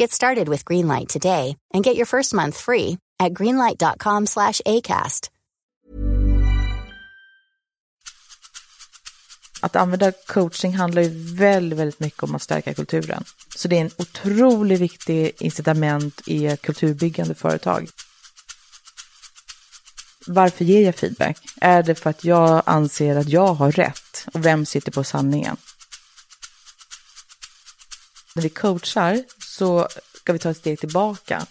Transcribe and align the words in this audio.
Get 0.00 0.10
started 0.12 0.48
with 0.48 0.64
Greenlight 0.64 1.08
today 1.08 1.56
and 1.74 1.84
get 1.84 1.96
your 1.96 2.06
first 2.06 2.34
month 2.34 2.56
free 2.56 2.98
at 3.20 3.32
greenlight.com 3.32 4.26
slash 4.26 4.60
ACAST. 4.66 5.30
Att 9.60 9.76
använda 9.76 10.12
coaching 10.12 10.74
handlar 10.74 11.02
ju 11.02 11.34
väldigt, 11.34 11.78
väldigt 11.78 12.00
mycket 12.00 12.22
om 12.22 12.34
att 12.34 12.42
stärka 12.42 12.74
kulturen. 12.74 13.24
Så 13.56 13.68
det 13.68 13.76
är 13.76 13.80
en 13.80 13.90
otroligt 13.98 14.80
viktig 14.80 15.32
incitament 15.38 16.20
i 16.26 16.46
ett 16.46 16.62
kulturbyggande 16.62 17.34
företag. 17.34 17.88
Varför 20.26 20.64
ger 20.64 20.84
jag 20.84 20.94
feedback? 20.94 21.38
Är 21.60 21.82
det 21.82 21.94
för 21.94 22.10
att 22.10 22.24
jag 22.24 22.62
anser 22.66 23.16
att 23.16 23.28
jag 23.28 23.54
har 23.54 23.72
rätt? 23.72 24.26
Och 24.34 24.46
vem 24.46 24.66
sitter 24.66 24.92
på 24.92 25.04
sanningen? 25.04 25.56
När 28.34 28.42
vi 28.42 28.48
coachar 28.48 29.22
så 29.52 29.88
ska 30.14 30.32
vi 30.32 30.38
ta 30.38 30.50
ett 30.50 30.56
steg 30.56 30.80
tillbaka. 30.80 31.46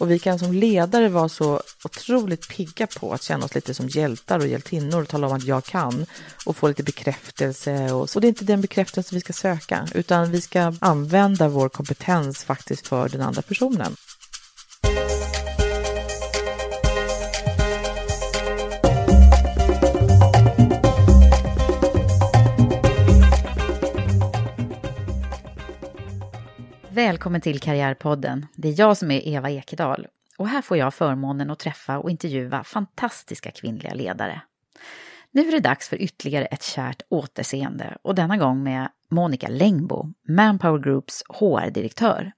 Och 0.00 0.10
vi 0.10 0.18
kan 0.18 0.38
som 0.38 0.52
ledare 0.52 1.08
vara 1.08 1.28
så 1.28 1.62
otroligt 1.84 2.48
pigga 2.48 2.86
på 2.86 3.12
att 3.12 3.22
känna 3.22 3.44
oss 3.44 3.54
lite 3.54 3.74
som 3.74 3.88
hjältar 3.88 4.38
och 4.38 4.46
hjältinnor 4.46 5.02
och 5.02 5.08
tala 5.08 5.26
om 5.26 5.32
att 5.32 5.44
jag 5.44 5.64
kan 5.64 6.06
och 6.44 6.56
få 6.56 6.68
lite 6.68 6.82
bekräftelse. 6.82 7.92
Och, 7.92 8.08
och 8.14 8.20
det 8.20 8.26
är 8.26 8.28
inte 8.28 8.44
den 8.44 8.60
bekräftelse 8.60 9.14
vi 9.14 9.20
ska 9.20 9.32
söka, 9.32 9.88
utan 9.94 10.30
vi 10.30 10.40
ska 10.40 10.74
använda 10.80 11.48
vår 11.48 11.68
kompetens 11.68 12.44
faktiskt 12.44 12.88
för 12.88 13.08
den 13.08 13.20
andra 13.20 13.42
personen. 13.42 13.96
Välkommen 26.96 27.40
till 27.40 27.60
Karriärpodden. 27.60 28.46
Det 28.54 28.68
är 28.68 28.80
jag 28.80 28.96
som 28.96 29.10
är 29.10 29.28
Eva 29.28 29.50
Ekedal 29.50 30.06
och 30.38 30.48
här 30.48 30.62
får 30.62 30.76
jag 30.76 30.94
förmånen 30.94 31.50
att 31.50 31.58
träffa 31.58 31.98
och 31.98 32.10
intervjua 32.10 32.64
fantastiska 32.64 33.50
kvinnliga 33.50 33.94
ledare. 33.94 34.40
Nu 35.30 35.48
är 35.48 35.52
det 35.52 35.60
dags 35.60 35.88
för 35.88 36.02
ytterligare 36.02 36.44
ett 36.44 36.62
kärt 36.62 37.02
återseende 37.08 37.96
och 38.02 38.14
denna 38.14 38.36
gång 38.36 38.62
med 38.62 38.88
Monica 39.08 39.48
Längbo, 39.48 40.12
Manpower 40.28 40.78
Groups 40.78 41.22
HR-direktör. 41.28 42.32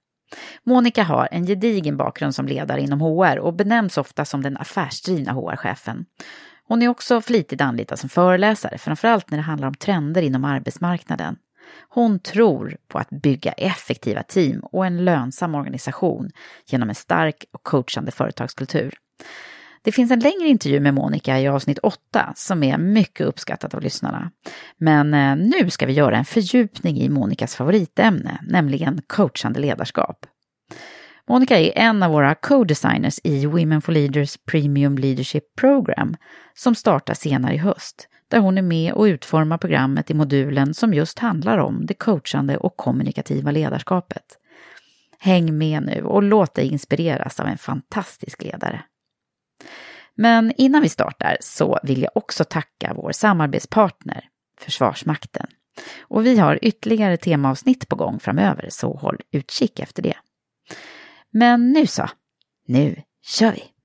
Monica 0.64 1.02
har 1.02 1.28
en 1.30 1.46
gedigen 1.46 1.96
bakgrund 1.96 2.34
som 2.34 2.46
ledare 2.46 2.80
inom 2.80 3.00
HR 3.00 3.38
och 3.38 3.54
benämns 3.54 3.98
ofta 3.98 4.24
som 4.24 4.42
den 4.42 4.56
affärsdrivna 4.56 5.32
HR-chefen. 5.32 6.04
Hon 6.64 6.82
är 6.82 6.88
också 6.88 7.20
flitigt 7.20 7.60
anlitad 7.60 7.98
som 7.98 8.08
föreläsare, 8.08 8.78
framförallt 8.78 9.30
när 9.30 9.38
det 9.38 9.44
handlar 9.44 9.68
om 9.68 9.74
trender 9.74 10.22
inom 10.22 10.44
arbetsmarknaden. 10.44 11.36
Hon 11.88 12.18
tror 12.18 12.76
på 12.88 12.98
att 12.98 13.10
bygga 13.10 13.52
effektiva 13.52 14.22
team 14.22 14.60
och 14.60 14.86
en 14.86 15.04
lönsam 15.04 15.54
organisation 15.54 16.30
genom 16.66 16.88
en 16.88 16.94
stark 16.94 17.44
och 17.52 17.62
coachande 17.62 18.10
företagskultur. 18.10 18.94
Det 19.82 19.92
finns 19.92 20.10
en 20.10 20.20
längre 20.20 20.48
intervju 20.48 20.80
med 20.80 20.94
Monica 20.94 21.40
i 21.40 21.48
avsnitt 21.48 21.78
8 21.78 22.32
som 22.36 22.62
är 22.62 22.78
mycket 22.78 23.26
uppskattat 23.26 23.74
av 23.74 23.82
lyssnarna. 23.82 24.30
Men 24.78 25.14
eh, 25.14 25.36
nu 25.36 25.70
ska 25.70 25.86
vi 25.86 25.92
göra 25.92 26.16
en 26.16 26.24
fördjupning 26.24 27.00
i 27.00 27.08
Monicas 27.08 27.56
favoritämne, 27.56 28.38
nämligen 28.42 29.02
coachande 29.06 29.60
ledarskap. 29.60 30.26
Monica 31.28 31.58
är 31.58 31.72
en 31.78 32.02
av 32.02 32.12
våra 32.12 32.34
co-designers 32.34 33.20
i 33.24 33.46
Women 33.46 33.82
for 33.82 33.92
Leaders 33.92 34.36
Premium 34.36 34.98
Leadership 34.98 35.44
Program 35.56 36.16
som 36.54 36.74
startar 36.74 37.14
senare 37.14 37.54
i 37.54 37.58
höst 37.58 38.08
där 38.28 38.38
hon 38.38 38.58
är 38.58 38.62
med 38.62 38.92
och 38.92 39.04
utformar 39.04 39.58
programmet 39.58 40.10
i 40.10 40.14
modulen 40.14 40.74
som 40.74 40.94
just 40.94 41.18
handlar 41.18 41.58
om 41.58 41.86
det 41.86 41.94
coachande 41.94 42.56
och 42.56 42.76
kommunikativa 42.76 43.50
ledarskapet. 43.50 44.38
Häng 45.18 45.58
med 45.58 45.82
nu 45.82 46.02
och 46.02 46.22
låt 46.22 46.54
dig 46.54 46.68
inspireras 46.68 47.40
av 47.40 47.46
en 47.46 47.58
fantastisk 47.58 48.42
ledare. 48.42 48.82
Men 50.14 50.52
innan 50.56 50.82
vi 50.82 50.88
startar 50.88 51.36
så 51.40 51.78
vill 51.82 52.02
jag 52.02 52.10
också 52.14 52.44
tacka 52.44 52.92
vår 52.96 53.12
samarbetspartner 53.12 54.24
Försvarsmakten. 54.60 55.46
Och 56.00 56.26
vi 56.26 56.38
har 56.38 56.58
ytterligare 56.62 57.16
temaavsnitt 57.16 57.88
på 57.88 57.96
gång 57.96 58.20
framöver, 58.20 58.68
så 58.70 58.96
håll 58.96 59.20
utkik 59.32 59.80
efter 59.80 60.02
det. 60.02 60.16
Men 61.30 61.72
nu 61.72 61.86
så, 61.86 62.08
nu 62.66 63.02
kör 63.22 63.52
vi! 63.52 63.77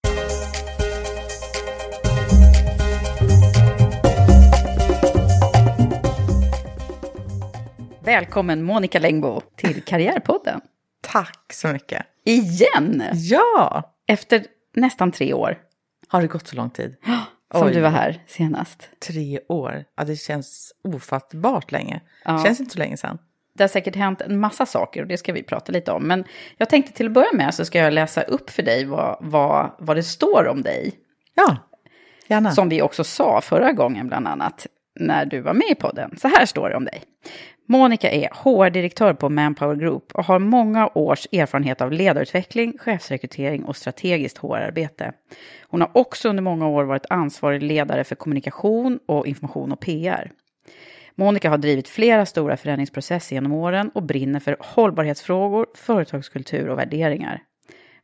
Välkommen 8.06 8.64
Monica 8.64 9.00
Längbo 9.00 9.41
till 9.56 9.81
Karriärpodden. 9.86 10.62
Tack 11.02 11.53
så 11.53 11.68
mycket. 11.68 12.06
Igen! 12.25 13.03
Ja! 13.14 13.84
Efter 14.08 14.46
nästan 14.75 15.12
tre 15.12 15.34
år. 15.34 15.58
Har 16.08 16.22
det 16.22 16.28
gått 16.28 16.47
så 16.47 16.56
lång 16.56 16.69
tid? 16.69 16.96
Som 17.53 17.68
Oj. 17.68 17.74
du 17.74 17.81
var 17.81 17.90
här 17.90 18.24
senast. 18.28 18.90
Tre 19.08 19.40
år. 19.47 19.86
Ja, 19.97 20.03
det 20.03 20.16
känns 20.16 20.74
ofattbart 20.84 21.72
länge. 21.72 22.02
Ja. 22.25 22.44
Känns 22.44 22.59
inte 22.59 22.74
så 22.74 22.80
länge 22.80 22.97
sedan. 22.97 23.18
Det 23.53 23.63
har 23.63 23.68
säkert 23.68 23.96
hänt 23.96 24.22
en 24.22 24.40
massa 24.40 24.66
saker 24.66 25.02
och 25.02 25.08
det 25.08 25.18
ska 25.18 25.34
vi 25.34 25.44
prata 25.44 25.72
lite 25.72 25.92
om. 25.92 26.03
Men 26.03 26.24
jag 26.58 26.69
tänkte 26.69 26.94
till 26.94 27.06
att 27.06 27.12
börja 27.13 27.34
med 27.34 27.54
så 27.54 27.66
ska 27.66 27.80
jag 27.80 27.94
läsa 27.94 28.22
upp 28.22 28.50
för 28.50 28.63
dig 28.63 28.86
vad, 28.86 29.18
vad, 29.22 29.72
vad 29.80 29.98
det 29.98 30.04
står 30.04 30.48
om 30.48 30.62
dig. 30.62 30.94
Ja, 31.33 31.57
gärna. 32.28 32.51
Som 32.51 32.69
vi 32.69 32.81
också 32.81 33.04
sa 33.04 33.42
förra 33.42 33.72
gången 33.72 34.07
bland 34.07 34.28
annat 34.28 34.68
när 35.00 35.25
du 35.25 35.42
var 35.42 35.54
med 35.54 35.68
i 35.69 35.75
podden. 35.75 36.18
Så 36.18 36.28
här 36.28 36.45
står 36.45 36.69
det 36.69 36.75
om 36.75 36.86
dig. 36.86 37.04
Monica 37.65 38.12
är 38.12 38.30
HR-direktör 38.33 39.13
på 39.13 39.30
Manpower 39.30 39.75
Group 39.75 40.12
och 40.12 40.25
har 40.25 40.39
många 40.39 40.89
års 40.95 41.27
erfarenhet 41.31 41.81
av 41.81 41.92
ledarutveckling, 41.92 42.77
chefsrekrytering 42.77 43.63
och 43.63 43.75
strategiskt 43.75 44.38
HR-arbete. 44.38 45.13
Hon 45.62 45.81
har 45.81 45.92
också 45.94 46.30
under 46.30 46.44
många 46.44 46.68
år 46.68 46.83
varit 46.83 47.06
ansvarig 47.10 47.63
ledare 47.63 48.04
för 48.04 48.15
kommunikation 48.15 49.00
och 49.06 49.27
information 49.27 49.71
och 49.71 49.80
PR. 49.80 50.31
Monica 51.15 51.50
har 51.50 51.57
drivit 51.57 51.88
flera 51.88 52.25
stora 52.25 52.57
förändringsprocesser 52.57 53.36
genom 53.36 53.51
åren 53.51 53.92
och 53.94 54.04
brinner 54.04 54.39
för 54.39 54.57
hållbarhetsfrågor, 54.59 55.66
företagskultur 55.75 56.69
och 56.69 56.80
värderingar. 56.80 57.42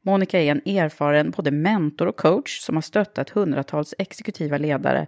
Monica 0.02 0.40
är 0.40 0.52
en 0.52 0.78
erfaren 0.78 1.32
både 1.32 1.52
mentor 1.52 2.08
och 2.08 2.18
coach 2.18 2.60
som 2.60 2.76
har 2.76 2.82
stöttat 2.82 3.30
hundratals 3.30 3.94
exekutiva 3.98 4.58
ledare 4.58 5.08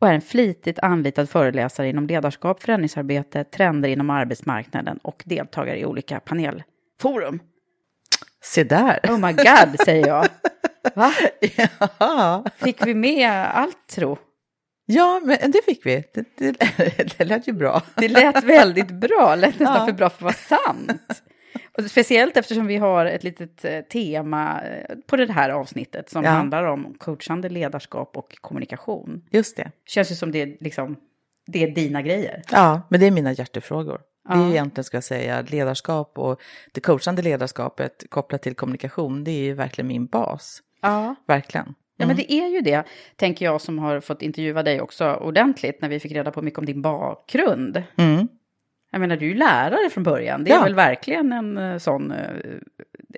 och 0.00 0.08
är 0.08 0.12
en 0.12 0.20
flitigt 0.20 0.78
anlitad 0.78 1.28
föreläsare 1.28 1.88
inom 1.88 2.06
ledarskap, 2.06 2.62
förändringsarbete, 2.62 3.44
trender 3.44 3.88
inom 3.88 4.10
arbetsmarknaden 4.10 4.98
och 5.02 5.22
deltagare 5.26 5.78
i 5.78 5.84
olika 5.84 6.20
panelforum. 6.20 7.40
Se 8.44 8.64
där! 8.64 9.00
Oh 9.02 9.18
my 9.18 9.32
god, 9.32 9.80
säger 9.84 10.06
jag. 10.06 10.26
Va? 10.94 11.12
Ja. 11.98 12.44
Fick 12.56 12.86
vi 12.86 12.94
med 12.94 13.30
allt 13.30 13.86
tro? 13.88 14.18
ja, 14.86 15.20
men 15.24 15.50
det 15.50 15.64
fick 15.64 15.86
vi. 15.86 16.04
Det, 16.14 16.24
det, 16.36 16.54
det 17.18 17.24
lät 17.24 17.48
ju 17.48 17.52
bra. 17.52 17.82
Det 17.96 18.08
lät 18.08 18.44
väldigt 18.44 18.90
bra, 18.90 19.34
lät 19.34 19.58
nästan 19.58 19.76
Ja. 19.80 19.86
för 19.86 19.92
bra 19.92 20.10
för 20.10 20.16
att 20.16 20.22
vara 20.50 20.62
sant. 20.64 21.22
Och 21.78 21.84
speciellt 21.90 22.36
eftersom 22.36 22.66
vi 22.66 22.76
har 22.76 23.06
ett 23.06 23.24
litet 23.24 23.64
eh, 23.64 23.80
tema 23.80 24.60
eh, 24.62 24.96
på 25.06 25.16
det 25.16 25.32
här 25.32 25.50
avsnittet 25.50 26.10
som 26.10 26.24
Ja. 26.24 26.30
handlar 26.30 26.64
om 26.64 26.94
coachande 26.98 27.48
ledarskap 27.48 28.16
och 28.16 28.36
kommunikation. 28.40 29.24
Just 29.30 29.56
det. 29.56 29.70
Känns 29.86 30.10
ju 30.10 30.14
som 30.14 30.32
det 30.32 30.42
är, 30.42 30.56
liksom, 30.60 30.96
det 31.46 31.62
är 31.62 31.70
dina 31.70 32.02
grejer. 32.02 32.42
Ja, 32.52 32.80
men 32.88 33.00
det 33.00 33.06
är 33.06 33.10
mina 33.10 33.32
hjärtefrågor. 33.32 34.00
Det 34.28 34.34
är 34.34 34.38
Ja. 34.38 34.48
egentligen, 34.50 34.84
ska 34.84 34.96
jag 34.96 35.04
säga, 35.04 35.42
ledarskap 35.48 36.18
och 36.18 36.40
det 36.72 36.80
coachande 36.80 37.22
ledarskapet 37.22 38.04
kopplat 38.08 38.42
till 38.42 38.54
kommunikation, 38.54 39.24
det 39.24 39.30
är 39.30 39.42
ju 39.44 39.54
verkligen 39.54 39.88
min 39.88 40.06
bas. 40.06 40.62
Ja. 40.82 41.14
Verkligen. 41.26 41.74
Ja, 42.00 42.06
men 42.06 42.16
det 42.16 42.32
är 42.32 42.48
ju 42.48 42.60
det, 42.60 42.84
tänker 43.16 43.44
jag 43.44 43.60
som 43.60 43.78
har 43.78 44.00
fått 44.00 44.22
intervjua 44.22 44.62
dig 44.62 44.80
också 44.80 45.14
ordentligt 45.14 45.82
när 45.82 45.88
vi 45.88 46.00
fick 46.00 46.12
reda 46.12 46.30
på 46.30 46.42
mycket 46.42 46.58
om 46.58 46.66
din 46.66 46.82
bakgrund. 46.82 47.82
Mm. 47.96 48.28
Jag 48.90 49.00
menar, 49.00 49.16
du 49.16 49.24
är 49.26 49.28
ju 49.30 49.34
lärare 49.34 49.90
från 49.90 50.04
början. 50.04 50.44
Det 50.44 50.50
är 50.50 50.54
Ja. 50.56 50.62
väl 50.62 50.74
verkligen 50.74 51.32
en 51.32 51.58
eh, 51.58 51.78
sån... 51.78 52.10
eh, 52.12 52.30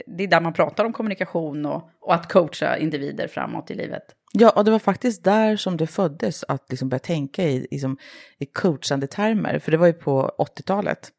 Det 0.07 0.25
är 0.25 0.29
där 0.29 0.41
man 0.41 0.53
pratar 0.53 0.85
om 0.85 0.93
kommunikation 0.93 1.67
och, 1.67 1.91
och 2.01 2.15
att 2.15 2.33
coacha 2.33 2.77
individer 2.77 3.29
framåt 3.29 3.71
i 3.71 3.75
livet. 3.75 4.03
Ja, 4.33 4.51
och 4.51 4.65
det 4.65 4.71
var 4.71 4.79
faktiskt 4.79 5.25
där 5.25 5.57
som 5.57 5.77
det 5.77 5.87
föddes 5.87 6.45
att 6.49 6.67
liksom 6.71 6.89
börja 6.89 6.99
tänka 6.99 7.45
i, 7.45 7.67
i, 7.71 7.79
som, 7.79 7.97
i 8.39 8.47
coachande 8.47 9.07
termer. 9.07 9.59
För 9.59 9.71
det 9.71 9.77
var 9.77 9.87
ju 9.87 9.93
på 9.93 10.31
80-talet, 10.39 11.13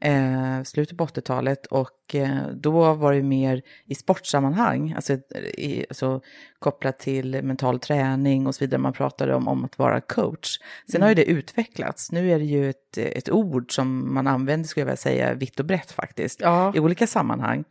eh, 0.00 0.62
slutet 0.64 0.98
på 0.98 1.06
80-talet. 1.06 1.66
Och 1.66 2.14
eh, 2.14 2.48
då 2.54 2.94
var 2.94 3.12
det 3.12 3.22
mer 3.22 3.62
i 3.86 3.94
sportsammanhang, 3.94 4.92
alltså, 4.96 5.12
i, 5.58 5.86
alltså 5.88 6.20
kopplat 6.58 6.98
till 6.98 7.42
mental 7.42 7.80
träning 7.80 8.46
och 8.46 8.54
så 8.54 8.64
vidare. 8.64 8.80
Man 8.80 8.92
pratade 8.92 9.34
om, 9.34 9.48
om 9.48 9.64
att 9.64 9.78
vara 9.78 10.00
coach. 10.00 10.58
Sen 10.92 11.02
har 11.02 11.08
ju 11.08 11.14
det 11.14 11.24
utvecklats. 11.24 12.12
Nu 12.12 12.32
är 12.32 12.38
det 12.38 12.44
ju 12.44 12.70
ett, 12.70 12.98
ett 12.98 13.30
ord 13.30 13.74
som 13.74 14.14
man 14.14 14.26
använder, 14.26 14.68
skulle 14.68 14.82
jag 14.82 14.86
vilja 14.86 14.96
säga, 14.96 15.34
vitt 15.34 15.60
och 15.60 15.66
brett 15.66 15.92
faktiskt. 15.92 16.40
Ja. 16.40 16.72
I 16.76 16.80
olika 16.80 17.06
sammanhang. 17.06 17.64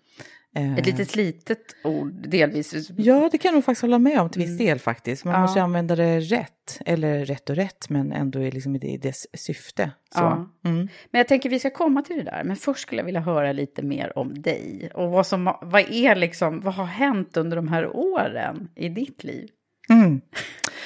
Eh, 0.55 0.77
Ett 0.77 0.85
litet 0.85 1.09
slitet 1.09 1.75
ord, 1.83 2.27
delvis. 2.29 2.89
Ja, 2.97 3.29
det 3.31 3.37
kan 3.37 3.49
jag 3.49 3.53
nog 3.53 3.63
faktiskt 3.65 3.81
hålla 3.81 3.99
med 3.99 4.19
om 4.21 4.29
till 4.29 4.41
viss 4.41 4.49
Mm. 4.51 4.65
del 4.65 4.79
faktiskt. 4.79 5.25
Man 5.25 5.33
Ja. 5.33 5.41
måste 5.41 5.61
använda 5.61 5.95
det 5.95 6.19
rätt, 6.19 6.79
eller 6.85 7.25
rätt 7.25 7.49
och 7.49 7.55
rätt, 7.55 7.89
men 7.89 8.11
ändå 8.11 8.39
liksom 8.39 8.75
i, 8.75 8.97
dess 8.97 9.27
syfte. 9.33 9.91
Så. 10.15 10.19
Ja. 10.19 10.49
Mm. 10.65 10.87
Men 11.11 11.19
jag 11.19 11.27
tänker 11.27 11.49
vi 11.49 11.59
ska 11.59 11.69
komma 11.69 12.01
till 12.01 12.15
det 12.17 12.23
där. 12.23 12.43
Men 12.43 12.55
först 12.55 12.81
skulle 12.81 13.01
jag 13.01 13.05
vilja 13.05 13.21
höra 13.21 13.51
lite 13.51 13.81
mer 13.81 14.17
om 14.17 14.41
dig. 14.41 14.89
Och 14.93 15.11
vad, 15.11 15.27
som, 15.27 15.43
vad 15.61 15.81
är 15.91 16.15
liksom, 16.15 16.61
vad 16.61 16.73
har 16.73 16.85
hänt 16.85 17.37
under 17.37 17.55
de 17.55 17.67
här 17.67 17.95
åren 17.95 18.69
i 18.75 18.89
ditt 18.89 19.23
liv? 19.23 19.49
Mm. 19.89 20.21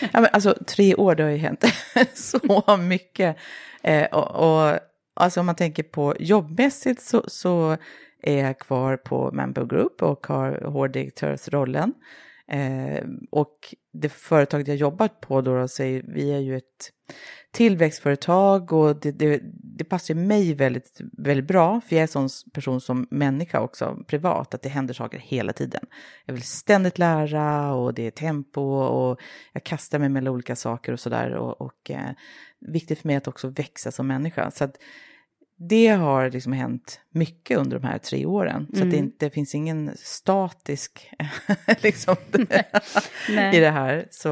Ja, 0.01 0.07
men 0.21 0.27
alltså, 0.33 0.55
tre 0.67 0.95
år, 0.95 1.15
det 1.15 1.23
har 1.23 1.29
ju 1.29 1.37
hänt 1.37 1.63
så 2.13 2.77
mycket. 2.77 3.37
Eh, 3.83 4.05
och, 4.05 4.31
och 4.71 4.79
alltså, 5.15 5.39
om 5.39 5.45
man 5.45 5.55
tänker 5.55 5.83
på 5.83 6.15
jobbmässigt 6.19 7.01
så, 7.01 7.23
så 7.27 7.77
är 8.25 8.43
jag 8.45 8.59
kvar 8.59 8.97
på 8.97 9.31
Mambo 9.33 9.65
Group 9.65 10.03
och 10.03 10.27
har 10.27 10.61
hårddirektörsrollen. 10.65 11.93
Eh, 12.47 13.03
och 13.31 13.75
det 13.93 14.09
företaget 14.09 14.67
jag 14.67 14.77
jobbat 14.77 15.21
på 15.21 15.41
då, 15.41 15.59
då 15.59 15.67
så 15.67 15.83
är, 15.83 16.03
vi 16.07 16.31
är 16.31 16.39
ju 16.39 16.57
ett 16.57 16.91
tillväxtföretag 17.51 18.73
och 18.73 18.95
det, 18.99 19.11
det, 19.11 19.41
det 19.77 19.83
passar 19.83 20.13
ju 20.13 20.19
mig 20.19 20.53
väldigt, 20.53 21.01
väldigt 21.17 21.47
bra, 21.47 21.81
för 21.81 21.95
jag 21.95 21.99
är 21.99 22.01
en 22.01 22.29
sån 22.29 22.51
person 22.53 22.81
som 22.81 23.07
människa 23.11 23.59
också, 23.59 24.03
privat, 24.07 24.53
att 24.53 24.61
det 24.61 24.69
händer 24.69 24.93
saker 24.93 25.17
hela 25.17 25.53
tiden. 25.53 25.85
Jag 26.25 26.33
vill 26.33 26.43
ständigt 26.43 26.97
lära 26.97 27.73
och 27.73 27.93
det 27.93 28.07
är 28.07 28.11
tempo 28.11 28.61
och 28.61 29.19
jag 29.53 29.63
kastar 29.63 29.99
mig 29.99 30.09
mellan 30.09 30.33
olika 30.33 30.55
saker 30.55 30.93
och 30.93 30.99
sådär. 30.99 31.33
Och, 31.33 31.61
och 31.61 31.91
eh, 31.91 32.11
viktigt 32.59 32.99
för 32.99 33.07
mig 33.07 33.15
att 33.15 33.27
också 33.27 33.47
växa 33.47 33.91
som 33.91 34.07
människa. 34.07 34.51
Så 34.51 34.63
att 34.63 34.77
det 35.57 35.87
har 35.87 36.29
liksom 36.29 36.53
hänt 36.53 36.99
mycket 37.09 37.57
under 37.57 37.79
de 37.79 37.87
här 37.87 37.97
tre 37.97 38.25
åren. 38.25 38.67
Så 38.73 38.83
att 38.83 38.91
det, 38.91 38.97
inte, 38.97 39.25
det 39.25 39.29
finns 39.31 39.55
ingen 39.55 39.91
statisk 39.95 41.11
liksom, 41.81 42.15
i 43.53 43.59
det 43.59 43.69
här. 43.69 44.07
Så 44.11 44.27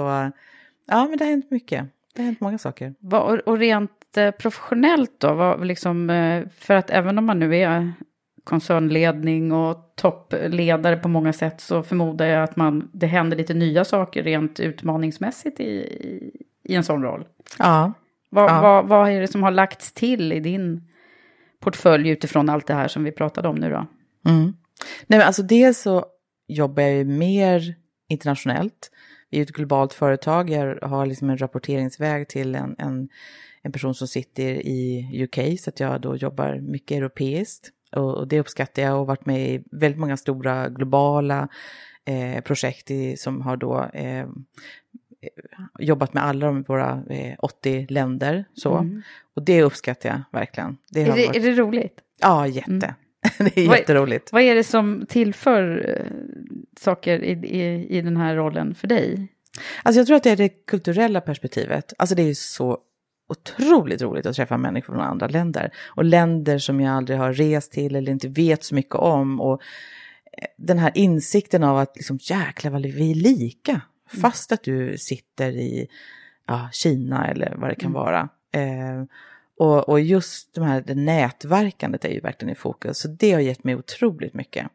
ja, 0.88 1.08
men 1.08 1.18
det 1.18 1.24
har 1.24 1.30
hänt 1.30 1.52
mycket. 1.52 1.86
Det 2.14 2.22
har 2.22 2.26
hänt 2.26 2.42
många 2.42 2.58
saker. 2.58 2.94
Och 3.46 3.58
rent 3.58 4.18
eh, 4.18 4.32
professionellt 4.32 5.12
då? 5.18 5.34
Vad, 5.34 5.66
liksom, 5.66 6.10
eh, 6.10 6.44
för 6.60 6.74
att 6.74 6.90
även 6.90 7.18
om 7.18 7.26
man 7.26 7.40
nu 7.40 7.56
är 7.58 7.94
koncernledning 8.44 9.52
och 9.52 9.94
toppledare 9.96 10.98
på 10.98 11.08
många 11.08 11.34
sätt 11.34 11.62
så 11.62 11.84
förmodar 11.84 12.26
jag 12.26 12.44
att 12.44 12.56
man, 12.56 12.90
det 12.94 13.08
händer 13.08 13.38
lite 13.38 13.54
nya 13.54 13.86
saker 13.86 14.24
rent 14.24 14.60
utmaningsmässigt 14.60 15.60
i, 15.60 15.64
i, 15.64 16.32
i 16.64 16.76
en 16.76 16.84
sån 16.84 17.04
roll. 17.04 17.26
Ja. 17.60 17.94
Vad, 18.30 18.50
Ja. 18.50 18.62
vad, 18.62 18.88
vad 18.88 19.10
är 19.10 19.22
det 19.22 19.28
som 19.28 19.44
har 19.44 19.52
lagts 19.52 19.92
till 19.92 20.32
i 20.34 20.40
din 20.40 20.88
portfölj 21.64 22.10
utifrån 22.10 22.50
allt 22.50 22.68
det 22.68 22.74
här 22.74 22.88
som 22.88 23.04
vi 23.04 23.12
pratade 23.12 23.48
om 23.48 23.56
nu 23.56 23.70
då? 23.70 23.88
Mm. 24.30 24.54
Nej, 25.08 25.20
men 25.20 25.22
alltså 25.22 25.44
dels 25.44 25.80
så 25.82 26.06
jobbar 26.48 26.84
jag 26.84 26.94
ju 26.94 27.06
mer 27.06 27.76
internationellt. 28.10 28.92
Vi 29.30 29.38
är 29.38 29.42
ett 29.42 29.52
globalt 29.52 29.94
företag. 29.94 30.50
Jag 30.50 30.80
har 30.82 31.06
liksom 31.06 31.30
en 31.30 31.38
rapporteringsväg 31.38 32.28
till 32.28 32.56
en, 32.56 32.76
en, 32.78 33.10
en 33.62 33.72
person 33.72 33.96
som 33.96 34.08
sitter 34.08 34.54
i 34.54 35.10
UK, 35.24 35.60
så 35.60 35.70
att 35.70 35.80
jag 35.80 36.02
då 36.02 36.16
jobbar 36.16 36.60
mycket 36.60 36.98
europeiskt. 36.98 37.70
Och, 37.96 38.18
och 38.18 38.28
det 38.28 38.40
uppskattar 38.40 38.82
jag 38.82 39.00
och 39.00 39.08
varit 39.08 39.26
med 39.26 39.50
i 39.50 39.64
väldigt 39.72 40.00
många 40.00 40.18
stora 40.18 40.70
globala 40.70 41.48
eh, 42.06 42.42
projekt 42.42 42.92
i, 42.92 43.18
som 43.18 43.42
har 43.42 43.58
då 43.58 43.90
eh, 43.94 44.28
jobbat 45.80 46.14
med 46.14 46.24
alla 46.26 46.46
de 46.46 46.64
våra 46.64 47.04
eh, 47.10 47.36
80 47.40 47.86
länder. 47.90 48.46
Så. 48.54 48.88
Och 49.36 49.44
det 49.44 49.64
uppskattar 49.64 50.10
jag 50.10 50.22
verkligen. 50.40 50.78
Det 50.90 51.02
Mm. 51.02 51.12
Är 51.12 51.18
det, 51.18 51.28
varit, 51.28 51.36
är 51.36 51.40
det 51.50 51.56
roligt? 51.62 52.00
Ja, 52.22 52.48
jätte. 52.48 52.96
det 53.38 53.58
är 53.58 53.68
Vad- 53.68 53.78
jätteroligt. 53.78 54.32
Vad 54.32 54.42
är 54.42 54.56
det 54.56 54.64
som 54.64 55.06
tillför 55.10 55.86
eh, 55.90 56.12
saker 56.80 57.24
i, 57.24 57.32
i, 57.32 57.88
i 57.98 58.02
den 58.02 58.18
här 58.18 58.36
rollen 58.36 58.76
för 58.76 58.88
dig? 58.88 59.28
Alltså 59.84 60.00
jag 60.00 60.08
tror 60.08 60.18
att 60.18 60.24
det 60.24 60.30
är 60.32 60.36
det 60.38 60.50
kulturella 60.50 61.22
perspektivet. 61.22 61.94
Alltså 61.98 62.16
det 62.16 62.22
är 62.22 62.28
ju 62.28 62.36
så 62.36 62.78
otroligt 63.30 64.02
roligt 64.02 64.26
att 64.26 64.36
träffa 64.36 64.58
människor 64.58 64.94
från 64.94 65.04
andra 65.04 65.28
länder. 65.28 65.72
Och 65.96 66.04
länder 66.06 66.58
som 66.58 66.82
jag 66.82 66.94
aldrig 66.96 67.18
har 67.20 67.34
rest 67.34 67.72
till 67.72 67.96
eller 67.96 68.12
inte 68.12 68.28
vet 68.28 68.64
så 68.64 68.76
mycket 68.76 68.96
om. 68.96 69.42
Och 69.42 69.62
eh, 70.38 70.48
den 70.58 70.80
här 70.80 70.92
insikten 70.96 71.64
av 71.64 71.78
att 71.78 71.96
liksom 71.96 72.20
jäklar 72.22 72.72
vad 72.72 72.82
vi 72.82 73.12
är 73.12 73.16
lika. 73.16 73.82
Fast 74.22 74.52
att 74.52 74.64
du 74.64 74.98
sitter 74.98 75.52
i 75.52 75.88
ja, 76.48 76.70
Kina 76.72 77.28
eller 77.28 77.56
vad 77.58 77.70
det 77.70 77.76
kan 77.76 77.92
vara. 77.94 78.30
Eh, 78.52 79.04
och, 79.58 79.90
och 79.90 80.00
just 80.00 80.56
de 80.56 80.64
här, 80.64 80.82
det 80.88 80.96
nätverkandet 80.96 82.06
är 82.06 82.10
ju 82.10 82.20
verkligen 82.20 82.52
i 82.52 82.56
fokus. 82.56 82.98
Så 83.00 83.08
det 83.08 83.32
har 83.32 83.40
gett 83.40 83.64
mig 83.64 83.76
otroligt 83.76 84.34
mycket. 84.34 84.68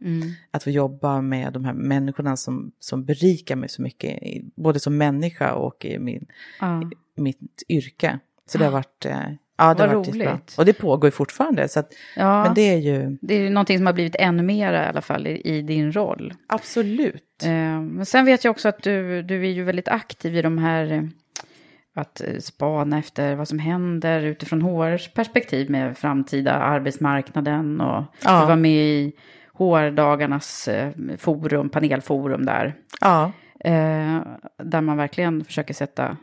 Att 0.51 0.63
få 0.63 0.71
jobba 0.71 1.21
med 1.21 1.53
de 1.53 1.65
här 1.65 1.73
människorna 1.73 2.37
som, 2.37 2.73
som 2.79 3.05
berikar 3.05 3.57
mig 3.57 3.69
så 3.69 3.83
mycket. 3.83 4.19
Både 4.57 4.81
som 4.81 4.97
människa 4.97 5.53
och 5.55 5.85
i 5.85 5.99
min, 5.99 6.27
Ja. 6.61 6.91
i 7.17 7.21
mitt 7.21 7.63
yrke. 7.69 8.19
Så 8.47 8.59
det 8.59 8.65
har 8.65 8.73
varit, 8.73 9.05
eh, 9.07 9.13
ja, 9.57 9.75
det 9.75 9.81
Vad 9.81 9.89
har 9.89 9.97
varit 9.97 10.07
jättebra. 10.07 10.33
roligt. 10.33 10.55
Och 10.59 10.65
det 10.65 10.73
pågår 10.73 11.07
ju 11.07 11.11
fortfarande. 11.11 11.69
Så 11.69 11.81
att, 11.81 11.93
Ja. 12.17 12.45
Men 12.45 12.55
det 12.55 12.63
är 12.69 12.77
ju 12.79 13.19
Det 13.21 13.35
är 13.35 13.41
ju 13.41 13.51
någonting 13.51 13.79
som 13.79 13.87
har 13.87 13.93
blivit 13.93 14.17
ännu 14.19 14.43
mer 14.43 14.73
i 14.73 14.77
alla 14.77 15.03
fall 15.03 15.27
i, 15.27 15.41
i 15.45 15.63
din 15.63 15.93
roll. 15.93 16.35
absolut. 16.47 17.25
Eh, 17.45 17.81
Men 17.81 18.07
sen 18.07 18.25
vet 18.25 18.45
jag 18.45 18.51
också 18.51 18.69
att 18.69 18.83
du, 18.83 19.23
du 19.23 19.43
är 19.47 19.51
ju 19.51 19.65
väldigt 19.65 19.89
aktiv 19.89 20.37
i 20.37 20.43
de 20.43 20.59
här 20.59 20.93
eh, 20.93 21.03
att 21.95 22.21
eh, 22.21 22.39
spana 22.39 22.99
efter 22.99 23.35
vad 23.35 23.49
som 23.49 23.59
händer 23.59 24.21
utifrån 24.23 24.63
HRs 24.63 25.09
perspektiv 25.15 25.71
med 25.71 25.99
framtida 25.99 26.53
arbetsmarknaden 26.53 27.81
och 27.81 28.05
Ja. 28.25 28.41
du 28.41 28.47
var 28.47 28.57
med 28.57 28.71
i 28.87 29.13
HR-dagarnas 29.59 30.69
forum, 31.19 31.69
panelforum 31.69 32.45
där. 32.47 32.75
Ja, 33.01 33.33
Eh, 33.65 34.21
där 34.63 34.81
man 34.81 34.97
verkligen 34.97 35.45
försöker 35.45 35.75
sätta, 35.75 36.17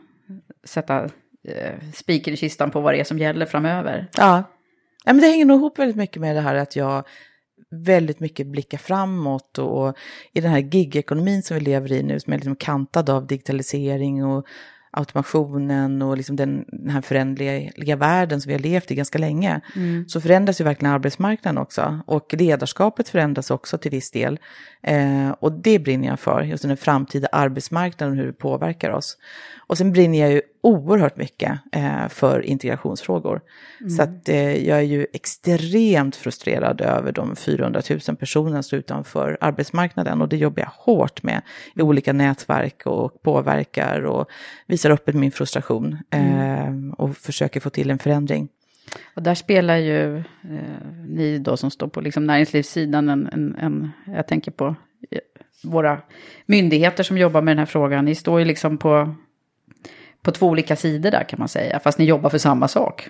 sätta 0.64 1.04
eh, 1.48 1.72
spiken 1.94 2.34
i 2.34 2.36
kistan 2.36 2.70
på 2.70 2.80
vad 2.80 2.94
det 2.94 3.00
är 3.00 3.04
som 3.04 3.18
gäller 3.18 3.46
framöver. 3.46 4.06
ja. 4.16 4.42
ja 5.04 5.12
men 5.12 5.18
det 5.20 5.26
hänger 5.26 5.44
nog 5.44 5.58
ihop 5.60 5.78
väldigt 5.78 5.96
mycket 5.96 6.20
med 6.20 6.36
det 6.36 6.40
här 6.40 6.54
att 6.54 6.76
jag 6.76 7.04
väldigt 7.70 8.20
mycket 8.20 8.46
blickar 8.46 8.78
framåt 8.78 9.58
och, 9.58 9.88
och 9.88 9.96
i 10.32 10.40
den 10.40 10.50
här 10.50 10.58
gigekonomin 10.58 11.42
som 11.42 11.54
vi 11.54 11.60
lever 11.60 11.92
i 11.92 12.02
nu 12.02 12.20
som 12.20 12.32
är 12.32 12.36
liksom 12.36 12.56
kantad 12.56 13.10
av 13.10 13.26
digitalisering 13.26 14.24
och 14.24 14.46
automationen 14.96 16.02
och 16.02 16.16
liksom 16.16 16.36
den, 16.36 16.64
den 16.68 16.90
här 16.90 17.00
förändliga 17.00 17.96
världen 17.96 18.40
som 18.40 18.48
vi 18.48 18.54
har 18.54 18.60
levt 18.60 18.90
i 18.90 18.94
ganska 18.94 19.18
länge, 19.18 19.60
så 20.06 20.20
förändras 20.20 20.60
ju 20.60 20.64
verkligen 20.64 20.94
arbetsmarknaden 20.94 21.58
också. 21.58 22.00
Och 22.06 22.34
ledarskapet 22.34 23.08
förändras 23.08 23.50
också 23.50 23.78
till 23.78 23.90
viss 23.90 24.10
del. 24.10 24.38
Eh, 24.82 25.30
och 25.30 25.52
det 25.52 25.78
brinner 25.78 26.08
jag 26.08 26.20
för, 26.20 26.42
just 26.42 26.62
den 26.62 26.76
framtida 26.76 27.28
arbetsmarknaden 27.32 28.12
och 28.12 28.18
hur 28.18 28.26
det 28.26 28.32
påverkar 28.32 28.90
oss. 28.90 29.18
Och 29.66 29.78
sen 29.78 29.92
brinner 29.92 30.20
jag 30.20 30.32
ju 30.32 30.42
oerhört 30.66 31.16
mycket 31.16 31.58
eh, 31.72 32.08
för 32.08 32.40
integrationsfrågor. 32.40 33.40
Mm. 33.80 33.90
Så 33.90 34.02
att 34.02 34.28
eh, 34.28 34.66
jag 34.66 34.78
är 34.78 34.82
ju 34.82 35.06
extremt 35.12 36.16
frustrerad 36.16 36.80
över 36.80 37.12
de 37.12 37.36
400 37.36 37.82
000 37.90 38.16
personerna 38.16 38.56
som 38.56 38.62
står 38.62 38.78
utanför 38.78 39.38
arbetsmarknaden 39.40 40.22
och 40.22 40.28
det 40.28 40.36
jobbar 40.36 40.62
jag 40.62 40.94
hårt 40.94 41.22
med 41.22 41.42
i 41.74 41.82
olika 41.82 42.12
nätverk 42.12 42.86
och 42.86 43.22
påverkar 43.22 44.00
och 44.00 44.28
visar 44.66 44.90
öppet 44.90 45.14
min 45.14 45.32
frustration 45.32 45.98
mm. 46.10 46.92
och 46.92 47.16
försöker 47.16 47.60
få 47.60 47.70
till 47.70 47.90
en 47.90 47.98
förändring. 47.98 48.48
Och 49.14 49.22
där 49.22 49.34
spelar 49.34 49.76
ju 49.76 50.16
eh, 50.18 50.24
ni 51.08 51.38
då 51.38 51.56
som 51.56 51.70
står 51.70 51.88
på 51.88 52.00
liksom 52.00 52.26
näringslivssidan 52.26 53.08
en, 53.08 53.26
en, 53.32 53.56
en, 53.58 53.90
jag 54.06 54.28
tänker 54.28 54.50
på 54.50 54.74
eh, 55.10 55.18
våra 55.64 56.00
myndigheter 56.46 57.02
som 57.02 57.18
jobbar 57.18 57.42
med 57.42 57.52
den 57.52 57.58
här 57.58 57.66
frågan. 57.66 58.04
Ni 58.04 58.14
står 58.14 58.38
ju 58.38 58.44
liksom 58.44 58.78
på 58.78 59.14
på 60.26 60.32
två 60.32 60.46
olika 60.46 60.76
sidor 60.76 61.10
där 61.10 61.24
kan 61.28 61.38
man 61.38 61.48
säga, 61.48 61.80
fast 61.80 61.98
ni 61.98 62.04
jobbar 62.04 62.30
för 62.30 62.38
samma 62.38 62.68
sak. 62.68 63.08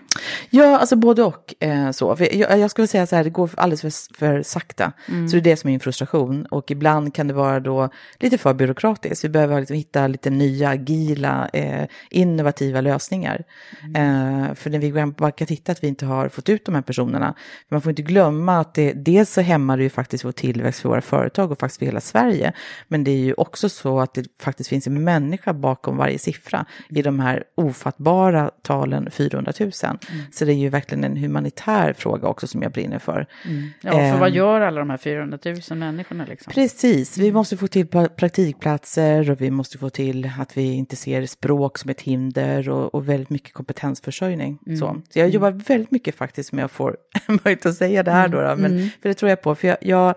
Ja, 0.51 0.79
alltså 0.79 0.97
både 0.97 1.23
och. 1.23 1.55
Eh, 1.61 1.91
så. 1.91 2.17
Jag, 2.33 2.59
jag, 2.59 2.71
skulle 2.71 2.87
säga 2.87 3.07
så 3.07 3.17
här, 3.17 3.25
det 3.25 3.31
går 3.31 3.51
alldeles 3.57 3.81
för, 3.81 4.17
för 4.19 4.43
sakta. 4.43 4.93
Mm. 5.09 5.29
Så 5.29 5.37
det 5.37 5.41
är 5.41 5.51
det 5.51 5.57
som 5.57 5.69
är 5.69 5.73
min 5.73 5.81
frustration. 5.81 6.47
Och 6.47 6.71
ibland 6.71 7.15
kan 7.15 7.29
det 7.29 7.35
vara 7.35 7.61
då 7.61 7.89
lite 8.21 8.39
för 8.39 8.55
byråkratiskt. 8.55 9.25
Vi 9.25 9.29
behöver 9.29 9.61
liksom 9.61 9.77
hitta 9.77 10.07
lite 10.07 10.31
nya, 10.31 10.69
agila, 10.69 11.49
eh, 11.53 11.87
innovativa 12.11 12.81
lösningar. 12.81 13.45
Mm. 13.83 14.45
Eh, 14.45 14.55
för 14.55 14.71
när 14.71 14.79
vi 14.79 14.91
går 14.91 15.07
bara 15.07 15.31
kan 15.31 15.47
titta 15.47 15.73
att 15.73 15.85
vi 15.85 15.89
inte 15.89 16.07
har 16.07 16.29
fått 16.29 16.49
ut 16.49 16.65
de 16.65 16.75
här 16.75 16.83
personerna. 16.83 17.35
Man 17.69 17.83
får 17.83 17.91
inte 17.91 18.03
glömma 18.03 18.61
att 18.61 18.75
det, 18.75 18.93
dels 18.93 19.33
så 19.33 19.41
hämmar 19.41 19.77
det 19.77 19.83
ju 19.83 19.91
faktiskt 19.91 20.25
vår 20.25 20.33
tillväxt 20.33 20.81
för 20.81 20.89
våra 20.89 21.01
företag 21.01 21.53
och 21.53 21.59
faktiskt 21.59 21.79
för 21.79 21.87
hela 21.87 22.01
Sverige. 22.01 22.53
Men 22.89 23.05
det 23.05 23.11
är 23.11 23.25
ju 23.25 23.35
också 23.35 23.69
så 23.69 24.01
att 24.01 24.15
det 24.15 24.25
faktiskt 24.41 24.71
finns 24.71 24.87
en 24.87 25.05
människa 25.05 25.53
bakom 25.53 25.97
varje 25.97 26.19
siffra 26.19 26.67
i 26.89 27.06
de 27.07 27.21
här 27.21 27.45
ofattbara 27.55 28.51
talen 28.63 29.11
400 29.11 29.53
000. 29.61 29.71
Mm. 29.83 29.99
Så 30.33 30.45
det 30.45 30.53
är 30.53 30.55
ju 30.55 30.69
verkligen 30.69 31.05
en 31.05 31.17
humanitär 31.17 31.93
fråga 31.93 32.29
också 32.29 32.47
som 32.47 32.63
jag 32.63 32.73
brinner 32.73 32.99
för. 32.99 33.27
Mm. 33.45 33.69
Ja, 33.81 33.91
för 33.91 34.01
eh, 34.01 34.21
vad 34.21 34.31
gör 34.31 34.61
alla 34.61 34.79
de 34.79 34.91
här 34.91 34.97
400 34.97 35.39
000 35.45 35.79
människorna? 35.79 36.27
Liksom? 36.29 36.53
Precis, 36.53 37.19
vi 37.19 37.33
måste 37.33 37.57
få 37.57 37.67
till 37.67 37.87
praktikplatser 38.17 39.31
och 39.31 39.41
vi 39.41 39.51
måste 39.51 39.79
få 39.79 39.91
till 39.91 40.31
att 40.39 40.57
vi 40.57 40.73
inte 40.73 40.97
ser 40.97 41.27
språk 41.27 41.79
som 41.79 41.91
ett 41.91 42.01
hinder 42.01 42.69
och, 42.69 42.95
och 42.95 43.09
väldigt 43.09 43.31
mycket 43.31 43.53
kompetensförsörjning. 43.53 44.59
Mm. 44.67 44.79
Så. 44.79 44.87
så 45.11 45.19
jag 45.19 45.25
mm. 45.25 45.35
jobbar 45.35 45.51
väldigt 45.51 45.91
mycket 45.91 46.15
faktiskt 46.15 46.53
med 46.53 46.65
att 46.65 46.73
få 46.73 46.95
möjlighet 47.27 47.67
att 47.67 47.75
säga 47.75 48.03
det 48.03 48.11
här 48.11 48.29
då, 48.29 48.41
då 48.41 48.57
men, 48.57 48.73
mm. 48.73 48.89
för 49.03 49.09
det 49.09 49.15
tror 49.15 49.29
jag 49.29 49.43
på, 49.43 49.55
för 49.55 49.69
jag, 49.69 49.77
jag, 49.81 50.15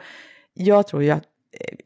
jag 0.54 0.88
tror 0.88 1.04
ju 1.04 1.12
att 1.12 1.24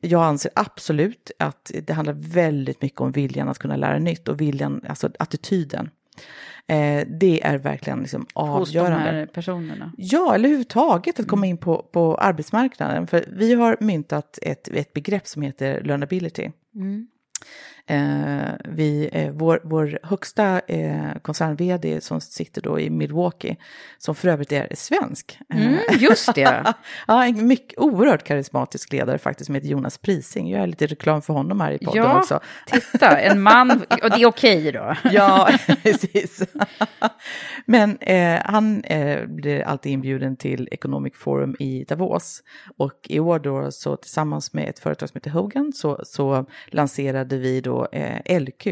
jag 0.01 0.23
anser 0.23 0.51
absolut 0.55 1.31
att 1.39 1.71
det 1.83 1.93
handlar 1.93 2.13
väldigt 2.13 2.81
mycket 2.81 3.01
om 3.01 3.11
viljan 3.11 3.49
att 3.49 3.59
kunna 3.59 3.75
lära 3.75 3.99
nytt 3.99 4.27
och 4.27 4.41
viljan, 4.41 4.81
alltså 4.87 5.09
attityden. 5.19 5.89
Eh, 6.67 7.07
det 7.07 7.41
är 7.43 7.57
verkligen 7.57 7.99
liksom 7.99 8.25
avgörande. 8.33 8.59
Hos 8.59 8.73
de 8.73 9.15
här 9.15 9.25
personerna? 9.25 9.91
Ja, 9.97 10.35
eller 10.35 10.49
överhuvudtaget 10.49 11.19
att 11.19 11.27
komma 11.27 11.45
in 11.45 11.57
på, 11.57 11.89
på 11.91 12.15
arbetsmarknaden. 12.15 13.07
För 13.07 13.25
vi 13.31 13.53
har 13.53 13.77
myntat 13.79 14.39
ett, 14.41 14.67
ett 14.67 14.93
begrepp 14.93 15.27
som 15.27 15.41
heter 15.41 15.81
learnability. 15.83 16.51
Mm. 16.75 17.07
Eh, 17.89 18.53
vi, 18.65 19.09
eh, 19.11 19.31
vår, 19.31 19.61
vår 19.63 19.99
högsta 20.03 20.59
eh, 20.59 21.13
koncern-vd 21.21 22.01
som 22.01 22.21
sitter 22.21 22.61
då 22.61 22.79
i 22.79 22.89
Milwaukee, 22.89 23.55
som 23.97 24.15
för 24.15 24.27
övrigt 24.27 24.51
är 24.51 24.67
svensk. 24.75 25.39
Mm, 25.53 25.77
just 25.99 26.35
det. 26.35 26.73
ja, 27.07 27.25
en 27.25 27.47
mycket 27.47 27.79
oerhört 27.79 28.23
karismatisk 28.23 28.91
ledare 28.91 29.17
faktiskt 29.17 29.45
som 29.45 29.55
heter 29.55 29.67
Jonas 29.67 29.97
Prising. 29.97 30.49
Jag 30.49 30.59
gör 30.59 30.67
lite 30.67 30.87
reklam 30.87 31.21
för 31.21 31.33
honom 31.33 31.61
här 31.61 31.71
i 31.71 31.77
podden 31.77 32.03
ja, 32.03 32.19
också. 32.19 32.39
titta, 32.91 33.19
en 33.19 33.41
man, 33.41 33.71
och 33.71 34.09
det 34.09 34.21
är 34.21 34.25
okej 34.25 34.71
då. 34.71 34.95
ja, 35.11 35.49
precis. 35.83 36.43
Men 37.65 37.97
eh, 37.97 38.39
han 38.45 38.83
eh, 38.83 39.25
blir 39.25 39.61
alltid 39.61 39.91
inbjuden 39.91 40.37
till 40.37 40.69
Economic 40.71 41.13
Forum 41.15 41.55
i 41.59 41.83
Davos. 41.83 42.43
Och 42.77 42.99
i 43.03 43.19
år 43.19 43.39
då 43.39 43.71
så 43.71 43.97
tillsammans 43.97 44.53
med 44.53 44.69
ett 44.69 44.79
företag 44.79 45.09
som 45.09 45.17
heter 45.17 45.31
Hogan 45.31 45.73
så, 45.73 46.01
så 46.05 46.45
lanserade 46.67 47.37
vi 47.37 47.61
då 47.61 47.72
då 47.73 47.87
eh, 47.91 48.39
LQ. 48.39 48.67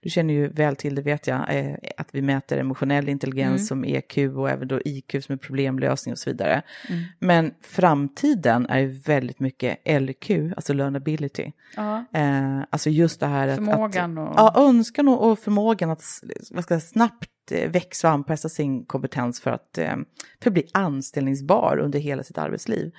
Du 0.00 0.10
känner 0.10 0.34
ju 0.34 0.48
väl 0.48 0.76
till 0.76 0.94
det 0.94 1.02
vet 1.02 1.26
jag, 1.26 1.56
eh, 1.56 1.74
att 1.96 2.08
vi 2.12 2.22
mäter 2.22 2.58
emotionell 2.58 3.08
intelligens 3.08 3.70
mm. 3.70 3.84
som 3.84 3.84
EQ 3.84 4.18
och 4.36 4.50
även 4.50 4.68
då 4.68 4.80
IQ 4.84 5.16
som 5.20 5.32
är 5.32 5.36
problemlösning 5.36 6.12
och 6.12 6.18
så 6.18 6.30
vidare. 6.30 6.62
Mm. 6.88 7.02
Men 7.18 7.54
framtiden 7.60 8.66
är 8.66 8.78
ju 8.78 8.88
väldigt 8.88 9.40
mycket 9.40 9.78
LQ, 10.00 10.30
alltså 10.56 10.72
learnability. 10.72 11.52
Ja. 11.76 12.04
Eh, 12.12 12.60
alltså 12.70 12.90
just 12.90 13.20
det 13.20 13.26
här 13.26 13.54
förmågan 13.54 14.18
att... 14.18 14.28
Och... 14.28 14.34
Ja, 14.36 14.54
önskan 14.56 15.08
och, 15.08 15.30
och 15.30 15.38
förmågan 15.38 15.90
att 15.90 16.02
vad 16.50 16.64
ska 16.64 16.74
jag, 16.74 16.82
snabbt 16.82 17.30
eh, 17.50 17.70
växa 17.70 18.08
och 18.08 18.14
anpassa 18.14 18.48
sin 18.48 18.84
kompetens 18.84 19.40
för 19.40 19.50
att, 19.50 19.78
eh, 19.78 19.96
för 20.42 20.50
att 20.50 20.54
bli 20.54 20.66
anställningsbar 20.72 21.78
under 21.78 21.98
hela 21.98 22.22
sitt 22.22 22.38
arbetsliv. 22.38 22.92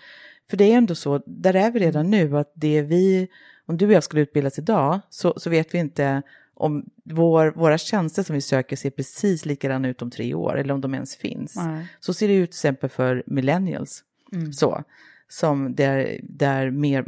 För 0.50 0.58
det 0.58 0.74
är 0.74 0.78
ändå 0.78 0.96
så, 0.96 1.24
där 1.26 1.56
är 1.56 1.72
vi 1.72 1.80
redan 1.80 2.10
nu, 2.10 2.38
att 2.38 2.52
det 2.56 2.82
vi 2.82 3.28
om 3.66 3.78
du 3.78 3.86
och 3.86 3.94
jag 3.94 4.04
skulle 4.04 4.22
utbildas 4.22 4.60
idag 4.60 5.00
så, 5.10 5.34
så 5.38 5.50
vet 5.50 5.74
vi 5.74 5.78
inte 5.78 6.22
om 6.54 6.86
vår, 7.04 7.54
våra 7.56 7.78
tjänster 7.78 8.24
som 8.24 8.34
vi 8.34 8.42
söker 8.42 8.76
ser 8.76 8.90
precis 8.90 9.46
likadana 9.46 9.88
ut 9.88 10.02
om 10.02 10.12
tre 10.12 10.34
år 10.34 10.58
eller 10.58 10.74
om 10.74 10.82
de 10.82 10.94
ens 10.94 11.16
finns. 11.16 11.56
Nej. 11.56 11.88
Så 12.00 12.14
ser 12.14 12.28
det 12.28 12.34
ut 12.34 12.52
till 12.52 12.58
exempel 12.58 12.90
för 12.90 13.24
millennials. 13.26 14.04
Mm. 14.34 14.54
Så, 14.54 14.84
som 15.28 15.76
där, 15.76 16.20
där 16.24 16.72
mer, 16.72 17.06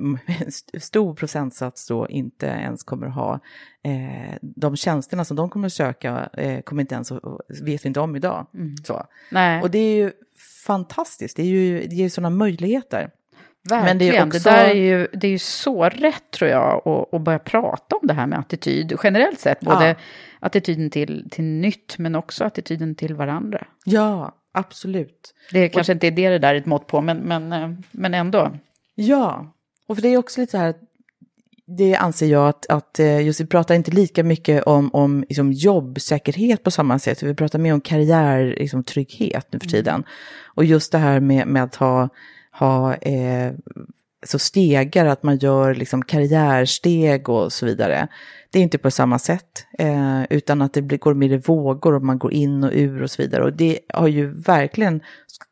stor 0.79 1.15
procentsats 1.15 1.87
då 1.87 2.07
inte 2.07 2.45
ens 2.45 2.83
kommer 2.83 3.07
ha 3.07 3.39
eh, 3.83 4.35
de 4.41 4.75
tjänsterna 4.75 5.25
som 5.25 5.37
de 5.37 5.49
kommer 5.49 5.69
söka 5.69 6.29
eh, 6.33 6.61
kommer 6.61 6.81
inte 6.81 6.95
ens 6.95 7.11
vet 7.63 7.85
vi 7.85 7.87
inte 7.87 7.99
om 7.99 8.15
idag. 8.15 8.47
Mm. 8.53 8.77
Så. 8.77 9.05
Nej. 9.31 9.61
Och 9.61 9.71
det 9.71 9.79
är 9.79 9.95
ju 9.95 10.11
fantastiskt, 10.65 11.37
det, 11.37 11.43
är 11.43 11.47
ju, 11.47 11.87
det 11.87 11.95
ger 11.95 12.09
sådana 12.09 12.29
möjligheter. 12.29 13.11
Verkligen. 13.69 13.85
Men 13.85 13.97
det, 13.97 14.17
är 14.17 14.25
också... 14.25 14.39
det 14.39 14.49
där 14.49 14.65
är 14.65 14.73
ju, 14.73 15.07
det 15.13 15.27
är 15.27 15.31
ju 15.31 15.39
så 15.39 15.83
rätt 15.83 16.31
tror 16.31 16.49
jag 16.49 16.87
att, 16.87 17.13
att 17.13 17.21
börja 17.21 17.39
prata 17.39 17.95
om 17.95 18.07
det 18.07 18.13
här 18.13 18.27
med 18.27 18.39
attityd 18.39 18.97
generellt 19.03 19.39
sett. 19.39 19.59
Både 19.59 19.87
ja. 19.87 19.95
attityden 20.39 20.89
till, 20.89 21.27
till 21.31 21.43
nytt 21.43 21.97
men 21.97 22.15
också 22.15 22.43
attityden 22.43 22.95
till 22.95 23.15
varandra. 23.15 23.67
Ja, 23.85 24.35
absolut. 24.51 25.33
Det 25.51 25.69
kanske 25.69 25.91
och... 25.91 25.95
inte 25.95 26.07
är 26.07 26.11
det 26.11 26.29
det 26.29 26.39
där 26.39 26.55
är 26.55 26.57
ett 26.57 26.65
mått 26.65 26.87
på 26.87 27.01
men, 27.01 27.17
men, 27.17 27.53
eh, 27.53 27.69
men 27.91 28.13
ändå. 28.13 28.51
Ja, 28.95 29.53
och 29.87 29.95
för 29.95 30.01
det 30.01 30.09
är 30.09 30.17
också 30.17 30.41
lite 30.41 30.51
så 30.51 30.57
här 30.57 30.73
det 31.77 31.95
anser 31.95 32.25
jag 32.25 32.47
att, 32.47 32.65
att 32.69 32.99
eh, 32.99 33.21
just 33.21 33.41
vi 33.41 33.45
pratar 33.45 33.75
inte 33.75 33.91
lika 33.91 34.23
mycket 34.23 34.63
om, 34.63 34.89
om 34.93 35.25
liksom 35.29 35.53
jobbsäkerhet 35.53 36.63
på 36.63 36.71
samma 36.71 36.99
sätt. 36.99 37.23
Vi 37.23 37.33
pratar 37.33 37.59
mer 37.59 37.73
om 37.73 37.81
karriärtrygghet 37.81 38.59
liksom, 38.59 38.83
nu 39.51 39.59
för 39.59 39.65
mm. 39.65 39.71
tiden. 39.71 39.95
Mm. 39.95 40.05
Och 40.45 40.65
just 40.65 40.91
det 40.91 40.97
här 40.97 41.19
med, 41.19 41.47
med 41.47 41.63
att 41.63 41.75
ha 41.75 42.09
ha 42.59 42.95
eh, 42.95 43.53
så 44.25 44.39
stegar, 44.39 45.05
att 45.05 45.23
man 45.23 45.37
gör 45.37 45.75
liksom 45.75 46.03
karriärsteg 46.03 47.29
och 47.29 47.53
så 47.53 47.65
vidare. 47.65 48.07
Det 48.51 48.59
är 48.59 48.63
inte 48.63 48.77
på 48.77 48.91
samma 48.91 49.19
sätt, 49.19 49.65
eh, 49.79 50.23
utan 50.29 50.61
att 50.61 50.73
det 50.73 50.81
blir, 50.81 50.97
går 50.97 51.13
mer 51.13 51.33
i 51.33 51.37
vågor 51.37 51.95
och 51.95 52.03
man 52.03 52.19
går 52.19 52.33
in 52.33 52.63
och 52.63 52.71
ur 52.73 53.03
och 53.03 53.11
så 53.11 53.21
vidare. 53.21 53.43
Och 53.43 53.53
det 53.53 53.79
har 53.93 54.07
ju 54.07 54.25
verkligen, 54.27 55.01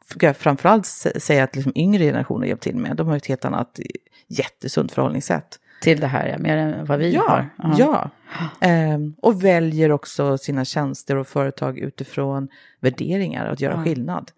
ska 0.05 0.25
jag 0.25 0.37
framförallt 0.37 0.85
säga 0.85 1.43
att 1.43 1.55
liksom 1.55 1.71
yngre 1.75 2.03
generationer 2.03 2.47
hjälpt 2.47 2.63
till 2.63 2.75
med. 2.75 2.95
De 2.95 3.07
har 3.07 3.17
ett 3.17 3.25
helt 3.25 3.45
annat 3.45 3.79
jättesunt 4.27 4.91
förhållningssätt. 4.91 5.59
Till 5.81 5.99
det 5.99 6.07
här, 6.07 6.27
ja, 6.27 6.37
mer 6.37 6.57
än 6.57 6.85
vad 6.85 6.99
vi 6.99 7.13
ja, 7.13 7.21
har. 7.29 7.49
Aha. 7.63 7.75
Ja, 7.77 8.09
och 9.21 9.43
väljer 9.43 9.91
också 9.91 10.37
sina 10.37 10.65
tjänster 10.65 11.15
och 11.15 11.27
företag 11.27 11.79
utifrån 11.79 12.47
värderingar, 12.79 13.45
att 13.45 13.61
göra 13.61 13.83
skillnad. 13.83 14.31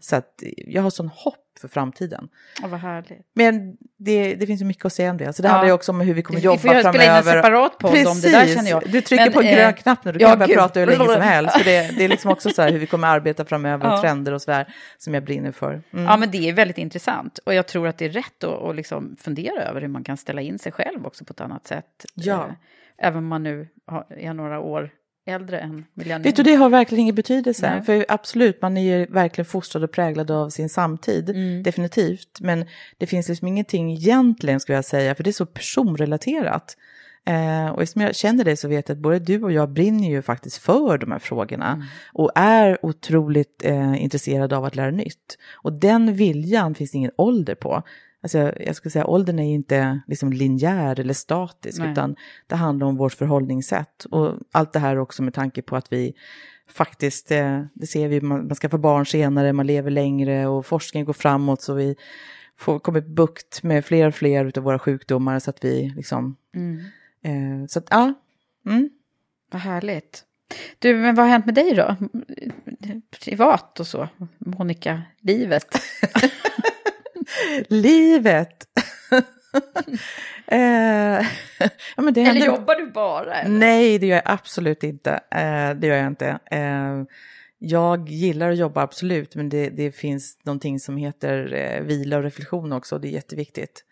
Så 0.00 0.16
att 0.16 0.42
jag 0.66 0.82
har 0.82 0.90
sån 0.90 1.08
hopp 1.08 1.50
för 1.60 1.68
framtiden. 1.68 2.28
Ja, 2.62 2.68
vad 2.68 2.80
härligt. 2.80 3.26
Men 3.34 3.76
det, 3.98 4.34
det 4.34 4.46
finns 4.46 4.60
ju 4.60 4.64
mycket 4.64 4.84
att 4.84 4.92
säga 4.92 5.10
om 5.10 5.16
det. 5.16 5.32
Så 5.32 5.42
det 5.42 5.48
ja. 5.48 5.52
handlar 5.52 5.66
ju 5.66 5.72
också 5.72 5.92
om 5.92 6.00
hur 6.00 6.14
vi 6.14 6.22
kommer 6.22 6.40
jobba 6.40 6.58
framöver. 6.58 6.78
Vi 6.78 6.84
får 6.84 6.92
spela 6.92 7.04
in 7.04 7.10
en 7.10 7.24
separat 7.24 7.78
podd 7.78 7.90
Precis. 7.90 8.08
om 8.08 8.20
det 8.20 8.30
där 8.30 8.46
känner 8.54 8.70
jag. 8.70 8.82
Du 8.86 9.00
trycker 9.00 9.24
Men, 9.24 9.32
på 9.32 9.40
en 9.40 9.54
grön 9.54 9.68
eh, 9.68 9.74
knapp 9.74 10.04
nu, 10.04 10.12
du 10.12 10.18
kan 10.18 10.30
ja, 10.30 10.36
börja 10.36 10.54
prata 10.54 10.80
hur 10.80 10.86
länge 10.86 11.04
som 11.04 11.20
helst. 11.20 11.56
För 11.56 11.64
det, 11.64 11.96
det 11.96 12.04
är 12.04 12.08
liksom 12.08 12.30
också 12.30 12.50
så 12.50 12.62
här 12.62 12.72
hur 12.72 12.78
vi 12.78 12.86
kommer 12.86 13.08
arbeta 13.08 13.44
framöver, 13.44 13.86
ja. 13.86 14.00
trender 14.00 14.32
och 14.32 14.42
så 14.42 14.50
där 14.50 14.74
som 14.98 15.14
jag 15.14 15.24
brinner 15.24 15.52
för. 15.52 15.82
Mm. 15.92 16.04
Ja, 16.04 16.16
men 16.16 16.30
det 16.30 16.48
är 16.48 16.52
väldigt 16.52 16.78
intressant. 16.78 17.38
Och 17.38 17.54
jag 17.54 17.66
tror 17.66 17.88
att 17.88 17.98
det 17.98 18.04
är 18.04 18.10
rätt 18.10 18.44
att, 18.44 18.62
att 18.62 18.76
liksom 18.76 19.16
fundera 19.20 19.62
över 19.62 19.80
hur 19.80 19.88
man 19.88 20.04
kan 20.04 20.16
ställa 20.16 20.40
in 20.40 20.58
sig 20.58 20.72
själv 20.72 21.06
också 21.06 21.24
på 21.24 21.32
ett 21.32 21.40
annat 21.40 21.66
sätt. 21.66 22.04
Ja. 22.14 22.50
Även 23.00 23.18
om 23.18 23.26
man 23.26 23.42
nu 23.42 23.68
är 24.08 24.34
några 24.34 24.60
år 24.60 24.90
äldre 25.26 25.58
än 25.58 25.84
millennium. 25.94 26.22
Vet 26.22 26.36
du, 26.36 26.42
det 26.42 26.54
har 26.54 26.68
verkligen 26.68 27.02
ingen 27.02 27.14
betydelse. 27.14 27.70
Nej. 27.70 27.82
För 27.82 28.06
absolut, 28.08 28.62
man 28.62 28.76
är 28.76 28.98
ju 28.98 29.06
verkligen 29.06 29.46
fostrad 29.46 29.84
och 29.84 29.92
präglad 29.92 30.30
av 30.30 30.48
sin 30.48 30.68
samtid, 30.68 31.30
mm. 31.30 31.62
definitivt. 31.62 32.40
Men 32.40 32.64
det 32.98 33.06
finns 33.06 33.28
liksom 33.28 33.48
ingenting 33.48 33.92
egentligen, 33.92 34.60
skulle 34.60 34.76
jag 34.76 34.84
säga, 34.84 35.14
för 35.14 35.24
det 35.24 35.30
är 35.30 35.32
så 35.32 35.46
personrelaterat. 35.46 36.76
Eh, 37.26 37.70
och 37.70 37.82
eftersom 37.82 38.02
jag 38.02 38.14
känner 38.14 38.44
dig 38.44 38.56
så 38.56 38.68
vet 38.68 38.88
jag 38.88 38.96
att 38.96 39.02
både 39.02 39.18
du 39.18 39.42
och 39.42 39.52
jag 39.52 39.70
brinner 39.70 40.08
ju 40.08 40.22
faktiskt 40.22 40.58
för 40.58 40.98
de 40.98 41.12
här 41.12 41.18
frågorna 41.18 41.72
mm. 41.72 41.86
och 42.12 42.30
är 42.34 42.86
otroligt 42.86 43.64
eh, 43.64 44.02
intresserade 44.02 44.56
av 44.56 44.64
att 44.64 44.76
lära 44.76 44.90
nytt. 44.90 45.38
Och 45.54 45.72
den 45.72 46.14
viljan 46.14 46.74
finns 46.74 46.90
det 46.90 46.98
ingen 46.98 47.12
ålder 47.16 47.54
på. 47.54 47.82
Alltså 48.22 48.52
jag 48.60 48.76
skulle 48.76 48.90
säga 48.90 49.06
åldern 49.06 49.38
är 49.38 49.54
inte 49.54 50.00
liksom 50.06 50.32
linjär 50.32 51.00
eller 51.00 51.14
statisk, 51.14 51.78
Nej. 51.78 51.92
utan 51.92 52.16
det 52.46 52.56
handlar 52.56 52.86
om 52.86 52.96
vårt 52.96 53.12
förhållningssätt. 53.12 54.04
Och 54.04 54.34
allt 54.52 54.72
det 54.72 54.78
här 54.78 54.98
också 54.98 55.22
med 55.22 55.34
tanke 55.34 55.62
på 55.62 55.76
att 55.76 55.92
vi 55.92 56.14
faktiskt, 56.68 57.30
eh, 57.30 57.62
det 57.74 57.86
ser 57.86 58.08
vi, 58.08 58.20
man, 58.20 58.46
man 58.46 58.54
skaffar 58.54 58.78
barn 58.78 59.06
senare, 59.06 59.52
man 59.52 59.66
lever 59.66 59.90
längre 59.90 60.46
och 60.46 60.66
forskningen 60.66 61.06
går 61.06 61.12
framåt 61.12 61.62
så 61.62 61.74
vi 61.74 61.96
får, 62.56 62.78
kommer 62.78 63.00
bukt 63.00 63.62
med 63.62 63.84
fler 63.84 64.08
och 64.08 64.14
fler 64.14 64.52
av 64.58 64.64
våra 64.64 64.78
sjukdomar 64.78 65.38
så 65.38 65.50
att 65.50 65.64
vi 65.64 65.92
liksom, 65.96 66.36
eh, 67.22 67.66
så 67.68 67.78
att 67.78 67.86
ja, 67.90 68.14
mm. 68.66 68.90
Vad 69.50 69.62
härligt. 69.62 70.24
Du, 70.78 70.96
men 70.96 71.14
vad 71.14 71.26
har 71.26 71.30
hänt 71.30 71.46
med 71.46 71.54
dig 71.54 71.74
då? 71.74 71.96
Privat 73.10 73.80
och 73.80 73.86
så? 73.86 74.08
Monica, 74.38 75.02
livet? 77.68 78.66
eh, 80.46 80.58
ja, 81.96 82.02
men 82.02 82.14
det 82.14 82.22
Eller 82.22 82.46
jobbar 82.46 82.74
du 82.74 82.90
bara? 82.90 83.34
Eller? 83.34 83.58
Nej, 83.58 83.98
det 83.98 84.06
gör 84.06 84.16
jag 84.16 84.22
absolut 84.34 84.84
inte. 84.84 85.10
Eh, 85.10 85.70
det 85.74 85.86
gör 85.86 85.96
jag 85.96 86.06
inte. 86.06 86.38
Eh, 86.50 87.02
jag 87.58 88.08
gillar 88.08 88.50
att 88.50 88.58
jobba 88.58 88.82
absolut, 88.82 89.34
men 89.34 89.48
det, 89.48 89.70
det 89.70 89.92
finns 89.92 90.38
någonting 90.42 90.80
som 90.80 90.96
heter 90.96 91.52
eh, 91.54 91.82
vila 91.82 92.16
och 92.16 92.22
reflektion 92.22 92.72
också, 92.72 92.94
och 92.94 93.00
det 93.00 93.08
är 93.08 93.12
jätteviktigt. 93.12 93.84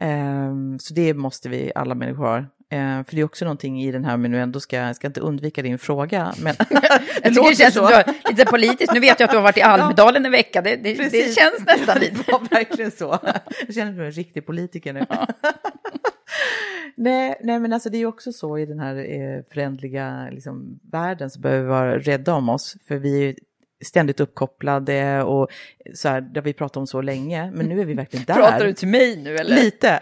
Eh, 0.00 0.54
så 0.80 0.94
det 0.94 1.14
måste 1.14 1.48
vi 1.48 1.72
alla 1.74 1.94
människor 1.94 2.24
ha. 2.24 2.44
Eh, 2.70 3.04
för 3.04 3.14
det 3.14 3.20
är 3.20 3.24
också 3.24 3.44
någonting 3.44 3.82
i 3.82 3.92
den 3.92 4.04
här, 4.04 4.16
men 4.16 4.30
nu 4.30 4.40
ändå 4.40 4.60
ska 4.60 4.76
jag 4.76 4.96
ska 4.96 5.06
inte 5.06 5.20
undvika 5.20 5.62
din 5.62 5.78
fråga. 5.78 6.34
Men 6.38 6.54
tycker 7.24 7.50
det 7.50 7.56
känns 7.56 7.74
du 7.74 7.80
har 7.80 8.30
lite 8.30 8.44
politiskt. 8.44 8.92
Nu 8.92 9.00
vet 9.00 9.20
jag 9.20 9.26
att 9.26 9.30
du 9.30 9.36
har 9.36 9.44
varit 9.44 9.56
i 9.56 9.62
Almedalen 9.62 10.26
en 10.26 10.32
vecka. 10.32 10.62
Det, 10.62 10.76
det, 10.76 10.94
det 10.94 11.34
känns 11.34 11.66
nästan 11.66 11.98
lite. 11.98 12.14
Det 12.26 12.32
var 12.32 12.48
verkligen 12.50 12.90
så. 12.90 13.18
Jag 13.66 13.74
känner 13.74 13.92
mig 13.92 14.06
en 14.06 14.12
riktig 14.12 14.46
politiker 14.46 14.92
nu. 14.92 15.06
nej, 16.96 17.40
nej, 17.42 17.60
men 17.60 17.72
alltså 17.72 17.90
det 17.90 17.98
är 17.98 18.06
också 18.06 18.32
så 18.32 18.58
i 18.58 18.66
den 18.66 18.78
här 18.78 18.96
eh, 18.96 19.42
förändliga 19.52 20.28
liksom, 20.30 20.80
världen 20.92 21.30
så 21.30 21.40
behöver 21.40 21.62
vi 21.62 21.68
vara 21.68 21.98
rädda 21.98 22.34
om 22.34 22.48
oss. 22.48 22.76
För 22.88 22.96
vi 22.96 23.28
är 23.28 23.34
ständigt 23.84 24.20
uppkopplade 24.20 25.22
och 25.22 25.48
så 25.94 26.08
här, 26.08 26.20
det 26.20 26.40
har 26.40 26.44
vi 26.44 26.52
pratat 26.52 26.76
om 26.76 26.86
så 26.86 27.02
länge. 27.02 27.50
Men 27.50 27.66
nu 27.66 27.80
är 27.80 27.84
vi 27.84 27.94
verkligen 27.94 28.24
där. 28.24 28.34
Pratar 28.34 28.64
du 28.64 28.72
till 28.72 28.88
mig 28.88 29.16
nu 29.16 29.36
eller? 29.36 29.56
Lite. 29.56 30.00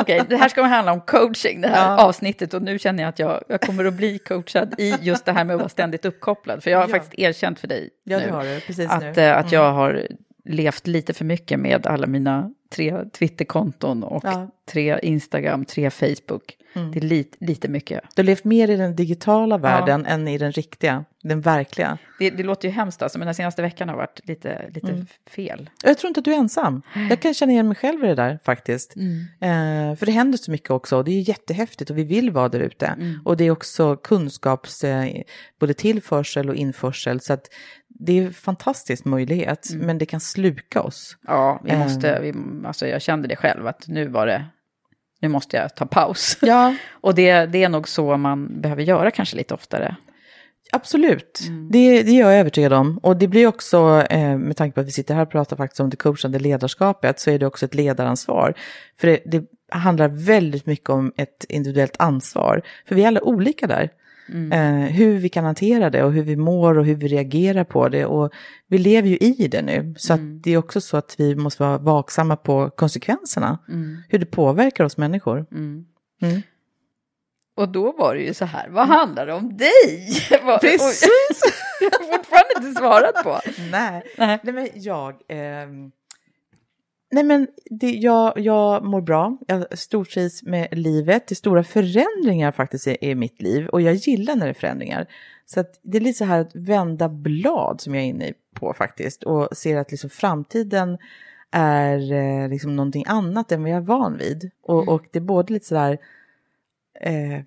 Okej, 0.00 0.22
det 0.28 0.36
här 0.36 0.48
ska 0.48 0.62
handla 0.62 0.92
om 0.92 1.00
coaching, 1.00 1.60
det 1.60 1.68
här 1.68 1.90
Ja. 1.96 2.04
avsnittet. 2.04 2.54
Och 2.54 2.62
nu 2.62 2.78
känner 2.78 3.02
jag 3.02 3.08
att 3.08 3.18
jag, 3.18 3.42
jag 3.48 3.60
kommer 3.60 3.84
att 3.84 3.94
bli 3.94 4.18
coachad 4.18 4.74
i 4.78 4.94
just 5.00 5.24
det 5.24 5.32
här 5.32 5.44
med 5.44 5.54
att 5.54 5.60
vara 5.60 5.68
ständigt 5.68 6.04
uppkopplad. 6.04 6.62
För 6.62 6.70
jag 6.70 6.78
har 6.78 6.84
Ja. 6.88 6.88
faktiskt 6.94 7.14
erkänt 7.18 7.60
för 7.60 7.68
dig 7.68 7.90
Ja, 8.04 8.18
nu 8.18 8.24
det 8.24 8.30
att, 8.90 9.16
nu. 9.16 9.22
eh, 9.22 9.36
att 9.38 9.52
jag 9.52 9.72
har 9.72 10.06
levt 10.44 10.86
lite 10.86 11.14
för 11.14 11.24
mycket 11.24 11.60
med 11.60 11.86
alla 11.86 12.06
mina 12.06 12.50
tre 12.74 13.04
Twitterkonton 13.18 14.02
och 14.04 14.24
Ja. 14.24 14.32
Mm. 14.32 14.48
tre 14.72 14.98
Instagram, 15.02 15.64
tre 15.64 15.90
Facebook. 15.90 16.56
Det 16.74 16.96
är 16.98 17.00
lite, 17.00 17.36
lite 17.44 17.68
mycket. 17.68 18.00
Du 18.14 18.22
har 18.22 18.24
levt 18.26 18.44
mer 18.44 18.70
i 18.70 18.76
den 18.76 18.96
digitala 18.96 19.58
världen 19.58 20.06
än 20.06 20.28
i 20.28 20.38
den 20.38 20.52
riktiga, 20.52 21.04
den 21.22 21.40
verkliga. 21.40 21.98
Det, 22.18 22.30
det 22.30 22.42
låter 22.42 22.68
ju 22.68 22.74
hemskt 22.74 23.02
alltså, 23.02 23.18
men 23.18 23.26
den 23.26 23.34
senaste 23.34 23.62
veckan 23.62 23.88
har 23.88 23.96
varit 23.96 24.20
lite, 24.24 24.70
lite 24.74 24.92
Mm. 24.92 25.06
fel. 25.30 25.70
Jag 25.84 25.98
tror 25.98 26.08
inte 26.08 26.18
att 26.20 26.24
du 26.24 26.32
är 26.34 26.38
ensam. 26.38 26.82
Jag 27.10 27.20
kan 27.20 27.34
känna 27.34 27.52
igen 27.52 27.66
mig 27.68 27.76
själv 27.76 28.04
i 28.04 28.06
det 28.08 28.14
där 28.14 28.38
faktiskt. 28.44 28.96
Mm. 28.96 29.20
Eh, 29.40 29.96
för 29.96 30.06
det 30.06 30.12
händer 30.12 30.38
så 30.38 30.50
mycket 30.50 30.70
också 30.70 30.96
och 30.96 31.04
det 31.04 31.10
är 31.10 31.28
jättehäftigt 31.28 31.90
och 31.90 31.98
vi 31.98 32.04
vill 32.04 32.30
vara 32.30 32.48
där 32.48 32.60
ute. 32.60 32.86
Mm. 32.86 33.18
Och 33.24 33.36
det 33.36 33.44
är 33.44 33.50
också 33.50 33.96
kunskaps, 33.96 34.84
eh, 34.84 35.22
både 35.60 35.74
tillförsel 35.74 36.48
och 36.48 36.54
införsel. 36.54 37.20
Så 37.20 37.32
att 37.32 37.46
det 37.88 38.18
är 38.18 38.22
en 38.26 38.32
fantastisk 38.32 39.04
möjlighet, 39.04 39.70
Mm. 39.70 39.86
men 39.86 39.98
det 39.98 40.06
kan 40.06 40.20
sluka 40.20 40.82
oss. 40.82 41.16
Ja, 41.26 41.60
vi 41.64 41.70
Eh. 41.70 41.78
måste, 41.78 42.20
vi, 42.20 42.34
alltså 42.66 42.86
jag 42.86 43.02
kände 43.02 43.28
det 43.28 43.36
själv 43.36 43.66
att 43.66 43.88
nu 43.88 44.08
var 44.08 44.26
det, 44.26 44.44
nu 45.20 45.28
måste 45.28 45.56
jag 45.56 45.74
ta 45.76 45.86
paus. 45.86 46.38
Ja, 46.40 46.74
Och 47.00 47.14
det, 47.14 47.46
det 47.46 47.64
är 47.64 47.68
nog 47.68 47.88
så 47.88 48.16
man 48.16 48.60
behöver 48.60 48.82
göra 48.82 49.10
kanske 49.10 49.36
lite 49.36 49.54
oftare. 49.54 49.96
absolut. 50.72 51.40
Mm. 51.48 51.68
Det, 51.70 52.02
det 52.02 52.10
är 52.10 52.20
jag 52.20 52.34
övertygad 52.34 52.72
om. 52.72 52.98
Och 52.98 53.16
det 53.16 53.28
blir 53.28 53.46
också, 53.46 54.06
eh, 54.10 54.38
med 54.38 54.56
tanke 54.56 54.74
på 54.74 54.80
att 54.80 54.86
vi 54.86 54.90
sitter 54.90 55.14
här 55.14 55.22
och 55.22 55.30
pratar 55.30 55.56
faktiskt 55.56 55.80
om 55.80 55.90
det 55.90 55.96
coachande 55.96 56.38
ledarskapet, 56.38 57.20
så 57.20 57.30
är 57.30 57.38
det 57.38 57.46
också 57.46 57.66
ett 57.66 57.74
ledaransvar. 57.74 58.54
För 59.00 59.06
det, 59.06 59.22
det 59.26 59.44
handlar 59.70 60.08
väldigt 60.08 60.66
mycket 60.66 60.90
om 60.90 61.12
ett 61.16 61.44
individuellt 61.48 61.96
ansvar. 61.98 62.62
För 62.88 62.94
vi 62.94 63.02
är 63.02 63.08
alla 63.08 63.22
olika 63.22 63.66
där. 63.66 63.90
Eh, 64.52 64.92
hur 64.92 65.18
vi 65.18 65.28
kan 65.28 65.44
hantera 65.44 65.90
det 65.90 66.04
och 66.04 66.12
hur 66.12 66.22
vi 66.22 66.36
mår 66.36 66.78
och 66.78 66.84
hur 66.84 66.94
vi 66.94 67.08
reagerar 67.08 67.64
på 67.64 67.88
det. 67.88 68.04
Och 68.04 68.32
vi 68.66 68.78
lever 68.78 69.08
ju 69.08 69.16
i 69.16 69.48
det 69.48 69.62
nu. 69.62 69.94
Så 69.98 70.12
att 70.14 70.20
det 70.42 70.50
är 70.50 70.56
också 70.56 70.80
så 70.80 70.96
att 70.96 71.14
vi 71.18 71.34
måste 71.36 71.62
vara 71.62 71.78
vaksamma 71.78 72.36
på 72.36 72.70
konsekvenserna. 72.70 73.58
Hur 74.08 74.18
det 74.18 74.26
påverkar 74.26 74.84
oss 74.84 74.96
människor. 74.96 75.46
Mm. 75.52 75.84
Och 77.60 77.68
då 77.68 77.92
var 77.92 78.14
det 78.14 78.20
ju 78.22 78.34
så 78.34 78.44
här, 78.44 78.68
vad 78.68 78.86
handlar 78.86 79.26
det 79.26 79.34
om 79.34 79.56
dig? 79.56 80.08
Precis. 80.60 81.42
Jag 81.80 81.90
har 81.90 82.16
fortfarande 82.16 82.68
inte 82.68 82.80
svarat 82.80 83.24
på. 83.24 83.40
Nej, 83.70 84.02
Nej. 84.18 84.38
nej 84.42 84.54
men 84.54 84.68
jag... 84.74 85.14
ehm, 85.28 85.90
nej 87.10 87.24
men 87.24 87.48
det, 87.70 87.90
jag, 87.90 88.38
jag 88.38 88.84
mår 88.84 89.00
bra, 89.00 89.38
jag 89.46 89.78
stortrivs 89.78 90.42
med 90.42 90.68
livet. 90.72 91.26
Det 91.28 91.32
är 91.32 91.36
stora 91.36 91.64
förändringar 91.64 92.52
faktiskt 92.52 92.86
i, 92.86 92.96
i 93.00 93.14
mitt 93.14 93.42
liv 93.42 93.66
och 93.66 93.80
jag 93.80 93.94
gillar 93.94 94.36
när 94.36 94.46
det 94.46 94.52
är 94.52 94.54
förändringar. 94.54 95.06
Så 95.46 95.64
det 95.82 95.98
är 95.98 96.00
lite 96.00 96.18
så 96.18 96.24
här 96.24 96.40
att 96.40 96.54
vända 96.54 97.08
blad 97.08 97.80
som 97.80 97.94
jag 97.94 98.04
är 98.04 98.08
inne 98.08 98.32
på 98.54 98.72
faktiskt 98.72 99.22
och 99.22 99.56
ser 99.56 99.76
att 99.76 99.90
liksom 99.90 100.10
framtiden 100.10 100.98
är 101.50 102.12
eh, 102.12 102.48
liksom 102.48 102.76
någonting 102.76 103.04
annat 103.06 103.52
än 103.52 103.62
vad 103.62 103.70
jag 103.70 103.76
är 103.76 103.86
van 103.86 104.18
vid. 104.18 104.50
Och, 104.62 104.88
och 104.88 105.04
det 105.10 105.18
är 105.18 105.22
både 105.22 105.52
lite 105.52 105.66
så 105.66 105.74
där 105.74 105.98
eh, 107.00 107.40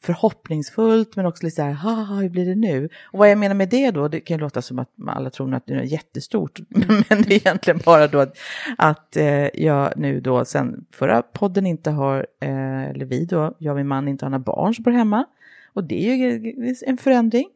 förhoppningsfullt 0.00 1.16
men 1.16 1.26
också 1.26 1.46
lite 1.46 1.56
så 1.56 1.62
här, 1.62 1.72
haha, 1.72 2.14
hur 2.14 2.28
blir 2.28 2.46
det 2.46 2.54
nu? 2.54 2.88
Och 3.04 3.18
vad 3.18 3.30
jag 3.30 3.38
menar 3.38 3.54
med 3.54 3.68
det 3.68 3.90
då, 3.90 4.08
det 4.08 4.20
kan 4.20 4.36
ju 4.36 4.40
låta 4.40 4.62
som 4.62 4.78
att 4.78 4.90
alla 5.06 5.30
tror 5.30 5.54
att 5.54 5.66
det 5.66 5.74
är 5.74 5.82
jättestort, 5.82 6.60
men 6.68 7.22
det 7.22 7.34
är 7.34 7.36
egentligen 7.36 7.80
bara 7.84 8.06
då 8.06 8.18
att, 8.18 8.38
att 8.78 9.16
eh, 9.16 9.62
jag 9.62 9.92
nu 9.96 10.20
då 10.20 10.44
sen 10.44 10.84
förra 10.92 11.22
podden 11.22 11.66
inte 11.66 11.90
har, 11.90 12.26
eh, 12.40 12.84
eller 12.84 13.04
vi 13.04 13.24
då, 13.24 13.54
jag 13.58 13.72
och 13.72 13.76
min 13.76 13.86
man 13.86 14.08
inte 14.08 14.24
har 14.24 14.30
några 14.30 14.44
barn 14.44 14.74
som 14.74 14.82
bor 14.82 14.92
hemma. 14.92 15.24
Och 15.72 15.84
det 15.84 16.10
är 16.10 16.14
ju 16.14 16.74
en 16.86 16.96
förändring. 16.96 17.48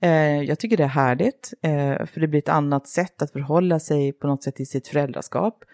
Eh, 0.00 0.42
jag 0.42 0.58
tycker 0.58 0.76
det 0.76 0.84
är 0.84 0.88
härligt, 0.88 1.54
eh, 1.62 2.06
för 2.06 2.20
det 2.20 2.26
blir 2.26 2.38
ett 2.38 2.48
annat 2.48 2.88
sätt 2.88 3.22
att 3.22 3.32
förhålla 3.32 3.80
sig 3.80 4.12
på 4.12 4.26
något 4.26 4.42
sätt 4.42 4.60
i 4.60 4.66
sitt 4.66 4.88
föräldraskap. 4.88 5.64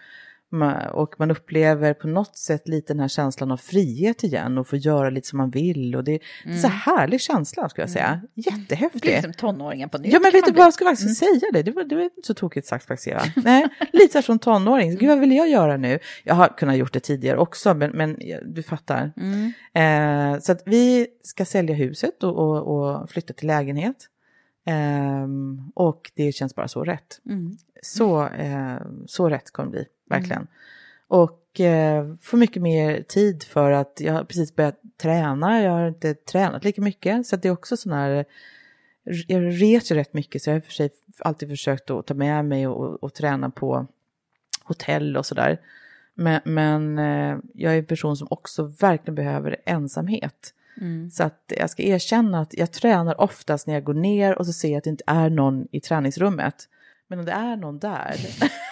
Och 0.93 1.15
man 1.17 1.31
upplever 1.31 1.93
på 1.93 2.07
något 2.07 2.37
sätt 2.37 2.67
lite 2.67 2.93
den 2.93 2.99
här 2.99 3.07
känslan 3.07 3.51
av 3.51 3.57
frihet 3.57 4.23
igen 4.23 4.57
och 4.57 4.67
få 4.67 4.75
göra 4.75 5.09
lite 5.09 5.27
som 5.27 5.37
man 5.37 5.49
vill. 5.49 5.95
Och 5.95 6.03
det 6.03 6.11
är 6.11 6.19
en 6.45 6.59
så 6.59 6.67
härlig 6.67 7.21
känsla 7.21 7.69
skulle 7.69 7.83
jag 7.83 7.89
säga. 7.89 8.21
Det 8.35 8.41
blir 8.41 8.59
Jättehäftig. 8.59 9.11
liksom 9.11 9.33
tonåringen 9.33 9.89
på 9.89 9.97
nytt. 9.97 10.13
Ja 10.13 10.19
men 10.19 10.31
vet 10.31 10.45
du 10.45 10.51
vad, 10.51 10.65
jag 10.65 10.73
ska 10.73 10.85
faktiskt 10.85 11.17
säga 11.17 11.41
det. 11.53 11.63
Det 11.63 11.71
var, 11.71 11.83
det 11.83 11.95
var 11.95 12.03
inte 12.03 12.21
så 12.23 12.33
tokigt 12.33 12.67
sagt 12.67 12.87
faktiskt 12.87 13.07
Eva. 13.07 13.21
Nej, 13.35 13.67
lite 13.93 14.13
så 14.13 14.21
från 14.21 14.39
tonåring. 14.39 14.97
Gud 14.97 15.09
vad 15.09 15.19
vill 15.19 15.31
jag 15.31 15.49
göra 15.49 15.77
nu? 15.77 15.99
Jag 16.23 16.35
har 16.35 16.47
kunnat 16.57 16.77
gjort 16.77 16.93
det 16.93 16.99
tidigare 16.99 17.37
också, 17.37 17.73
men, 17.73 17.91
men 17.91 18.17
du 18.45 18.63
fattar. 18.63 19.13
Eh, 19.73 20.39
så 20.39 20.51
att 20.51 20.63
vi 20.65 21.07
ska 21.23 21.45
sälja 21.45 21.75
huset 21.75 22.23
och, 22.23 22.37
och, 22.37 22.77
och 22.77 23.09
flytta 23.09 23.33
till 23.33 23.47
lägenhet. 23.47 24.07
Ehm, 24.65 25.71
och 25.75 26.11
det 26.15 26.31
känns 26.31 26.55
bara 26.55 26.67
så 26.67 26.83
rätt. 26.83 27.21
Så, 27.81 28.27
eh, 28.27 28.77
så 29.05 29.29
rätt 29.29 29.51
kommer 29.51 29.71
det 29.71 29.71
bli, 29.71 29.85
verkligen. 30.09 30.47
Och 31.07 31.59
eh, 31.59 32.15
få 32.21 32.37
mycket 32.37 32.61
mer 32.61 33.01
tid 33.01 33.43
för 33.43 33.71
att 33.71 33.97
jag 34.01 34.13
har 34.13 34.23
precis 34.23 34.55
börjat 34.55 34.81
träna. 34.97 35.61
Jag 35.61 35.71
har 35.71 35.87
inte 35.87 36.13
tränat 36.13 36.63
lika 36.63 36.81
mycket. 36.81 37.27
Så 37.27 37.35
det 37.35 37.47
är 37.47 37.51
också 37.51 37.77
sån 37.77 37.91
här, 37.91 38.25
jag 39.27 39.61
reser 39.61 39.95
rätt 39.95 40.13
mycket 40.13 40.41
så 40.41 40.49
jag 40.49 40.55
har 40.55 40.61
för 40.61 40.71
sig 40.71 40.89
alltid 41.19 41.49
försökt 41.49 41.89
att 41.89 42.07
ta 42.07 42.13
med 42.13 42.45
mig 42.45 42.67
och, 42.67 42.85
och, 42.85 43.03
och 43.03 43.13
träna 43.13 43.49
på 43.49 43.87
hotell 44.63 45.17
och 45.17 45.25
sådär. 45.25 45.59
Men, 46.13 46.41
men 46.45 46.99
eh, 46.99 47.37
jag 47.53 47.73
är 47.73 47.79
en 47.79 47.85
person 47.85 48.17
som 48.17 48.27
också 48.31 48.63
verkligen 48.63 49.15
behöver 49.15 49.61
ensamhet. 49.65 50.53
Mm. 50.81 51.09
Så 51.09 51.23
att 51.23 51.53
jag 51.57 51.69
ska 51.69 51.83
erkänna 51.83 52.39
att 52.41 52.53
jag 52.53 52.71
tränar 52.71 53.21
oftast 53.21 53.67
när 53.67 53.73
jag 53.73 53.83
går 53.83 53.93
ner 53.93 54.37
och 54.37 54.45
så 54.45 54.53
ser 54.53 54.69
jag 54.69 54.77
att 54.77 54.83
det 54.83 54.89
inte 54.89 55.03
är 55.07 55.29
någon 55.29 55.67
i 55.71 55.79
träningsrummet. 55.79 56.67
Men 57.07 57.19
om 57.19 57.25
det 57.25 57.31
är 57.31 57.55
någon 57.55 57.79
där, 57.79 58.15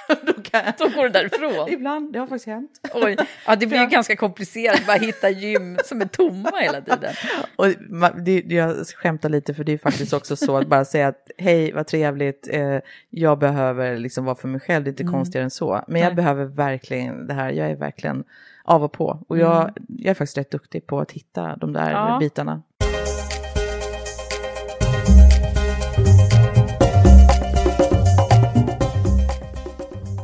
kan. 0.51 0.61
Då 0.77 0.89
går 0.89 1.03
du 1.03 1.09
därifrån. 1.09 1.69
Ibland, 1.69 2.13
det 2.13 2.19
har 2.19 2.27
faktiskt 2.27 2.45
hänt. 2.47 2.71
Oj, 2.93 3.17
ja, 3.47 3.55
det 3.55 3.67
blir 3.67 3.79
ju 3.79 3.85
ganska 3.87 4.15
komplicerat 4.15 4.79
att 4.79 4.87
bara 4.87 4.97
hitta 4.97 5.29
gym 5.29 5.77
som 5.85 6.01
är 6.01 6.05
tomma 6.05 6.51
hela 6.61 6.81
tiden. 6.81 7.13
Och 7.55 7.67
det, 8.21 8.43
jag 8.47 8.87
skämtar 8.87 9.29
lite 9.29 9.53
för 9.53 9.63
det 9.63 9.71
är 9.71 9.77
faktiskt 9.77 10.13
också 10.13 10.35
så 10.35 10.57
att 10.57 10.67
bara 10.67 10.85
säga 10.85 11.07
att 11.07 11.31
hej 11.37 11.71
vad 11.71 11.87
trevligt, 11.87 12.47
eh, 12.51 12.77
jag 13.09 13.39
behöver 13.39 13.97
liksom 13.97 14.25
vara 14.25 14.35
för 14.35 14.47
mig 14.47 14.59
själv, 14.61 14.83
det 14.83 14.87
är 14.87 14.91
inte 14.91 15.03
konstigare 15.03 15.43
än 15.43 15.49
så. 15.51 15.83
Men 15.87 16.01
jag 16.01 16.07
Nej. 16.07 16.15
behöver 16.15 16.45
verkligen 16.45 17.27
det 17.27 17.33
här, 17.33 17.51
jag 17.51 17.69
är 17.69 17.75
verkligen 17.75 18.23
av 18.63 18.83
och 18.83 18.91
på. 18.91 19.23
Och 19.27 19.37
jag, 19.37 19.71
jag 19.87 20.11
är 20.11 20.13
faktiskt 20.13 20.37
rätt 20.37 20.51
duktig 20.51 20.87
på 20.87 20.99
att 20.99 21.11
hitta 21.11 21.55
de 21.55 21.73
där 21.73 21.91
Ja. 21.91 22.17
bitarna. 22.19 22.61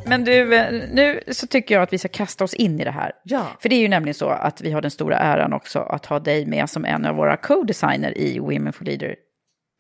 Men 0.08 0.24
du, 0.24 0.56
eh, 0.56 0.74
nu 0.92 1.20
så 1.28 1.48
tycker 1.48 1.76
jag 1.76 1.82
att 1.84 1.94
vi 1.94 1.98
ska 1.98 2.08
kasta 2.08 2.44
oss 2.44 2.54
in 2.54 2.80
i 2.80 2.84
det 2.84 2.92
här. 2.92 3.12
Ja. 3.24 3.48
För 3.60 3.70
det 3.70 3.76
är 3.76 3.80
ju 3.80 3.88
nämligen 3.88 4.14
så 4.14 4.30
att 4.30 4.62
vi 4.62 4.72
har 4.72 4.82
den 4.82 4.92
stora 4.92 5.18
äran 5.18 5.54
också 5.54 5.80
att 5.80 6.06
ha 6.06 6.20
dig 6.20 6.46
med 6.46 6.70
som 6.70 6.86
en 6.86 7.06
av 7.06 7.16
våra 7.16 7.38
co-designer 7.38 8.18
i 8.18 8.40
Women 8.40 8.74
for 8.74 8.86
Leader. 8.86 9.16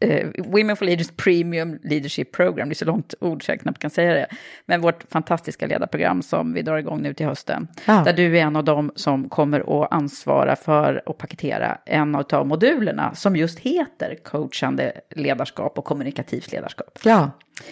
eh, 0.01 0.27
Women 0.45 0.75
for 0.77 0.85
Leaders 0.85 1.09
Premium 1.17 1.79
Leadership 1.83 2.31
Program, 2.31 2.69
det 2.69 2.73
är 2.73 2.75
så 2.75 2.85
långt 2.85 3.13
ord 3.19 3.45
så 3.45 3.51
jag 3.51 3.59
knappt 3.59 3.79
kan 3.79 3.89
säga 3.89 4.13
det. 4.13 4.27
Men 4.65 4.81
vårt 4.81 5.03
fantastiska 5.11 5.67
ledarprogram 5.67 6.21
som 6.21 6.53
vi 6.53 6.61
drar 6.61 6.77
igång 6.77 7.01
nu 7.01 7.13
till 7.13 7.25
hösten. 7.25 7.67
Ja. 7.85 8.03
Där 8.05 8.13
du 8.13 8.37
är 8.37 8.41
en 8.41 8.55
av 8.55 8.63
dem 8.63 8.91
som 8.95 9.29
kommer 9.29 9.83
att 9.83 9.91
ansvara 9.93 10.55
för 10.55 11.03
att 11.05 11.17
paketera 11.17 11.77
en 11.85 12.15
av 12.15 12.47
modulerna 12.47 13.15
som 13.15 13.35
just 13.35 13.59
heter 13.59 14.15
coachande 14.23 14.91
ledarskap 15.15 15.77
och 15.77 15.85
kommunikativt 15.85 16.51
ledarskap. 16.51 16.99
Ja, 17.03 17.31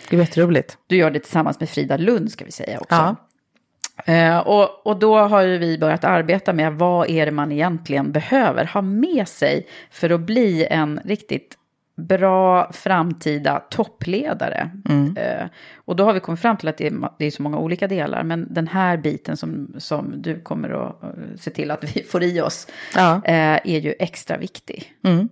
det 0.10 0.15
är 0.15 0.19
jätteroligt. 0.19 0.78
Du 0.88 0.96
gör 0.96 1.12
det 1.12 1.19
tillsammans 1.19 1.60
med 1.60 1.69
Frida 1.69 1.98
Lund 1.98 2.32
ska 2.32 2.46
vi 2.46 2.52
säga 2.52 2.80
också. 2.80 2.96
Ja. 2.96 3.15
Eh, 4.13 4.38
och, 4.38 4.88
och 4.88 5.00
då 5.00 5.17
har 5.17 5.41
ju 5.41 5.58
vi 5.58 5.78
börjat 5.78 6.04
arbeta 6.04 6.54
med 6.54 6.74
vad 6.74 7.10
är 7.10 7.26
det 7.26 7.32
man 7.32 7.52
egentligen 7.52 8.12
behöver 8.12 8.65
ha 8.65 8.82
med 8.82 9.28
sig 9.28 9.67
för 9.91 10.10
att 10.10 10.22
bli 10.22 10.65
en 10.69 11.00
riktigt 11.06 11.58
bra 11.96 12.72
framtida 12.72 13.60
toppledare. 13.69 14.72
Eh, 15.17 15.48
och 15.76 15.96
då 15.96 16.04
har 16.06 16.13
vi 16.13 16.19
kommit 16.19 16.39
fram 16.41 16.58
till 16.58 16.67
att 16.67 16.78
det 16.78 16.88
är, 16.88 17.10
det 17.19 17.26
är 17.26 17.32
så 17.32 17.41
många 17.43 17.58
olika 17.58 17.88
delar, 17.88 18.24
men 18.24 18.54
den 18.54 18.67
här 18.67 18.98
biten 18.98 19.38
som, 19.38 19.76
som 19.78 20.22
du 20.22 20.41
kommer 20.41 20.69
att 20.69 21.04
eh, 21.04 21.10
se 21.39 21.52
till 21.52 21.72
att 21.72 21.96
vi 21.96 22.04
får 22.10 22.24
i 22.24 22.41
oss 22.41 22.67
Ja. 22.96 23.15
eh, 23.26 23.60
är 23.63 23.80
ju 23.80 23.93
extra 24.00 24.38
viktig. 24.38 24.93
Mm. 25.04 25.30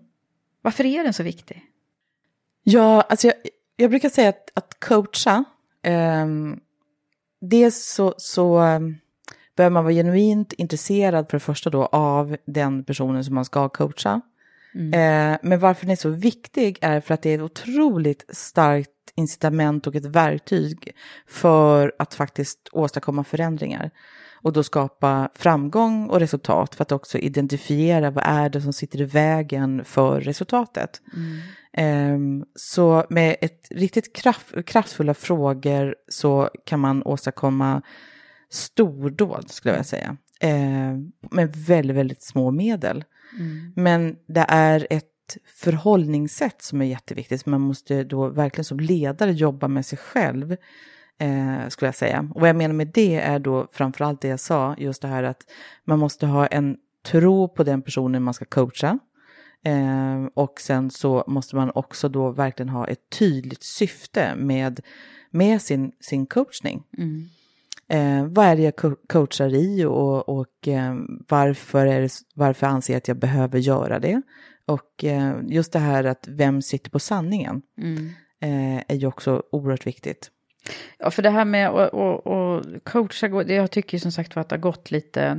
Varför 0.62 0.86
är 0.86 1.04
den 1.04 1.14
så 1.14 1.24
viktig? 1.24 1.62
Ja, 2.64 3.02
alltså 3.02 3.28
jag, 3.28 3.36
jag 3.82 3.90
brukar 3.90 4.10
säga 4.10 4.30
att, 4.30 4.52
att 4.54 4.80
coacha, 4.80 5.44
um, 6.24 6.60
dels 7.42 7.86
så, 7.86 8.14
så 8.18 8.60
um, 8.60 8.98
behöver 9.56 9.74
man 9.74 9.84
vara 9.84 9.94
genuint 9.94 10.54
intresserad 10.54 11.30
för 11.30 11.38
det 11.38 11.44
första 11.44 11.70
då 11.70 11.86
av 11.86 12.38
den 12.46 12.84
personen 12.84 13.24
som 13.24 13.36
man 13.36 13.46
ska 13.46 13.70
coacha. 13.70 14.22
Eh, 14.74 15.38
men 15.42 15.60
varför 15.60 15.86
den 15.86 15.92
är 15.92 15.96
så 15.96 16.10
viktig 16.10 16.78
är 16.82 17.02
för 17.02 17.14
att 17.14 17.22
det 17.22 17.30
är 17.30 17.36
ett 17.36 17.42
otroligt 17.42 18.26
starkt 18.30 18.90
incitament 19.16 19.88
och 19.88 19.96
ett 19.96 20.06
verktyg 20.06 20.92
för 21.28 21.94
att 22.00 22.14
faktiskt 22.14 22.70
åstadkomma 22.72 23.24
förändringar. 23.24 23.92
Och 24.44 24.54
då 24.54 24.64
skapa 24.64 25.30
framgång 25.36 26.10
och 26.10 26.20
resultat 26.20 26.76
för 26.76 26.82
att 26.82 26.92
också 26.92 27.18
identifiera 27.18 28.12
vad 28.12 28.24
är 28.28 28.50
det 28.50 28.62
som 28.62 28.74
sitter 28.74 29.02
i 29.02 29.06
vägen 29.06 29.86
för 29.86 30.22
resultatet. 30.22 31.02
Ehm, 31.14 31.42
så 32.56 33.06
med 33.10 33.36
ett 33.42 33.68
riktigt 33.72 34.16
kraft, 34.16 34.66
kraftfulla 34.66 35.14
frågor 35.14 35.96
så 36.08 36.50
kan 36.66 36.80
man 36.80 37.04
åstadkomma 37.04 37.82
stordåd 38.50 39.46
skulle 39.50 39.72
jag 39.72 39.78
vilja 39.78 39.84
säga. 39.84 40.18
Ehm, 40.40 41.12
med 41.32 41.56
väldigt, 41.56 41.98
väldigt 41.98 42.22
små 42.22 42.52
medel. 42.52 43.04
Men 43.76 44.16
det 44.28 44.46
är 44.48 44.88
ett 44.90 45.38
förhållningssätt 45.46 46.62
som 46.62 46.82
är 46.82 46.86
jätteviktigt. 46.86 47.46
Man 47.46 47.62
måste 47.62 48.04
då 48.04 48.28
verkligen 48.28 48.66
som 48.66 48.80
ledare 48.80 49.32
jobba 49.32 49.68
med 49.68 49.86
sig 49.86 49.98
själv. 49.98 50.56
Eh, 51.20 51.68
skulle 51.68 51.88
jag 51.88 51.96
säga. 51.96 52.30
Och 52.34 52.42
vad 52.42 52.50
jag 52.50 52.56
menar 52.56 52.76
med 52.76 52.88
det 52.94 53.16
är 53.16 53.40
då 53.40 53.68
framförallt 53.72 54.22
det 54.22 54.28
jag 54.28 54.40
sa, 54.40 54.76
just 54.78 55.02
det 55.02 55.08
här 55.08 55.24
att 55.24 55.42
man 55.86 56.00
måste 56.00 56.26
ha 56.26 56.48
en 56.48 56.78
tro 57.06 57.48
på 57.48 57.64
den 57.64 57.82
personen 57.82 58.24
man 58.24 58.34
ska 58.34 58.46
coacha. 58.46 59.00
Eh, 59.64 60.26
och 60.34 60.62
sen 60.62 60.92
så 60.92 61.24
måste 61.28 61.56
man 61.56 61.72
också 61.76 62.10
då 62.10 62.32
verkligen 62.32 62.70
ha 62.70 62.88
ett 62.88 63.10
tydligt 63.20 63.64
syfte 63.64 64.36
med, 64.36 64.80
med 65.32 65.62
sin, 65.62 65.92
sin 66.00 66.26
coachning. 66.26 66.84
Eh, 67.88 68.26
vad 68.26 68.46
är 68.46 68.56
det 68.56 68.62
jag 68.62 68.76
co- 68.76 68.96
coachar 69.10 69.54
i 69.54 69.86
och, 69.86 70.30
och 70.30 70.68
eh, 70.68 70.96
varför, 71.30 71.86
är 71.86 72.02
det, 72.02 72.12
varför 72.36 72.68
anser 72.68 72.94
jag 72.94 72.98
att 72.98 73.08
jag 73.08 73.18
behöver 73.18 73.60
göra 73.60 74.00
det? 74.00 74.22
Och 74.66 75.04
eh, 75.04 75.34
just 75.48 75.74
det 75.74 75.80
här 75.80 76.04
att 76.04 76.28
vem 76.28 76.62
sitter 76.62 76.92
på 76.92 77.00
sanningen 77.00 77.62
eh, 78.42 78.78
är 78.88 78.96
ju 78.96 79.08
också 79.08 79.44
oerhört 79.52 79.88
viktigt. 79.88 80.32
Ja, 80.98 81.12
för 81.12 81.22
det 81.22 81.30
här 81.30 81.46
med 81.46 81.68
att 81.70 81.94
att- 81.94 82.28
att 82.28 82.84
coacha, 82.84 83.44
jag 83.48 83.72
tycker 83.72 83.98
som 83.98 84.12
sagt 84.12 84.38
att 84.38 84.50
det 84.50 84.56
har 84.56 84.62
gått 84.62 84.92
lite, 84.92 85.36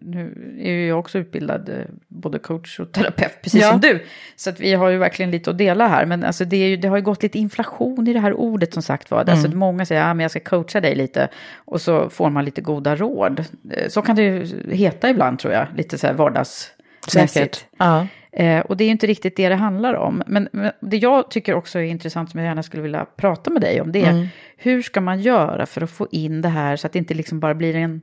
nu- 0.00 0.56
är 0.60 0.70
ju 0.72 0.86
jag 0.88 0.98
också 0.98 1.18
utbildad 1.18 1.68
eh, 1.68 1.74
både 2.08 2.38
coach 2.38 2.80
och 2.80 2.92
terapeut, 2.92 3.42
precis 3.42 3.62
Ja. 3.62 3.70
som 3.70 3.80
du. 3.80 4.04
Så 4.36 4.50
att 4.50 4.60
vi 4.60 4.74
har 4.74 4.88
ju 4.90 4.98
verkligen 4.98 5.30
lite 5.30 5.50
att 5.50 5.58
dela 5.58 5.88
här, 5.88 6.06
men 6.06 6.24
alltså 6.24 6.44
det, 6.44 6.56
ju, 6.56 6.76
det 6.76 6.88
har 6.88 6.96
ju 6.96 7.02
gått 7.02 7.22
lite 7.22 7.38
inflation 7.38 8.08
i 8.08 8.12
det 8.12 8.20
här 8.20 8.32
ordet 8.32 8.74
som 8.74 8.82
sagt 8.82 9.10
var. 9.10 9.24
Alltså 9.30 9.50
många 9.50 9.86
säger, 9.86 10.00
ja 10.00 10.14
men 10.14 10.20
jag 10.24 10.30
ska 10.30 10.40
coacha 10.40 10.80
dig 10.80 10.94
lite, 10.94 11.28
och 11.54 11.80
så 11.80 12.10
får 12.10 12.30
man 12.30 12.44
lite 12.44 12.60
goda 12.60 12.96
råd. 12.96 13.44
Eh, 13.70 13.88
Så 13.88 14.02
kan 14.02 14.16
det 14.16 14.22
ju 14.22 14.46
heta 14.70 15.10
ibland 15.10 15.38
tror 15.38 15.52
jag, 15.54 15.66
lite 15.76 15.98
så 15.98 16.06
här 16.06 16.14
vardagsmässigt. 16.14 17.66
Ja. 17.78 18.06
Eh, 18.36 18.60
och 18.60 18.76
det 18.76 18.84
är 18.84 18.86
ju 18.86 18.92
inte 18.92 19.06
riktigt 19.06 19.36
det 19.36 19.48
det 19.48 19.54
handlar 19.54 19.94
om. 19.94 20.22
Men, 20.26 20.48
men 20.52 20.72
det 20.80 20.96
jag 20.96 21.30
tycker 21.30 21.54
också 21.54 21.78
är 21.78 21.82
intressant, 21.82 22.30
som 22.30 22.40
jag 22.40 22.46
gärna 22.46 22.62
skulle 22.62 22.82
vilja 22.82 23.06
prata 23.16 23.50
med 23.50 23.62
dig 23.62 23.80
om, 23.80 23.92
det 23.92 24.04
är 24.04 24.28
hur 24.56 24.82
ska 24.82 25.00
man 25.00 25.20
göra 25.20 25.66
för 25.66 25.80
att 25.80 25.90
få 25.90 26.08
in 26.10 26.42
det 26.42 26.48
här 26.48 26.76
så 26.76 26.86
att 26.86 26.92
det 26.92 26.98
inte 26.98 27.14
liksom 27.14 27.40
bara 27.40 27.54
blir 27.54 27.76
en, 27.76 28.00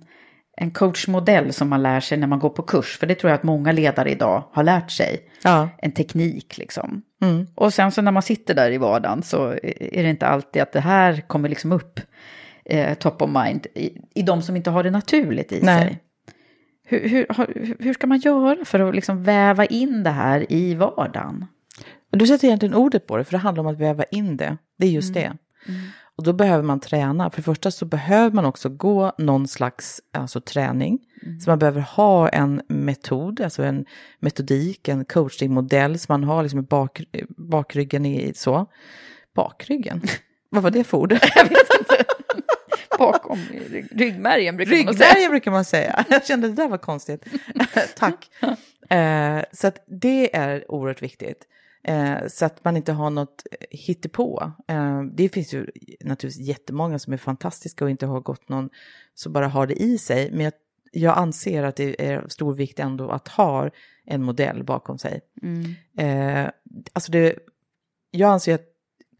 en 0.57 0.71
coachmodell 0.71 1.53
som 1.53 1.69
man 1.69 1.83
lär 1.83 1.99
sig 1.99 2.17
när 2.17 2.27
man 2.27 2.39
går 2.39 2.49
på 2.49 2.61
kurs. 2.61 2.97
För 2.97 3.07
det 3.07 3.15
tror 3.15 3.29
jag 3.29 3.37
att 3.37 3.43
många 3.43 3.71
ledare 3.71 4.11
idag 4.11 4.43
har 4.51 4.63
lärt 4.63 4.91
sig. 4.91 5.19
Ja. 5.43 5.69
En 5.77 5.91
teknik 5.91 6.57
liksom. 6.57 7.01
Och 7.55 7.73
sen 7.73 7.91
så 7.91 8.01
när 8.01 8.11
man 8.11 8.23
sitter 8.23 8.53
där 8.53 8.71
i 8.71 8.77
vardagen 8.77 9.23
så 9.23 9.47
är 9.79 10.03
det 10.03 10.09
inte 10.09 10.27
alltid 10.27 10.61
att 10.61 10.71
det 10.71 10.79
här 10.79 11.21
kommer 11.27 11.49
liksom 11.49 11.71
upp 11.71 11.99
eh, 12.65 12.93
top 12.93 13.21
of 13.21 13.29
mind 13.29 13.67
i, 13.75 13.97
i 14.15 14.21
de 14.21 14.41
som 14.41 14.55
inte 14.55 14.69
har 14.69 14.83
det 14.83 14.91
naturligt 14.91 15.51
i 15.51 15.59
Nej. 15.61 15.87
sig. 15.87 15.99
Hur, 16.83 17.09
hur, 17.09 17.27
hur 17.79 17.93
ska 17.93 18.07
man 18.07 18.19
göra 18.19 18.65
för 18.65 18.79
att 18.79 18.95
liksom 18.95 19.23
väva 19.23 19.65
in 19.65 20.03
det 20.03 20.09
här 20.09 20.51
i 20.51 20.75
vardagen? 20.75 21.45
Och 22.11 22.17
Du 22.17 22.27
sätter 22.27 22.47
egentligen 22.47 22.75
ordet 22.75 23.07
på 23.07 23.17
det, 23.17 23.23
för 23.23 23.31
det 23.31 23.37
handlar 23.37 23.63
om 23.63 23.67
att 23.67 23.79
väva 23.79 24.03
in 24.03 24.37
det. 24.37 24.57
Det 24.77 24.87
är 24.87 24.91
just 24.91 25.13
det. 25.13 25.33
Och 26.15 26.23
då 26.23 26.33
behöver 26.33 26.63
man 26.63 26.79
träna. 26.79 27.29
För 27.29 27.37
det 27.37 27.43
första 27.43 27.71
så 27.71 27.85
behöver 27.85 28.35
man 28.35 28.45
också 28.45 28.69
gå 28.69 29.11
någon 29.17 29.47
slags 29.47 30.01
alltså, 30.13 30.41
träning. 30.41 30.99
Så 31.43 31.49
man 31.49 31.59
behöver 31.59 31.81
ha 31.81 32.29
en 32.29 32.61
metod, 32.67 33.41
alltså 33.41 33.63
en 33.63 33.85
metodik, 34.19 34.87
en 34.87 35.05
coachingmodell 35.05 35.99
som 35.99 36.13
man 36.13 36.23
har 36.23 36.43
liksom 36.43 36.59
i 36.59 36.63
bak, 36.63 37.01
bakryggen 37.37 38.05
i 38.05 38.33
så. 38.35 38.65
Bakryggen? 39.35 40.01
Vad 40.49 40.63
var 40.63 40.71
det 40.71 40.83
för 40.83 40.97
ord? 40.97 41.13
Bakom 42.99 43.37
rygg- 43.69 43.87
ryggmärgen 43.91 44.57
brukar 44.57 44.85
man 44.85 44.93
säga. 44.93 45.09
Ryggmärgen 45.09 45.31
brukar 45.31 45.51
man 45.51 45.65
säga. 45.65 46.05
Jag 46.09 46.25
kände 46.25 46.47
det 46.47 46.53
där 46.53 46.67
var 46.67 46.77
konstigt. 46.77 47.25
Tack. 47.97 48.29
Eh, 48.89 49.41
så 49.51 49.67
att 49.67 49.83
det 49.87 50.35
är 50.35 50.71
oerhört 50.71 51.01
viktigt. 51.01 51.43
Eh, 51.83 52.15
så 52.27 52.45
att 52.45 52.63
man 52.63 52.77
inte 52.77 52.91
har 52.91 53.09
något 53.09 53.43
hittepå. 53.69 54.51
Eh, 54.67 55.01
det 55.13 55.29
finns 55.29 55.53
ju 55.53 55.67
naturligtvis 56.03 56.47
jättemånga 56.47 56.99
som 56.99 57.13
är 57.13 57.17
fantastiska 57.17 57.85
och 57.85 57.91
inte 57.91 58.05
har 58.05 58.19
gått 58.19 58.49
någon, 58.49 58.69
så 59.15 59.29
bara 59.29 59.47
har 59.47 59.67
det 59.67 59.81
i 59.83 59.97
sig. 59.97 60.31
Men 60.31 60.41
jag, 60.41 60.53
jag 60.91 61.17
anser 61.17 61.63
att 61.63 61.75
det 61.75 62.05
är 62.07 62.25
stor 62.27 62.53
vikt 62.53 62.79
ändå 62.79 63.09
att 63.09 63.27
ha 63.27 63.69
en 64.05 64.23
modell 64.23 64.63
bakom 64.63 64.97
sig. 64.97 65.21
Eh, 65.97 66.47
alltså 66.93 67.11
det, 67.11 67.35
jag 68.11 68.29
anser 68.29 68.55
att 68.55 68.65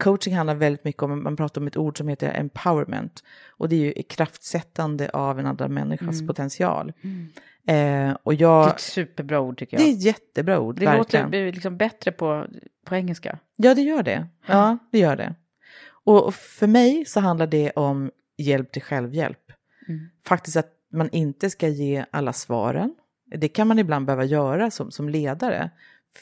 coaching 0.03 0.35
handlar 0.35 0.55
väldigt 0.55 0.83
mycket 0.83 1.03
om, 1.03 1.23
man 1.23 1.35
pratar 1.35 1.61
om 1.61 1.67
ett 1.67 1.77
ord 1.77 1.97
som 1.97 2.07
heter 2.07 2.33
empowerment. 2.39 3.23
Och 3.49 3.69
det 3.69 3.75
är 3.75 3.79
ju 3.97 4.03
kraftsättande 4.03 5.09
av 5.09 5.39
en 5.39 5.45
annan 5.45 5.73
människas 5.73 6.27
potential. 6.27 6.93
Eh, 7.67 8.11
och 8.23 8.33
Det 8.33 8.37
är 8.37 8.41
jag, 8.41 8.69
ett 8.69 8.79
superbra 8.79 9.39
ord 9.39 9.57
tycker 9.57 9.77
det 9.77 9.83
jag. 9.83 9.89
är 9.91 9.95
ett 9.95 10.01
jättebra 10.03 10.59
ord, 10.59 10.79
Det 10.79 10.85
verkligen. 10.85 11.25
låter 11.25 11.51
liksom 11.51 11.77
bättre 11.77 12.11
på, 12.11 12.45
på 12.85 12.95
engelska. 12.95 13.39
Ja, 13.55 13.75
det 13.75 13.81
gör 13.81 14.03
det. 14.03 14.27
Ja, 14.45 14.77
det 14.91 14.99
gör 14.99 15.15
det. 15.15 15.35
Och 16.05 16.25
och 16.25 16.35
för 16.35 16.67
mig 16.67 17.05
så 17.05 17.19
handlar 17.19 17.47
det 17.47 17.71
om 17.71 18.11
hjälp 18.37 18.71
till 18.71 18.81
självhjälp. 18.81 19.39
Faktiskt 20.27 20.57
att 20.57 20.71
man 20.91 21.09
inte 21.09 21.49
ska 21.49 21.67
ge 21.67 22.05
alla 22.11 22.33
svaren. 22.33 22.95
Det 23.35 23.47
kan 23.47 23.67
man 23.67 23.79
ibland 23.79 24.05
behöva 24.05 24.23
göra 24.25 24.71
som, 24.71 24.91
som 24.91 25.09
ledare. 25.09 25.69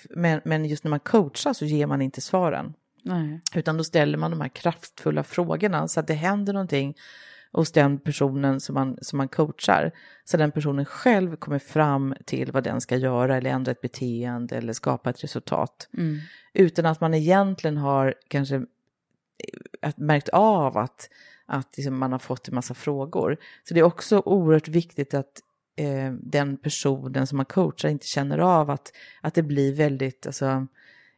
Men, 0.09 0.41
men 0.45 0.65
just 0.65 0.83
när 0.83 0.89
man 0.89 0.99
coachar 0.99 1.53
så 1.53 1.65
ger 1.65 1.87
man 1.87 2.01
inte 2.01 2.21
svaren. 2.21 2.73
Nej. 3.03 3.41
Utan 3.55 3.77
då 3.77 3.83
ställer 3.83 4.17
man 4.17 4.31
de 4.31 4.41
här 4.41 4.49
kraftfulla 4.49 5.23
frågorna 5.23 5.87
så 5.87 5.99
att 5.99 6.07
det 6.07 6.13
händer 6.13 6.53
någonting 6.53 6.95
hos 7.51 7.71
den 7.71 7.99
personen 7.99 8.59
som 8.59 8.75
man, 8.75 8.97
som 9.01 9.17
man 9.17 9.27
coachar. 9.27 9.91
Så 10.25 10.37
den 10.37 10.51
personen 10.51 10.85
själv 10.85 11.35
kommer 11.35 11.59
fram 11.59 12.15
till 12.25 12.51
vad 12.51 12.63
den 12.63 12.81
ska 12.81 12.97
göra 12.97 13.37
eller 13.37 13.49
ändra 13.49 13.71
ett 13.71 13.81
beteende 13.81 14.55
eller 14.57 14.73
skapa 14.73 15.09
ett 15.09 15.23
resultat. 15.23 15.89
Utan 16.53 16.85
att 16.85 17.01
man 17.01 17.13
egentligen 17.13 17.77
har 17.77 18.13
kanske 18.27 18.55
eh, 18.55 18.61
att- 19.81 19.97
märkt 19.97 20.29
av 20.29 20.77
att, 20.77 21.09
att 21.45 21.77
liksom 21.77 21.99
man 21.99 22.11
har 22.11 22.19
fått 22.19 22.47
en 22.47 22.55
massa 22.55 22.73
frågor. 22.73 23.37
Så 23.67 23.73
det 23.73 23.79
är 23.79 23.83
också 23.83 24.19
oerhört 24.25 24.67
viktigt 24.67 25.13
att 25.13 25.41
eh, 25.75 26.13
den 26.13 26.57
personen 26.57 27.27
som 27.27 27.37
man 27.37 27.45
coachar 27.45 27.89
inte 27.89 28.07
känner 28.07 28.37
av 28.37 28.69
att, 28.69 28.91
att 29.21 29.33
det 29.33 29.43
blir 29.43 29.75
väldigt, 29.75 30.27
alltså, 30.27 30.67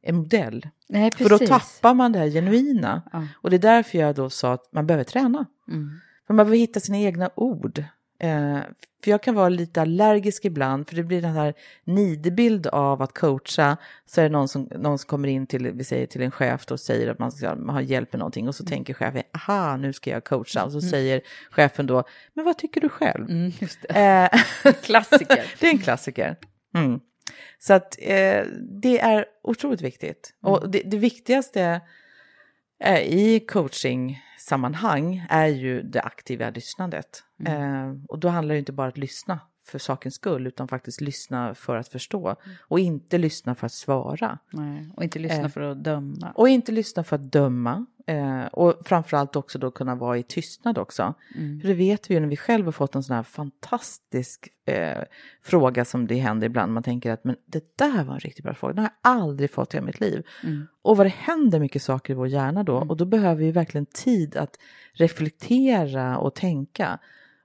en 0.04 0.16
modell. 0.16 0.68
Nej, 0.89 1.12
För 1.18 1.30
då 1.30 1.38
tappar 1.38 1.94
man 1.94 2.12
det 2.12 2.20
här 2.20 2.30
genuina. 2.30 3.02
Ja. 3.13 3.28
Och 3.36 3.50
det 3.50 3.56
är 3.56 3.60
därför 3.60 3.98
jag 3.98 4.16
då 4.16 4.30
sa 4.30 4.54
att 4.54 4.74
man 4.74 4.88
behöver 4.88 5.04
träna. 5.04 5.46
Mm. 5.68 6.00
för 6.28 6.34
man 6.34 6.46
behöver 6.46 6.58
hitta 6.58 6.80
sina 6.80 6.98
egna 6.98 7.30
ord. 7.36 7.84
Eh, 8.20 8.60
för 9.04 9.12
jag 9.12 9.24
kan 9.24 9.36
vara 9.36 9.50
lite 9.50 9.82
allergisk 9.82 10.46
ibland, 10.46 10.88
för 10.88 10.96
det 10.96 11.04
blir 11.04 11.22
den 11.22 11.34
här 11.34 11.54
nidbild 11.84 12.68
av 12.68 13.02
att 13.02 13.13
coacha. 13.13 13.78
Så 14.06 14.22
är 14.22 14.24
det 14.24 14.30
någon 14.30 14.48
som, 14.48 14.70
någon 14.76 15.00
som 15.00 15.08
kommer 15.08 15.28
in 15.28 15.48
till, 15.48 15.72
vi 15.72 15.84
säger 15.84 16.06
till 16.06 16.22
en 16.22 16.32
chef 16.32 16.66
och 16.72 16.80
säger 16.80 17.12
att 17.12 17.20
man 17.20 17.32
ska 17.32 17.56
ha 17.56 17.82
hjälp 17.82 18.13
med 18.13 18.20
någonting 18.20 18.48
och 18.48 18.56
så 18.56 18.63
mm. 18.63 18.70
tänker 18.70 18.94
chefen, 18.94 19.24
aha, 19.34 19.78
nu 19.78 19.94
ska 19.94 20.10
jag 20.10 20.24
coacha. 20.24 20.63
Och 20.63 20.72
så 20.72 20.78
mm. 20.78 20.89
säger 20.89 21.22
chefen 21.52 21.86
då, 21.86 22.04
men 22.34 22.46
vad 22.46 22.58
tycker 22.58 22.82
du 22.82 22.89
själv? 22.89 23.30
Mm, 23.30 23.52
det. 23.82 24.30
Eh, 24.63 24.74
klassiker. 24.84 25.56
det 25.60 25.68
är 25.68 25.72
en 25.72 25.80
klassiker. 25.80 26.36
Mm. 26.76 27.00
Så 27.60 27.74
att 27.74 27.98
eh, 28.02 28.43
det 28.82 29.00
är 29.00 29.26
otroligt 29.43 29.82
viktigt. 29.82 30.34
Och 30.41 30.58
mm. 30.58 30.72
det, 30.72 30.82
det 30.86 30.98
viktigaste 30.98 31.82
eh, 32.84 33.00
i 33.00 33.39
coaching-sammanhang 33.39 35.26
är 35.30 35.48
ju 35.48 35.82
det 35.82 36.02
aktiva 36.02 36.50
lyssnandet. 36.50 37.24
Mm. 37.39 37.63
Eh, 37.74 37.96
och 38.08 38.19
då 38.19 38.28
handlar 38.28 38.56
det 38.56 38.60
inte 38.60 38.72
bara 38.72 38.88
om 38.88 38.89
att 38.89 38.98
lyssna 38.98 39.39
för 39.63 39.80
sakens 39.80 40.15
skull, 40.15 40.47
utan 40.47 40.67
faktiskt 40.67 41.02
lyssna 41.02 41.56
för 41.56 41.76
att 41.76 41.88
förstå. 41.88 42.28
Mm. 42.28 42.58
Och 42.62 42.80
inte 42.80 43.17
lyssna 43.17 43.56
för 43.56 43.65
att 43.65 43.73
svara. 43.73 44.39
Nej, 44.52 44.91
och 44.95 45.04
inte 45.04 45.19
lyssna 45.19 45.43
eh, 45.43 45.47
för 45.47 45.62
att 45.62 45.84
döma. 45.84 46.32
Och 46.36 46.49
inte 46.49 46.71
lyssna 46.71 47.04
för 47.04 47.15
att 47.15 47.32
döma. 47.32 47.86
Eh, 48.08 48.45
och 48.45 48.76
framförallt 48.86 49.36
också 49.36 49.60
då 49.60 49.71
kunna 49.71 49.95
vara 49.95 50.17
i 50.17 50.23
tystnad 50.23 50.78
också. 50.78 51.13
Mm. 51.36 51.62
För 51.62 51.67
det 51.67 51.73
vet 51.73 52.10
vi 52.10 52.13
ju 52.13 52.19
när 52.19 52.28
vi 52.28 52.38
själva 52.38 52.71
fått 52.71 52.95
en 52.95 53.04
sån 53.04 53.15
här 53.15 53.23
fantastisk 53.23 54.49
eh, 54.65 55.04
fråga 55.41 55.86
som 55.86 56.08
det 56.08 56.15
händer 56.15 56.47
ibland. 56.47 56.73
Man 56.73 56.84
tänker 56.84 57.12
att 57.12 57.23
men 57.23 57.36
det 57.45 57.78
där 57.78 58.04
var 58.04 58.13
en 58.13 58.19
riktigt 58.19 58.45
bra 58.45 58.54
fråga, 58.54 58.73
den 58.73 58.84
har 58.84 58.91
jag 59.04 59.12
aldrig 59.12 59.52
fått 59.52 59.73
i 59.73 59.82
mitt 59.82 59.99
liv. 59.99 60.23
Mm. 60.43 60.67
Och 60.82 60.97
vad 60.97 61.06
det 61.06 61.13
händer 61.17 61.60
mycket 61.60 61.84
saker 61.84 62.13
i 62.13 62.15
vår 62.15 62.28
hjärna 62.28 62.63
då. 62.63 62.78
Mm. 62.78 62.89
Och 62.89 62.97
då 62.97 63.06
behöver 63.06 63.43
vi 63.43 63.52
verkligen 63.52 63.86
tid 63.86 64.38
att 64.38 64.58
reflektera 64.93 66.17
och 66.17 66.36
tänka. 66.36 66.99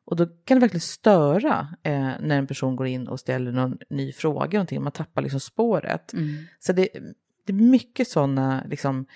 Och 0.08 0.16
då 0.16 0.26
kan 0.26 0.56
det 0.56 0.60
verkligen 0.60 0.80
störa 0.80 1.68
eh, 1.82 2.10
när 2.20 2.38
en 2.38 2.46
person 2.46 2.76
går 2.76 2.86
in 2.86 3.08
och 3.08 3.20
ställer 3.20 3.52
någon 3.52 3.78
ny 3.90 4.12
fråga, 4.12 4.58
någonting. 4.58 4.82
man 4.82 4.92
tappar 4.92 5.22
liksom 5.22 5.40
spåret. 5.40 6.12
Mm. 6.12 6.44
Så 6.58 6.72
det, 6.72 6.88
det 7.46 7.52
är 7.52 7.54
mycket 7.54 8.08
sådana 8.08 8.64
liksom, 8.68 9.06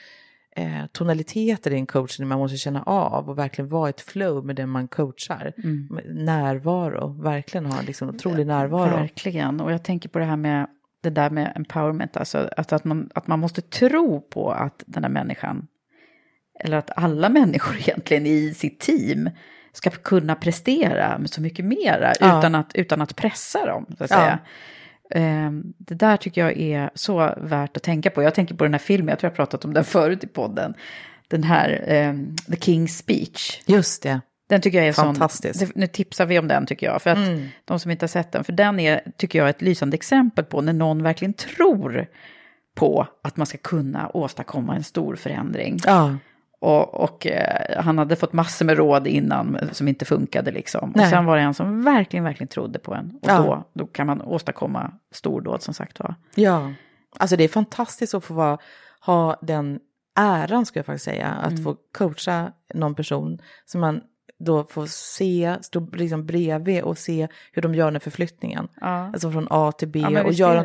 eh, 0.56 0.86
tonaliteter 0.92 1.70
i 1.70 1.74
en 1.74 1.86
coachning 1.86 2.28
man 2.28 2.38
måste 2.38 2.56
känna 2.56 2.82
av 2.82 3.30
och 3.30 3.38
verkligen 3.38 3.68
vara 3.68 3.88
ett 3.88 4.00
flow 4.00 4.46
med 4.46 4.56
den 4.56 4.68
man 4.68 4.88
coachar. 4.88 5.52
Mm. 5.56 6.00
Närvaro, 6.24 7.22
verkligen 7.22 7.66
ha 7.66 7.82
liksom 7.82 8.08
otrolig 8.08 8.46
närvaro. 8.46 8.96
Verkligen, 8.96 9.60
och 9.60 9.72
jag 9.72 9.84
tänker 9.84 10.08
på 10.08 10.18
det 10.18 10.24
här 10.24 10.36
med 10.36 10.66
det 11.02 11.10
där 11.10 11.30
med 11.30 11.52
empowerment, 11.56 12.16
alltså 12.16 12.50
att, 12.56 12.72
att, 12.72 12.84
man, 12.84 13.10
att 13.14 13.26
man 13.26 13.38
måste 13.38 13.60
tro 13.62 14.20
på 14.20 14.50
att 14.50 14.82
den 14.86 15.04
här 15.04 15.10
människan, 15.10 15.66
eller 16.60 16.76
att 16.76 16.90
alla 16.96 17.28
människor 17.40 17.76
egentligen 17.76 18.26
i 18.26 18.54
sitt 18.54 18.80
team 18.80 19.30
ska 19.72 19.90
kunna 19.90 20.34
prestera 20.34 21.20
så 21.26 21.40
mycket 21.40 21.64
mera 21.64 22.12
ja. 22.20 22.38
utan, 22.38 22.54
att, 22.54 22.74
utan 22.74 23.02
att 23.02 23.16
pressa 23.16 23.66
dem, 23.66 23.86
så 23.98 24.04
att 24.04 24.10
ja. 24.10 24.16
säga. 24.16 24.38
Um, 25.14 25.74
det 25.78 25.94
där 25.94 26.16
tycker 26.16 26.40
jag 26.40 26.58
är 26.58 26.90
så 26.94 27.34
värt 27.36 27.76
att 27.76 27.82
tänka 27.82 28.10
på. 28.10 28.22
Jag 28.22 28.34
tänker 28.34 28.54
på 28.54 28.64
den 28.64 28.74
här 28.74 28.78
filmen, 28.78 29.08
jag 29.08 29.18
tror 29.18 29.30
jag 29.30 29.36
pratat 29.36 29.64
om 29.64 29.74
den 29.74 29.84
förut 29.84 30.24
i 30.24 30.26
podden. 30.26 30.74
Den 31.28 31.42
här 31.42 31.84
um, 32.08 32.36
The 32.36 32.56
King's 32.56 32.86
Speech. 32.86 33.62
Just 33.66 34.02
det. 34.02 34.20
Den 34.48 34.60
tycker 34.60 34.78
jag 34.78 34.86
är 34.86 34.92
Fantastisk. 34.92 35.58
sån, 35.58 35.68
nu 35.74 35.86
tipsar 35.86 36.26
vi 36.26 36.38
om 36.38 36.48
den 36.48 36.66
tycker 36.66 36.86
jag. 36.86 37.02
För 37.02 37.10
att 37.10 37.18
mm. 37.18 37.48
de 37.64 37.80
som 37.80 37.90
inte 37.90 38.02
har 38.02 38.08
sett 38.08 38.32
den, 38.32 38.44
för 38.44 38.52
den 38.52 38.80
är, 38.80 39.00
tycker 39.16 39.38
jag, 39.38 39.48
ett 39.48 39.62
lysande 39.62 39.94
exempel 39.94 40.44
på 40.44 40.60
när 40.60 40.72
någon 40.72 41.02
verkligen 41.02 41.32
tror 41.32 42.06
på 42.74 43.06
att 43.22 43.36
man 43.36 43.46
ska 43.46 43.58
kunna 43.58 44.08
åstadkomma 44.14 44.76
en 44.76 44.84
stor 44.84 45.16
förändring. 45.16 45.78
Ja. 45.86 46.16
Och, 46.62 46.94
och 46.94 47.26
eh, 47.26 47.82
han 47.82 47.98
hade 47.98 48.16
fått 48.16 48.32
massor 48.32 48.64
med 48.66 48.76
råd 48.76 49.06
innan 49.06 49.58
som 49.72 49.88
inte 49.88 50.04
funkade 50.04 50.50
liksom. 50.50 50.92
Nej. 50.94 51.04
Och 51.04 51.10
sen 51.10 51.24
var 51.24 51.36
det 51.36 51.42
en 51.42 51.54
som 51.54 51.84
verkligen, 51.84 52.24
verkligen 52.24 52.48
trodde 52.48 52.78
på 52.78 52.94
en. 52.94 53.18
Och 53.22 53.28
ja. 53.30 53.38
då, 53.38 53.64
då 53.72 53.86
kan 53.86 54.06
man 54.06 54.22
åstadkomma 54.22 54.92
stordåd 55.10 55.62
som 55.62 55.74
sagt 55.74 56.00
var. 56.00 56.14
Ja, 56.34 56.72
alltså 57.18 57.36
det 57.36 57.44
är 57.44 57.48
fantastiskt 57.48 58.14
att 58.14 58.24
få 58.24 58.34
vara, 58.34 58.58
ha 59.00 59.36
den 59.42 59.80
äran, 60.16 60.66
ska 60.66 60.78
jag 60.78 60.86
faktiskt 60.86 61.04
säga, 61.04 61.28
att 61.28 61.52
mm. 61.52 61.64
få 61.64 61.76
coacha 61.98 62.52
någon 62.74 62.94
person 62.94 63.38
som 63.64 63.80
man 63.80 64.00
då 64.38 64.64
får 64.64 64.86
se, 64.86 65.56
stå 65.62 65.88
liksom 65.92 66.26
bredvid 66.26 66.82
och 66.82 66.98
se 66.98 67.28
hur 67.52 67.62
de 67.62 67.74
gör 67.74 67.90
den 67.90 68.00
förflyttningen. 68.00 68.68
Ja. 68.80 68.86
Alltså 68.86 69.30
från 69.30 69.46
A 69.50 69.72
till 69.72 69.88
B 69.88 70.06
ja, 70.10 70.24
och 70.24 70.32
göra 70.32 70.64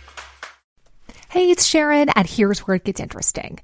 Hey, 1.31 1.49
it's 1.49 1.65
Sharon, 1.65 2.09
and 2.09 2.27
here's 2.27 2.67
where 2.67 2.75
it 2.75 2.83
gets 2.83 2.99
interesting. 2.99 3.61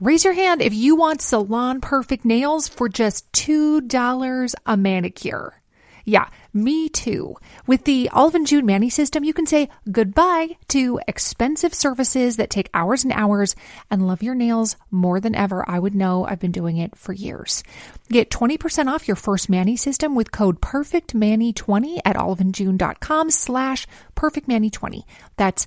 Raise 0.00 0.24
your 0.24 0.32
hand 0.32 0.62
if 0.62 0.72
you 0.72 0.96
want 0.96 1.20
salon 1.20 1.82
perfect 1.82 2.24
nails 2.24 2.66
for 2.66 2.88
just 2.88 3.30
$2 3.32 4.54
a 4.64 4.76
manicure. 4.78 5.60
Yeah, 6.06 6.28
me 6.54 6.88
too. 6.88 7.36
With 7.66 7.84
the 7.84 8.08
and 8.14 8.46
June 8.46 8.64
Manny 8.64 8.88
system, 8.88 9.22
you 9.22 9.34
can 9.34 9.44
say 9.44 9.68
goodbye 9.92 10.56
to 10.68 10.98
expensive 11.06 11.74
services 11.74 12.38
that 12.38 12.48
take 12.48 12.70
hours 12.72 13.04
and 13.04 13.12
hours 13.12 13.54
and 13.90 14.06
love 14.06 14.22
your 14.22 14.34
nails 14.34 14.76
more 14.90 15.20
than 15.20 15.34
ever. 15.34 15.62
I 15.68 15.78
would 15.78 15.94
know 15.94 16.24
I've 16.24 16.40
been 16.40 16.52
doing 16.52 16.78
it 16.78 16.96
for 16.96 17.12
years. 17.12 17.62
Get 18.08 18.30
20% 18.30 18.86
off 18.86 19.06
your 19.06 19.14
first 19.14 19.50
Manny 19.50 19.76
system 19.76 20.14
with 20.14 20.32
code 20.32 20.62
PERFECTManny20 20.62 22.00
at 22.04 22.16
oliveandjune.com 22.16 23.30
slash 23.30 23.86
PERFECTManny20. 24.16 25.02
That's 25.36 25.66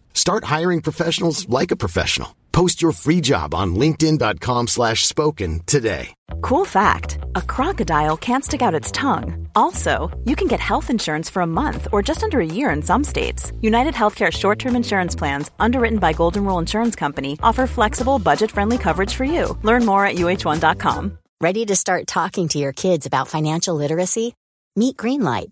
Start 0.13 0.45
hiring 0.45 0.81
professionals 0.81 1.49
like 1.49 1.71
a 1.71 1.75
professional. 1.75 2.35
Post 2.51 2.81
your 2.81 2.91
free 2.91 3.21
job 3.21 3.53
on 3.53 3.75
linkedin.com 3.75 4.67
slash 4.67 5.05
spoken 5.05 5.61
today. 5.65 6.13
Cool 6.41 6.65
fact, 6.65 7.17
a 7.35 7.41
crocodile 7.41 8.17
can't 8.17 8.43
stick 8.43 8.61
out 8.61 8.73
its 8.75 8.91
tongue. 8.91 9.47
Also, 9.55 10.09
you 10.25 10.35
can 10.35 10.47
get 10.47 10.59
health 10.59 10.89
insurance 10.89 11.29
for 11.29 11.41
a 11.41 11.47
month 11.47 11.87
or 11.91 12.01
just 12.01 12.23
under 12.23 12.39
a 12.39 12.45
year 12.45 12.69
in 12.71 12.81
some 12.81 13.03
states. 13.03 13.51
United 13.61 13.93
Healthcare 13.93 14.31
short-term 14.31 14.75
insurance 14.75 15.15
plans, 15.15 15.49
underwritten 15.59 15.99
by 15.99 16.13
Golden 16.13 16.45
Rule 16.45 16.59
Insurance 16.59 16.95
Company, 16.95 17.37
offer 17.41 17.67
flexible, 17.67 18.19
budget-friendly 18.19 18.77
coverage 18.77 19.13
for 19.13 19.23
you. 19.23 19.57
Learn 19.63 19.85
more 19.85 20.05
at 20.05 20.15
uh1.com. 20.15 21.17
Ready 21.39 21.65
to 21.65 21.75
start 21.75 22.05
talking 22.07 22.47
to 22.49 22.59
your 22.59 22.73
kids 22.73 23.05
about 23.05 23.27
financial 23.27 23.75
literacy? 23.75 24.35
Meet 24.75 24.97
Greenlight, 24.97 25.51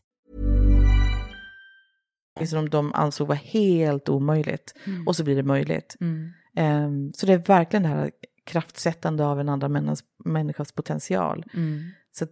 Som 2.45 2.69
de 2.69 2.93
ansåg 2.93 3.27
var 3.27 3.35
helt 3.35 4.09
omöjligt. 4.09 4.75
Mm. 4.87 5.07
Och 5.07 5.15
så 5.15 5.23
blir 5.23 5.35
det 5.35 5.43
möjligt. 5.43 5.95
Mm. 6.01 6.31
Um, 6.85 7.13
så 7.13 7.25
det 7.25 7.33
är 7.33 7.37
verkligen 7.37 7.83
det 7.83 7.89
här 7.89 8.11
kraftsättande 8.45 9.25
av 9.25 9.39
en 9.39 9.49
andra 9.49 9.69
människas, 9.69 10.03
människas 10.25 10.71
potential. 10.71 11.45
Mm. 11.53 11.81
Så 12.11 12.23
att, 12.23 12.31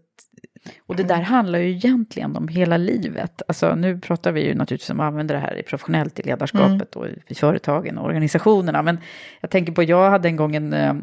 Och 0.86 0.96
det 0.96 1.04
där 1.04 1.22
handlar 1.22 1.60
ju 1.60 1.70
egentligen 1.70 2.36
om 2.36 2.48
hela 2.48 2.78
livet. 2.78 3.42
Alltså 3.48 3.76
nu 3.76 4.00
pratar 4.00 4.32
vi 4.32 4.48
ju 4.48 4.56
naturligtvis 4.56 4.90
om 4.90 5.00
att 5.00 5.06
använda 5.06 5.34
det 5.34 5.40
här 5.40 5.60
i 5.60 5.64
professionellt 5.64 6.20
i 6.20 6.24
ledarskapet 6.24 6.96
och 6.96 7.06
i 7.28 7.36
företagen 7.36 7.98
och 7.98 8.06
organisationerna. 8.06 8.82
Men 8.82 8.98
jag 9.42 9.52
tänker 9.52 9.74
på, 9.74 9.84
jag 9.84 10.10
hade 10.10 10.28
en 10.28 10.36
gång 10.36 10.56
en, 10.56 10.74
eh, 10.74 10.94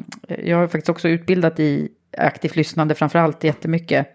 jag 0.45 0.57
har 0.57 0.67
faktiskt 0.67 0.89
också 0.89 1.09
utbildat 1.09 1.61
i 1.61 1.89
aktivt 2.19 2.57
lyssnande 2.57 2.95
framförallt 2.95 3.45
jättemycket. 3.45 4.07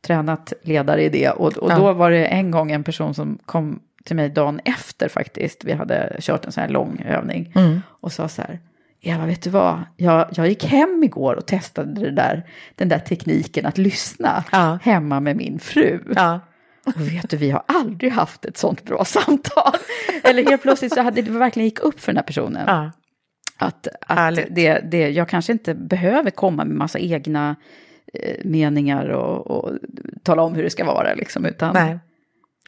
Tränat 0.00 0.52
ledare 0.62 1.02
i 1.02 1.08
det 1.08 1.30
och, 1.30 1.56
och 1.58 1.70
Ja. 1.70 1.76
då 1.76 1.92
var 1.92 2.10
det 2.10 2.26
en 2.26 2.50
gång 2.50 2.72
en 2.72 2.84
person 2.84 3.14
som 3.14 3.38
kom 3.46 3.80
till 4.06 4.16
mig 4.16 4.28
dagen 4.28 4.60
efter 4.64 5.08
faktiskt. 5.08 5.64
Vi 5.64 5.72
hade 5.72 6.16
kört 6.20 6.44
en 6.44 6.52
sån 6.52 6.60
här 6.62 6.68
lång 6.70 7.02
övning 7.08 7.52
Mm. 7.56 7.82
och 8.00 8.12
sa 8.12 8.28
så 8.28 8.42
här. 8.42 8.60
Eva, 9.02 9.26
vet 9.26 9.42
du 9.42 9.50
vad? 9.50 9.82
Jag, 9.96 10.28
jag 10.32 10.48
gick 10.48 10.64
hem 10.64 11.04
igår 11.04 11.34
och 11.34 11.46
testade 11.46 12.00
det 12.00 12.10
där, 12.10 12.46
den 12.74 12.88
där 12.88 12.98
tekniken 12.98 13.66
att 13.66 13.78
lyssna 13.78 14.44
Ja. 14.52 14.78
hemma 14.82 15.20
med 15.20 15.36
min 15.36 15.58
fru. 15.58 16.00
ja. 16.16 16.40
Och 16.86 17.00
vet 17.00 17.30
du, 17.30 17.36
vi 17.36 17.50
har 17.50 17.62
aldrig 17.68 18.12
haft 18.12 18.44
ett 18.44 18.56
sånt 18.56 18.84
bra 18.84 19.04
samtal. 19.04 19.72
Eller 20.24 20.44
helt 20.44 20.62
plötsligt 20.62 20.94
så 20.94 21.00
hade 21.02 21.22
det 21.22 21.30
verkligen 21.30 21.64
gick 21.64 21.80
upp 21.80 22.00
för 22.00 22.12
den 22.12 22.16
här 22.16 22.22
personen. 22.24 22.64
Ja. 22.66 22.90
Att, 23.58 23.88
att 24.00 24.38
det, 24.50 24.80
det, 24.90 25.08
jag 25.10 25.28
kanske 25.28 25.52
inte 25.52 25.74
behöver 25.74 26.30
komma 26.30 26.64
med 26.64 26.76
massa 26.76 26.98
egna 26.98 27.56
eh, 28.14 28.36
meningar 28.44 29.08
och, 29.08 29.46
och 29.46 29.70
tala 30.22 30.42
om 30.42 30.54
hur 30.54 30.62
det 30.62 30.70
ska 30.70 30.84
vara, 30.84 31.14
liksom, 31.14 31.44
utan 31.46 31.74
Nej. 31.74 31.98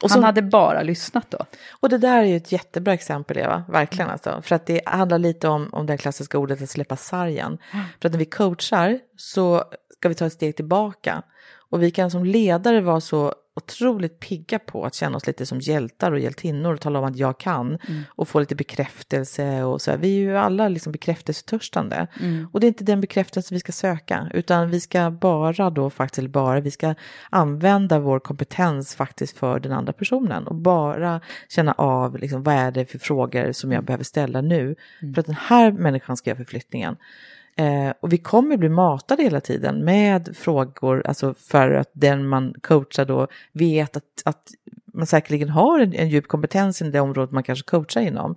Och, 0.03 0.09
han 0.09 0.19
så, 0.19 0.25
hade 0.25 0.41
bara 0.41 0.81
lyssnat 0.81 1.31
då. 1.31 1.45
och 1.79 1.89
det 1.89 1.97
där 1.97 2.17
är 2.17 2.25
ju 2.25 2.37
ett 2.37 2.51
jättebra 2.51 2.93
exempel, 2.93 3.37
Eva. 3.37 3.63
Verkligen 3.69 4.09
alltså. 4.09 4.41
För 4.41 4.55
att 4.55 4.65
det 4.65 4.81
handlar 4.85 5.17
lite 5.17 5.47
om, 5.47 5.69
om 5.71 5.85
det 5.85 5.97
klassiska 5.97 6.37
ordet 6.37 6.61
att 6.61 6.69
släppa 6.69 6.95
sargen. 6.95 7.57
För 8.01 8.07
att 8.07 8.13
när 8.13 8.19
vi 8.19 8.25
coachar 8.25 8.99
så 9.17 9.63
ska 9.97 10.09
vi 10.09 10.15
ta 10.15 10.25
ett 10.25 10.33
steg 10.33 10.55
tillbaka. 10.55 11.23
Och 11.69 11.83
vi 11.83 11.91
kan 11.91 12.11
som 12.11 12.25
ledare 12.25 12.81
vara 12.81 13.01
så 13.01 13.33
otroligt 13.63 14.19
pigga 14.19 14.59
på 14.59 14.85
att 14.85 14.95
känna 14.95 15.17
oss 15.17 15.27
lite 15.27 15.45
som 15.45 15.59
hjältar 15.59 16.11
och 16.11 16.19
hjältinnor 16.19 16.73
och 16.73 16.81
tala 16.81 16.99
om 16.99 17.05
att 17.05 17.17
jag 17.17 17.39
kan 17.39 17.77
och 18.07 18.27
få 18.27 18.39
lite 18.39 18.55
bekräftelse 18.55 19.63
och 19.63 19.81
så 19.81 19.91
här. 19.91 19.97
Vi 19.97 20.07
är 20.07 20.19
ju 20.19 20.37
alla 20.37 20.67
liksom 20.67 20.91
bekräftelsetörstande. 20.91 22.07
Och 22.51 22.59
det 22.59 22.65
är 22.65 22.67
inte 22.67 22.83
den 22.83 23.01
bekräftelse 23.01 23.53
vi 23.53 23.59
ska 23.59 23.71
söka 23.71 24.27
utan 24.33 24.69
vi 24.69 24.79
ska 24.79 25.11
bara 25.11 25.69
då 25.69 25.89
faktiskt, 25.89 26.19
eller 26.19 26.29
bara, 26.29 26.59
vi 26.59 26.71
ska 26.71 26.95
använda 27.29 27.99
vår 27.99 28.19
kompetens 28.19 28.95
faktiskt 28.95 29.37
för 29.37 29.59
den 29.59 29.71
andra 29.71 29.93
personen 29.93 30.47
och 30.47 30.55
bara 30.55 31.21
känna 31.49 31.71
av 31.73 32.17
liksom, 32.17 32.43
vad 32.43 32.55
är 32.55 32.71
det 32.71 32.85
för 32.85 32.99
frågor 32.99 33.51
som 33.51 33.71
jag 33.71 33.83
behöver 33.83 34.03
ställa 34.03 34.41
nu 34.41 34.75
för 35.15 35.19
att 35.19 35.25
den 35.25 35.35
här 35.39 35.71
människan 35.71 36.17
ska 36.17 36.29
göra 36.29 36.37
förflyttningen. 36.37 36.97
Eh, 37.59 37.93
och 37.99 38.13
vi 38.13 38.17
kommer 38.17 38.57
bli 38.57 38.69
matade 38.69 39.23
hela 39.23 39.41
tiden 39.41 39.85
med 39.85 40.37
frågor, 40.37 41.03
alltså 41.05 41.33
för 41.33 41.71
att 41.71 41.91
den 41.93 42.27
man 42.27 42.53
coachar 42.61 43.05
då 43.05 43.27
vet 43.51 43.97
att, 43.97 44.03
att 44.25 44.51
man 44.93 45.07
säkerligen 45.07 45.49
har 45.49 45.79
en, 45.79 45.93
en 45.93 46.09
djup 46.09 46.27
kompetens 46.27 46.81
i 46.81 46.89
det 46.89 46.99
område 46.99 47.33
man 47.33 47.43
kanske 47.43 47.69
coachar 47.69 48.01
inom. 48.01 48.35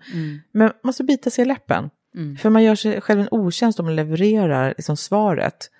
Men 0.52 0.62
man 0.62 0.72
måste 0.82 1.04
bita 1.04 1.30
sig 1.30 1.42
i 1.42 1.44
läppen. 1.44 1.90
För 2.38 2.50
man 2.50 2.62
gör 2.62 2.74
sig 2.74 3.00
själv 3.00 3.20
en 3.20 3.28
otjänst 3.30 3.80
om 3.80 3.86
man 3.86 3.96
levererar 3.96 4.74
liksom 4.76 4.96
svaret. 4.96 5.70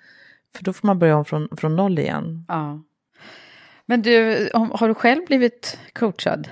För 0.55 0.63
då 0.63 0.73
får 0.73 0.87
man 0.87 0.99
börja 0.99 1.17
om 1.17 1.25
från, 1.25 1.49
från 1.57 1.75
noll 1.75 1.99
igen. 1.99 2.45
Ja. 2.47 2.83
Men 3.85 4.01
du, 4.01 4.49
har 4.53 4.87
du 4.87 4.93
själv 4.93 5.25
blivit 5.25 5.79
coachad 5.93 6.49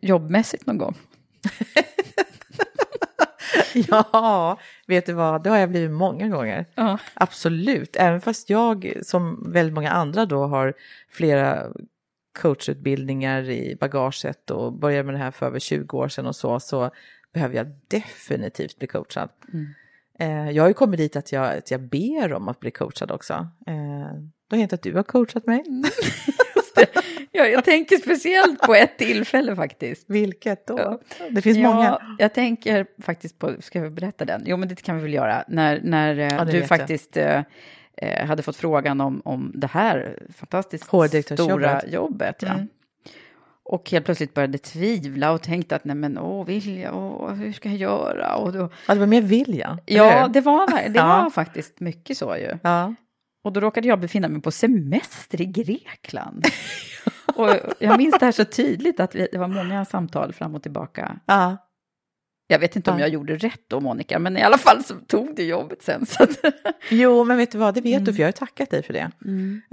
jobbmässigt 0.00 0.66
någon 0.66 0.78
gång? 0.78 0.94
Ja, 3.88 4.58
vet 4.86 5.06
du 5.06 5.12
vad, 5.12 5.42
det 5.42 5.50
har 5.50 5.58
jag 5.58 5.70
blivit 5.70 5.90
många 5.90 6.28
gånger. 6.28 6.66
Ja. 6.74 6.98
Absolut, 7.14 7.96
även 7.96 8.20
fast 8.20 8.50
jag 8.50 8.92
som 9.02 9.52
väldigt 9.52 9.74
många 9.74 9.90
andra 9.90 10.26
då 10.26 10.46
har 10.46 10.74
flera 11.08 11.66
coachutbildningar 12.40 13.50
i 13.50 13.76
bagaget 13.80 14.50
och 14.50 14.72
började 14.72 15.02
med 15.02 15.14
det 15.14 15.18
här 15.18 15.30
för 15.30 15.46
över 15.46 15.58
20 15.58 15.98
år 15.98 16.08
sedan 16.08 16.26
och 16.26 16.36
så, 16.36 16.60
så 16.60 16.90
behöver 17.32 17.54
jag 17.56 17.66
definitivt 17.88 18.78
bli 18.78 18.86
coachad. 18.86 19.28
Eh, 20.18 20.50
jag 20.50 20.62
har 20.62 20.68
ju 20.68 20.74
kommit 20.74 20.98
dit 20.98 21.16
att 21.16 21.32
jag, 21.32 21.58
att 21.58 21.70
jag 21.70 21.80
ber 21.80 22.32
om 22.32 22.48
att 22.48 22.60
bli 22.60 22.70
coachad 22.70 23.10
också. 23.10 23.34
Eh, 23.66 24.14
det 24.48 24.56
har 24.56 24.58
hänt 24.58 24.72
att 24.72 24.82
du 24.82 24.94
har 24.94 25.02
coachat 25.02 25.46
mig. 25.46 25.64
Ja, 27.32 27.46
jag 27.46 27.64
tänker 27.64 27.96
speciellt 27.96 28.60
på 28.60 28.74
ett 28.74 28.98
tillfälle 28.98 29.56
faktiskt. 29.56 30.04
Vilket 30.10 30.66
då? 30.66 31.00
Det 31.30 31.42
finns 31.42 31.58
många. 31.58 31.84
Ja, 31.84 32.00
jag 32.18 32.34
tänker 32.34 32.86
faktiskt 33.02 33.38
på, 33.38 33.54
ska 33.60 33.80
vi 33.80 33.90
berätta 33.90 34.24
den? 34.24 34.42
Jo, 34.46 34.56
men 34.56 34.68
det 34.68 34.82
kan 34.82 34.96
vi 34.96 35.02
väl 35.02 35.14
göra. 35.14 35.44
När, 35.48 35.80
när 35.82 36.18
eh, 36.18 36.28
Ja, 36.28 36.44
du 36.44 36.62
faktiskt 36.62 37.16
eh, 37.16 37.42
eh, 37.96 38.26
hade 38.26 38.42
fått 38.42 38.56
frågan 38.56 39.00
om, 39.00 39.22
om 39.24 39.52
det 39.54 39.66
här 39.66 40.18
fantastiskt 40.36 40.84
stora 41.32 41.86
jobbet. 41.86 42.36
Ja. 42.42 42.48
Mm. 42.48 42.68
Och 43.62 43.90
helt 43.90 44.04
plötsligt 44.04 44.34
började 44.34 44.58
tvivla 44.58 45.32
och 45.32 45.42
tänkte 45.42 45.76
att 45.76 45.84
nej 45.84 45.96
men 45.96 46.18
åh, 46.18 46.46
vill 46.46 46.78
jag, 46.78 46.96
åh, 46.96 47.32
hur 47.32 47.52
ska 47.52 47.68
jag 47.68 47.78
göra? 47.78 48.34
Och 48.36 48.52
då, 48.52 48.68
Ja, 48.88 48.94
det 48.94 49.00
var 49.00 49.06
mer 49.06 49.22
vilja. 49.22 49.78
ja, 49.86 50.28
det 50.28 50.40
var, 50.40 50.66
det 50.88 50.92
Ja. 50.98 51.06
var 51.22 51.30
faktiskt 51.30 51.80
mycket 51.80 52.16
så 52.18 52.36
ju. 52.36 52.58
Ja. 52.62 52.94
Och 53.44 53.52
då 53.52 53.60
råkade 53.60 53.88
jag 53.88 54.00
befinna 54.00 54.28
mig 54.28 54.42
på 54.42 54.50
semester 54.50 55.40
i 55.40 55.46
Grekland. 55.46 56.44
och 57.34 57.48
jag 57.78 57.98
minns 57.98 58.18
det 58.18 58.24
här 58.24 58.32
så 58.32 58.44
tydligt 58.44 59.00
att 59.00 59.14
vi, 59.14 59.28
det 59.32 59.38
var 59.38 59.48
många 59.48 59.84
samtal 59.84 60.32
fram 60.32 60.54
och 60.54 60.62
tillbaka. 60.62 61.16
ja. 61.26 61.56
Jag 62.52 62.58
vet 62.58 62.76
inte 62.76 62.90
om 62.90 62.98
Ja. 62.98 63.04
jag 63.04 63.08
gjorde 63.12 63.36
rätt 63.36 63.60
då, 63.68 63.80
Monica, 63.80 64.18
men 64.18 64.36
i 64.36 64.42
alla 64.42 64.58
fall 64.58 64.84
så 64.84 64.94
tog 64.94 65.36
det 65.36 65.44
jobbet 65.44 65.82
sen. 65.82 66.06
Så 66.06 66.22
att, 66.22 66.30
Jo, 66.88 67.24
men 67.24 67.36
vet 67.36 67.50
du 67.52 67.58
vad, 67.58 67.74
det 67.74 67.80
vet 67.80 67.92
Mm. 67.92 68.04
du 68.04 68.12
för 68.14 68.20
jag 68.20 68.26
har 68.26 68.32
tackat 68.32 68.70
dig 68.70 68.82
för 68.82 68.92
det. 68.92 69.10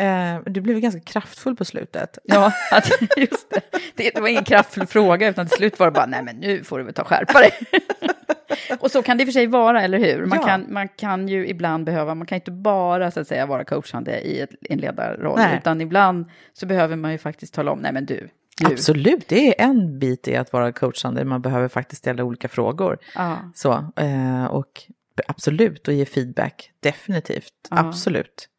Eh, 0.03 0.39
du 0.51 0.61
blev 0.61 0.79
ganska 0.79 1.01
kraftfull 1.01 1.55
på 1.55 1.65
slutet. 1.65 2.17
ja, 2.23 2.51
att, 2.71 2.89
just 3.17 3.49
det. 3.49 3.61
det. 3.95 4.11
Det 4.15 4.21
var 4.21 4.27
ingen 4.27 4.43
kraftfull 4.43 4.87
fråga, 4.87 5.27
utan 5.29 5.47
till 5.47 5.57
slut 5.57 5.79
var 5.79 5.87
det 5.87 5.91
bara, 5.91 6.05
nej 6.05 6.23
men 6.23 6.35
nu 6.35 6.63
får 6.63 6.77
du 6.77 6.83
väl 6.83 6.93
ta 6.93 7.03
skärpa 7.03 7.39
dig. 7.39 7.51
och 8.79 8.91
så 8.91 9.01
kan 9.01 9.17
det 9.17 9.21
i 9.21 9.25
och 9.25 9.27
för 9.27 9.33
sig 9.33 9.47
vara, 9.47 9.81
eller 9.81 9.99
hur? 9.99 10.25
Man, 10.25 10.39
Ja. 10.41 10.47
kan, 10.47 10.65
man 10.73 10.87
kan 10.87 11.27
ju 11.27 11.47
ibland 11.47 11.85
behöva, 11.85 12.15
man 12.15 12.27
kan 12.27 12.35
inte 12.35 12.51
bara 12.51 13.11
så 13.11 13.19
att 13.19 13.27
säga 13.27 13.45
vara 13.45 13.63
coachande 13.65 14.19
i 14.21 14.39
ett, 14.39 14.49
en 14.61 14.77
ledarroll, 14.77 15.39
Nej. 15.39 15.57
utan 15.57 15.81
ibland 15.81 16.25
så 16.53 16.65
behöver 16.65 16.95
man 16.95 17.11
ju 17.11 17.17
faktiskt 17.17 17.53
tala 17.53 17.71
om, 17.71 17.79
nej 17.79 17.93
men 17.93 18.05
du, 18.05 18.29
du. 18.57 18.65
Absolut, 18.65 19.27
det 19.27 19.61
är 19.61 19.65
en 19.65 19.99
bit 19.99 20.27
i 20.27 20.35
att 20.35 20.53
vara 20.53 20.71
coachande. 20.71 21.25
Man 21.25 21.41
behöver 21.41 21.67
faktiskt 21.67 21.99
ställa 21.99 22.23
olika 22.23 22.47
frågor. 22.47 22.97
Ja. 23.15 23.37
Så, 23.55 23.71
eh, 23.95 24.45
och 24.45 24.83
absolut, 25.27 25.87
och 25.87 25.93
ge 25.93 26.05
feedback. 26.05 26.71
Definitivt, 26.79 27.53
absolut. 27.69 28.49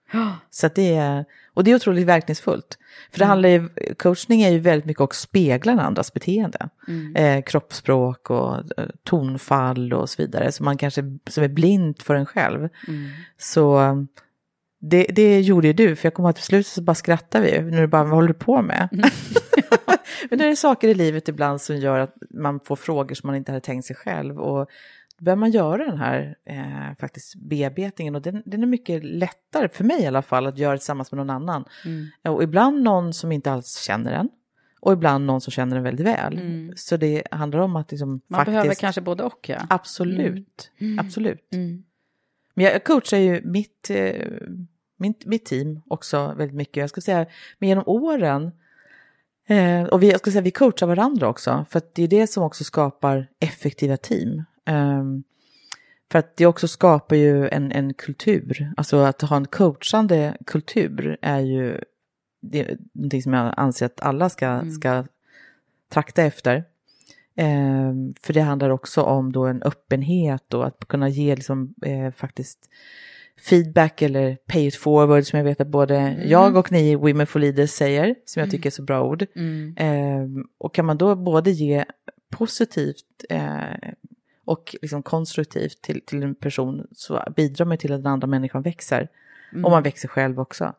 Så 0.50 0.68
det 0.74 0.94
är, 0.94 1.24
och 1.54 1.64
det 1.64 1.70
är 1.70 1.74
otroligt 1.74 2.06
verkningsfullt. 2.06 2.78
För 3.10 3.18
det 3.18 3.24
handlar 3.24 3.48
ju, 3.48 3.68
coachning 3.98 4.42
är 4.42 4.50
ju 4.50 4.58
väldigt 4.58 4.86
mycket 4.86 5.00
också 5.00 5.20
speglar 5.20 5.74
den 5.74 5.84
andras 5.84 6.12
beteende. 6.12 6.68
Eh, 7.14 7.42
kroppsspråk 7.42 8.30
och 8.30 8.56
eh, 8.56 8.86
tonfall 9.04 9.92
och 9.92 10.10
så 10.10 10.22
vidare. 10.22 10.52
Som 10.52 10.64
man 10.64 10.76
kanske, 10.76 11.02
som 11.26 11.44
är 11.44 11.48
blint 11.48 12.02
för 12.02 12.14
en 12.14 12.26
själv. 12.26 12.68
Så 13.38 13.80
eh, 13.80 13.94
det, 14.80 15.06
det 15.10 15.40
gjorde 15.40 15.66
ju 15.66 15.72
du, 15.72 15.96
för 15.96 16.06
jag 16.06 16.14
kommer 16.14 16.30
att 16.30 16.36
till 16.36 16.44
slut 16.44 16.66
så 16.66 16.82
bara 16.82 16.94
skrattar 16.94 17.40
vi. 17.40 17.60
När 17.60 17.80
du 17.80 17.86
bara, 17.86 18.04
vad 18.04 18.12
håller 18.12 18.28
du 18.28 18.34
på 18.34 18.62
med? 18.62 18.88
Men 20.30 20.38
det 20.38 20.44
är 20.44 20.54
saker 20.54 20.88
i 20.88 20.94
livet 20.94 21.28
ibland 21.28 21.60
som 21.60 21.76
gör 21.76 21.98
att 21.98 22.14
man 22.30 22.60
får 22.60 22.76
frågor 22.76 23.14
som 23.14 23.26
man 23.26 23.36
inte 23.36 23.52
hade 23.52 23.60
tänkt 23.60 23.86
sig 23.86 23.96
själv. 23.96 24.38
Och 24.38 24.68
börjar 25.20 25.36
man 25.36 25.50
göra 25.50 25.84
den 25.84 25.98
här 25.98 26.36
eh, 26.44 26.96
faktiskt 27.00 27.34
bearbetningen 27.34 28.14
och 28.14 28.22
den, 28.22 28.42
den 28.46 28.62
är 28.62 28.66
mycket 28.66 29.04
lättare, 29.04 29.68
för 29.68 29.84
mig 29.84 30.02
i 30.02 30.06
alla 30.06 30.22
fall, 30.22 30.46
att 30.46 30.58
göra 30.58 30.76
tillsammans 30.76 31.12
med 31.12 31.16
någon 31.16 31.30
annan. 31.30 31.64
Och 32.28 32.42
ibland 32.42 32.82
någon 32.82 33.12
som 33.12 33.32
inte 33.32 33.52
alls 33.52 33.78
känner 33.78 34.12
en. 34.12 34.28
Och 34.80 34.92
ibland 34.92 35.26
någon 35.26 35.40
som 35.40 35.50
känner 35.50 35.76
en 35.76 35.82
väldigt 35.82 36.06
väl. 36.06 36.40
Så 36.76 36.96
det 36.96 37.22
handlar 37.30 37.58
om 37.60 37.76
att 37.76 37.90
liksom 37.90 38.08
Man 38.08 38.20
faktiskt... 38.38 38.52
behöver 38.52 38.74
kanske 38.74 39.00
både 39.00 39.22
och, 39.22 39.48
ja. 39.48 39.66
Absolut, 39.70 40.70
absolut. 40.98 41.48
Mm. 41.52 41.84
Men 42.54 42.64
jag 42.64 42.84
coachar 42.84 43.18
ju 43.18 43.42
mitt, 43.44 43.90
eh, 43.90 44.26
mitt, 44.96 45.26
mitt 45.26 45.44
team 45.44 45.82
också 45.86 46.34
väldigt 46.36 46.56
mycket. 46.56 46.76
Jag 46.76 46.90
ska 46.90 47.00
säga, 47.00 47.26
men 47.58 47.68
genom 47.68 47.84
åren, 47.86 48.50
eh, 49.48 49.82
och 49.82 50.02
vi, 50.02 50.10
jag 50.10 50.20
ska 50.20 50.30
säga, 50.30 50.42
vi 50.42 50.50
coachar 50.50 50.86
varandra 50.86 51.28
också, 51.28 51.66
för 51.70 51.82
det 51.94 52.02
är 52.02 52.08
det 52.08 52.26
som 52.26 52.42
också 52.42 52.64
skapar 52.64 53.28
effektiva 53.40 53.96
team. 53.96 54.44
Ehm, 54.68 55.22
för 56.10 56.18
att 56.18 56.36
det 56.36 56.46
också 56.46 56.68
skapar 56.68 57.16
ju 57.16 57.48
en, 57.48 57.72
en 57.72 57.94
kultur, 57.94 58.72
alltså 58.76 58.96
att 58.96 59.22
ha 59.22 59.36
en 59.36 59.46
coachande 59.46 60.36
kultur 60.46 61.18
är 61.22 61.40
ju 61.40 61.80
det 62.40 62.60
är 62.60 62.78
någonting 62.92 63.22
som 63.22 63.32
jag 63.32 63.54
anser 63.56 63.86
att 63.86 64.00
alla 64.00 64.28
ska, 64.28 64.62
ska 64.70 65.04
trakta 65.92 66.22
efter. 66.22 66.64
Ehm, 67.36 68.14
för 68.20 68.32
det 68.32 68.40
handlar 68.40 68.70
också 68.70 69.02
om 69.02 69.32
då 69.32 69.46
en 69.46 69.62
öppenhet 69.62 70.54
och 70.54 70.66
att 70.66 70.88
kunna 70.88 71.08
ge 71.08 71.34
liksom, 71.34 71.74
eh, 71.82 72.12
faktiskt 72.12 72.58
feedback 73.48 74.02
eller 74.02 74.36
pay 74.36 74.66
it 74.66 74.76
forward 74.76 75.24
som 75.24 75.36
jag 75.36 75.44
vet 75.44 75.60
att 75.60 75.68
både 75.68 76.24
jag 76.24 76.56
och 76.56 76.72
ni 76.72 76.94
Women 76.94 77.26
for 77.26 77.40
Leaders 77.40 77.70
säger, 77.70 78.14
som 78.24 78.40
jag 78.40 78.50
tycker 78.50 78.66
är 78.66 78.70
så 78.70 78.82
bra 78.82 79.04
ord. 79.04 79.26
Ehm, 79.76 80.44
och 80.58 80.74
kan 80.74 80.84
man 80.84 80.98
då 80.98 81.16
både 81.16 81.50
ge 81.50 81.84
positivt 82.30 83.24
eh, 83.30 83.90
och 84.48 84.76
liksom 84.82 85.02
konstruktivt 85.02 85.82
till, 85.82 86.00
till 86.00 86.22
en 86.22 86.34
person 86.34 86.86
så 86.92 87.22
bidrar 87.36 87.66
man 87.66 87.78
till 87.78 87.92
att 87.92 88.02
den 88.02 88.12
andra 88.12 88.26
människan 88.26 88.62
växer. 88.62 89.08
Och 89.64 89.70
man 89.70 89.82
växer 89.82 90.08
själv 90.08 90.40
också. 90.40 90.74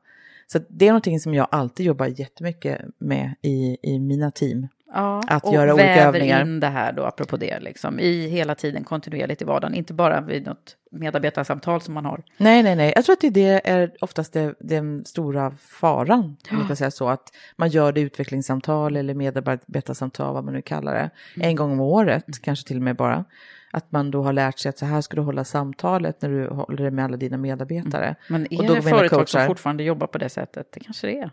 Så 0.47 0.59
det 0.69 0.85
är 0.85 0.89
någonting 0.89 1.19
som 1.19 1.33
jag 1.33 1.47
alltid 1.51 1.85
jobbar 1.85 2.05
jättemycket 2.05 2.81
med 2.97 3.35
i, 3.41 3.77
i 3.81 3.99
mina 3.99 4.31
team. 4.31 4.67
Ja, 4.93 5.23
Att 5.27 5.43
och 5.43 5.53
göra 5.53 5.73
olika 5.73 6.07
övningar. 6.07 6.41
in 6.41 6.59
det 6.59 6.67
här 6.67 6.93
då, 6.93 7.03
apropå 7.05 7.37
det, 7.37 7.59
liksom, 7.59 7.99
i 7.99 8.27
hela 8.27 8.55
tiden 8.55 8.83
kontinuerligt 8.83 9.41
i 9.41 9.45
vardagen, 9.45 9.73
inte 9.73 9.93
bara 9.93 10.21
vid 10.21 10.45
något 10.45 10.75
medarbetarsamtal 10.91 11.81
som 11.81 11.93
man 11.93 12.05
har. 12.05 12.23
Nej, 12.37 12.63
nej, 12.63 12.75
nej. 12.75 12.93
Jag 12.95 13.05
tror 13.05 13.13
att 13.13 13.21
det 13.21 13.29
det 13.29 13.61
är 13.69 13.91
oftast 14.01 14.33
det, 14.33 14.55
den 14.59 15.05
stora 15.05 15.51
faran, 15.51 16.37
om 16.51 16.57
man 16.57 16.67
kan 16.67 16.75
säga 16.75 16.91
så, 16.91 17.09
att 17.09 17.33
man 17.55 17.69
gör 17.69 17.91
det 17.91 17.99
i 17.99 18.03
utvecklingssamtal 18.03 18.95
eller 18.95 19.13
medarbetarsamtal, 19.13 20.33
vad 20.33 20.43
man 20.43 20.53
nu 20.53 20.61
kallar 20.61 20.93
det, 20.93 21.09
en 21.45 21.55
gång 21.55 21.71
om 21.71 21.79
året, 21.79 22.41
kanske 22.41 22.67
till 22.67 22.77
och 22.77 22.83
med 22.83 22.95
bara. 22.95 23.25
Att 23.71 23.91
man 23.91 24.11
då 24.11 24.23
har 24.23 24.33
lärt 24.33 24.59
sig 24.59 24.69
att 24.69 24.77
så 24.77 24.85
här 24.85 25.01
ska 25.01 25.15
du 25.15 25.21
hålla 25.21 25.43
samtalet 25.43 26.21
när 26.21 26.29
du 26.29 26.47
håller 26.47 26.83
det 26.83 26.91
med 26.91 27.05
alla 27.05 27.17
dina 27.17 27.37
medarbetare. 27.37 28.15
Men 28.29 28.45
Och 28.45 28.63
är 28.63 28.67
då 28.67 28.73
det 28.73 28.81
företag 28.81 29.29
som 29.29 29.39
coachar- 29.41 29.47
fortfarande 29.47 29.83
jobbar 29.83 30.07
på 30.07 30.17
det 30.17 30.29
sättet? 30.29 30.67
Det 30.71 30.79
kanske 30.79 31.07
det 31.07 31.19
är. 31.19 31.31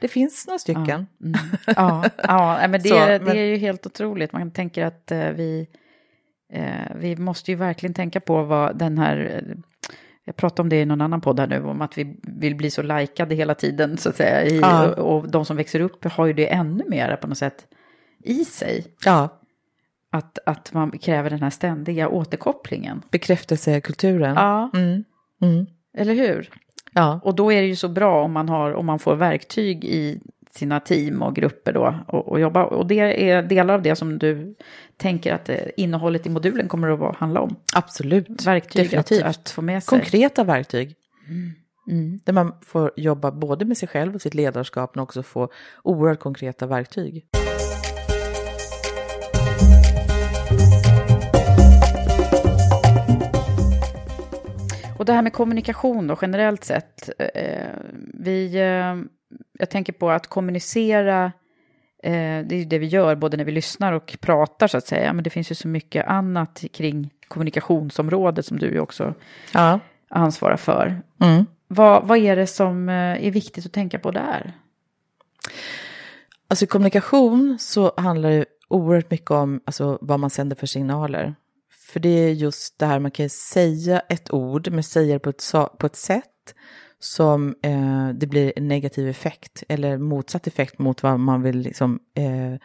Det 0.00 0.08
finns 0.08 0.46
några 0.46 0.58
stycken. 0.58 1.06
Mm. 1.24 1.34
Ja, 1.76 2.04
ja 2.22 2.68
men 2.68 2.82
det, 2.82 2.88
Så, 2.88 2.94
det 2.94 3.20
men- 3.24 3.36
är 3.36 3.44
ju 3.44 3.56
helt 3.56 3.86
otroligt. 3.86 4.32
Man 4.32 4.50
tänker 4.50 4.84
att 4.84 5.10
eh, 5.12 5.28
vi, 5.30 5.68
eh, 6.52 6.96
vi 6.96 7.16
måste 7.16 7.50
ju 7.50 7.56
verkligen 7.56 7.94
tänka 7.94 8.20
på 8.20 8.42
vad 8.42 8.78
den 8.78 8.98
här... 8.98 9.42
Eh, 9.48 9.56
jag 10.26 10.36
pratade 10.36 10.62
om 10.62 10.68
det 10.68 10.80
i 10.80 10.84
någon 10.84 11.00
annan 11.00 11.20
podd 11.20 11.40
här 11.40 11.46
nu, 11.46 11.62
om 11.64 11.80
att 11.80 11.98
vi 11.98 12.16
vill 12.22 12.54
bli 12.56 12.70
så 12.70 12.82
likade 12.82 13.34
hela 13.34 13.54
tiden, 13.54 13.96
så 13.96 14.08
att 14.08 14.16
säga. 14.16 14.42
I, 14.44 14.58
Ja. 14.60 14.88
och, 14.94 15.16
och 15.16 15.30
de 15.30 15.44
som 15.44 15.56
växer 15.56 15.80
upp 15.80 16.04
har 16.04 16.26
ju 16.26 16.32
det 16.32 16.52
ännu 16.52 16.84
mer 16.88 17.16
på 17.16 17.26
något 17.26 17.38
sätt 17.38 17.66
i 18.24 18.44
sig. 18.44 18.86
Ja, 19.04 19.40
Att, 20.14 20.38
att 20.46 20.72
man 20.72 20.90
kräver 20.98 21.30
den 21.30 21.42
här 21.42 21.50
ständiga 21.50 22.08
återkopplingen. 22.08 23.02
bekräftelsekulturen. 23.10 24.34
Ja, 24.34 24.70
Mm. 24.74 25.04
Mm. 25.42 25.66
eller 25.96 26.14
hur? 26.14 26.50
Ja. 26.92 27.20
Och 27.24 27.34
då 27.34 27.52
är 27.52 27.60
det 27.60 27.66
ju 27.68 27.76
så 27.76 27.88
bra 27.88 28.24
om 28.24 28.32
man, 28.32 28.48
har, 28.48 28.72
om 28.72 28.86
man 28.86 28.98
får 28.98 29.16
verktyg 29.16 29.84
i 29.84 30.20
sina 30.50 30.80
team 30.80 31.22
och 31.22 31.34
grupper 31.34 31.72
då 31.72 31.94
och, 32.08 32.28
och 32.28 32.40
jobba. 32.40 32.64
Och 32.64 32.86
det 32.86 33.28
är 33.30 33.42
delar 33.42 33.74
av 33.74 33.82
det 33.82 33.96
som 33.96 34.18
du 34.18 34.54
tänker 34.96 35.34
att 35.34 35.48
eh, 35.48 35.56
innehållet 35.76 36.26
i 36.26 36.30
modulen 36.30 36.68
kommer 36.68 36.88
att 36.90 36.98
vara, 36.98 37.16
handla 37.18 37.40
om. 37.40 37.56
Absolut. 37.74 38.46
Verktyg 38.46 38.84
att, 38.84 38.90
Definitivt. 39.06 39.24
att 39.24 39.50
få 39.50 39.62
med 39.62 39.82
sig. 39.82 39.98
Konkreta 39.98 40.44
verktyg. 40.44 40.94
Mm. 41.90 42.20
Där 42.24 42.32
man 42.32 42.52
får 42.62 42.90
jobba 42.96 43.30
både 43.30 43.64
med 43.64 43.76
sig 43.76 43.88
själv 43.88 44.14
och 44.14 44.22
sitt 44.22 44.34
ledarskap 44.34 44.94
men 44.94 45.02
också 45.02 45.22
få 45.22 45.48
oerhört 45.82 46.20
konkreta 46.20 46.66
verktyg. 46.66 47.24
Och 55.04 55.06
det 55.06 55.12
här 55.12 55.22
med 55.22 55.32
kommunikation 55.32 56.06
då, 56.06 56.18
generellt 56.22 56.64
sett. 56.64 57.10
Eh, 57.18 57.70
vi, 58.14 58.54
eh, 58.54 58.96
jag 59.58 59.70
tänker 59.70 59.92
på 59.92 60.10
att 60.10 60.26
kommunicera, 60.26 61.24
eh, 62.02 62.12
det 62.46 62.52
är 62.52 62.56
ju 62.56 62.64
det 62.64 62.78
vi 62.78 62.86
gör 62.86 63.14
både 63.14 63.36
när 63.36 63.44
vi 63.44 63.52
lyssnar 63.52 63.92
och 63.92 64.16
pratar 64.20 64.66
så 64.66 64.78
att 64.78 64.86
säga. 64.86 65.12
Men 65.12 65.24
det 65.24 65.30
finns 65.30 65.50
ju 65.50 65.54
så 65.54 65.68
mycket 65.68 66.06
annat 66.06 66.64
kring 66.72 67.10
kommunikationsområdet 67.28 68.46
som 68.46 68.58
du 68.58 68.66
ju 68.66 68.80
också 68.80 69.14
Ja. 69.52 69.80
ansvarar 70.08 70.56
för. 70.56 71.02
Mm. 71.20 71.46
Vad, 71.68 72.06
vad 72.06 72.18
är 72.18 72.36
det 72.36 72.46
som 72.46 72.88
eh, 72.88 73.26
är 73.26 73.30
viktigt 73.30 73.66
att 73.66 73.72
tänka 73.72 73.98
på 73.98 74.10
där? 74.10 74.52
Alltså 76.48 76.64
i 76.64 76.68
kommunikation 76.68 77.56
så 77.60 77.92
handlar 77.96 78.30
det 78.30 78.44
oerhört 78.68 79.10
mycket 79.10 79.30
om 79.30 79.60
alltså, 79.64 79.98
vad 80.00 80.20
man 80.20 80.30
sänder 80.30 80.56
för 80.56 80.66
signaler. 80.66 81.34
För 81.94 82.00
det 82.00 82.08
är 82.08 82.30
just 82.30 82.78
det 82.78 82.86
här, 82.86 82.98
man 82.98 83.10
kan 83.10 83.28
säga 83.28 84.00
ett 84.08 84.32
ord, 84.32 84.70
men 84.70 84.82
säga 84.82 85.14
det 85.14 85.18
på 85.18 85.30
ett, 85.30 85.52
på 85.78 85.86
ett 85.86 85.96
sätt 85.96 86.54
som 86.98 87.54
eh, 87.62 88.08
det 88.08 88.26
blir 88.26 88.52
en 88.56 88.68
negativ 88.68 89.08
effekt 89.08 89.62
eller 89.68 89.98
motsatt 89.98 90.46
effekt 90.46 90.78
mot 90.78 91.02
vad 91.02 91.20
man 91.20 91.42
vill 91.42 91.58
liksom, 91.58 92.00
eh, 92.14 92.60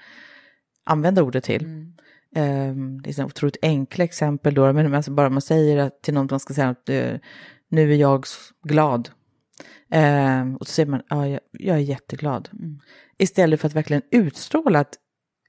använda 0.85 1.23
ordet 1.23 1.43
till. 1.43 1.63
Eh, 2.35 2.73
det 3.03 3.09
är 3.09 3.13
så 3.13 3.23
otroligt 3.23 3.57
enkla 3.61 4.03
exempel 4.03 4.53
då, 4.53 4.73
men 4.73 4.95
alltså 4.95 5.11
bara 5.11 5.29
man 5.29 5.41
säger 5.41 5.77
att 5.77 6.01
till 6.01 6.13
någon 6.13 6.27
man 6.31 6.39
ska 6.39 6.53
säga 6.53 6.69
att 6.69 6.89
eh, 6.89 7.13
nu 7.69 7.93
är 7.93 7.97
jag 7.97 8.25
glad. 8.63 9.09
Eh, 9.91 10.53
och 10.59 10.67
så 10.67 10.73
säger 10.73 10.89
man, 10.89 11.01
ja, 11.09 11.27
jag, 11.27 11.39
jag 11.51 11.75
är 11.75 11.81
jätteglad. 11.81 12.49
Istället 13.17 13.61
för 13.61 13.67
att 13.67 13.75
verkligen 13.75 14.03
utstråla 14.11 14.79
att 14.79 14.93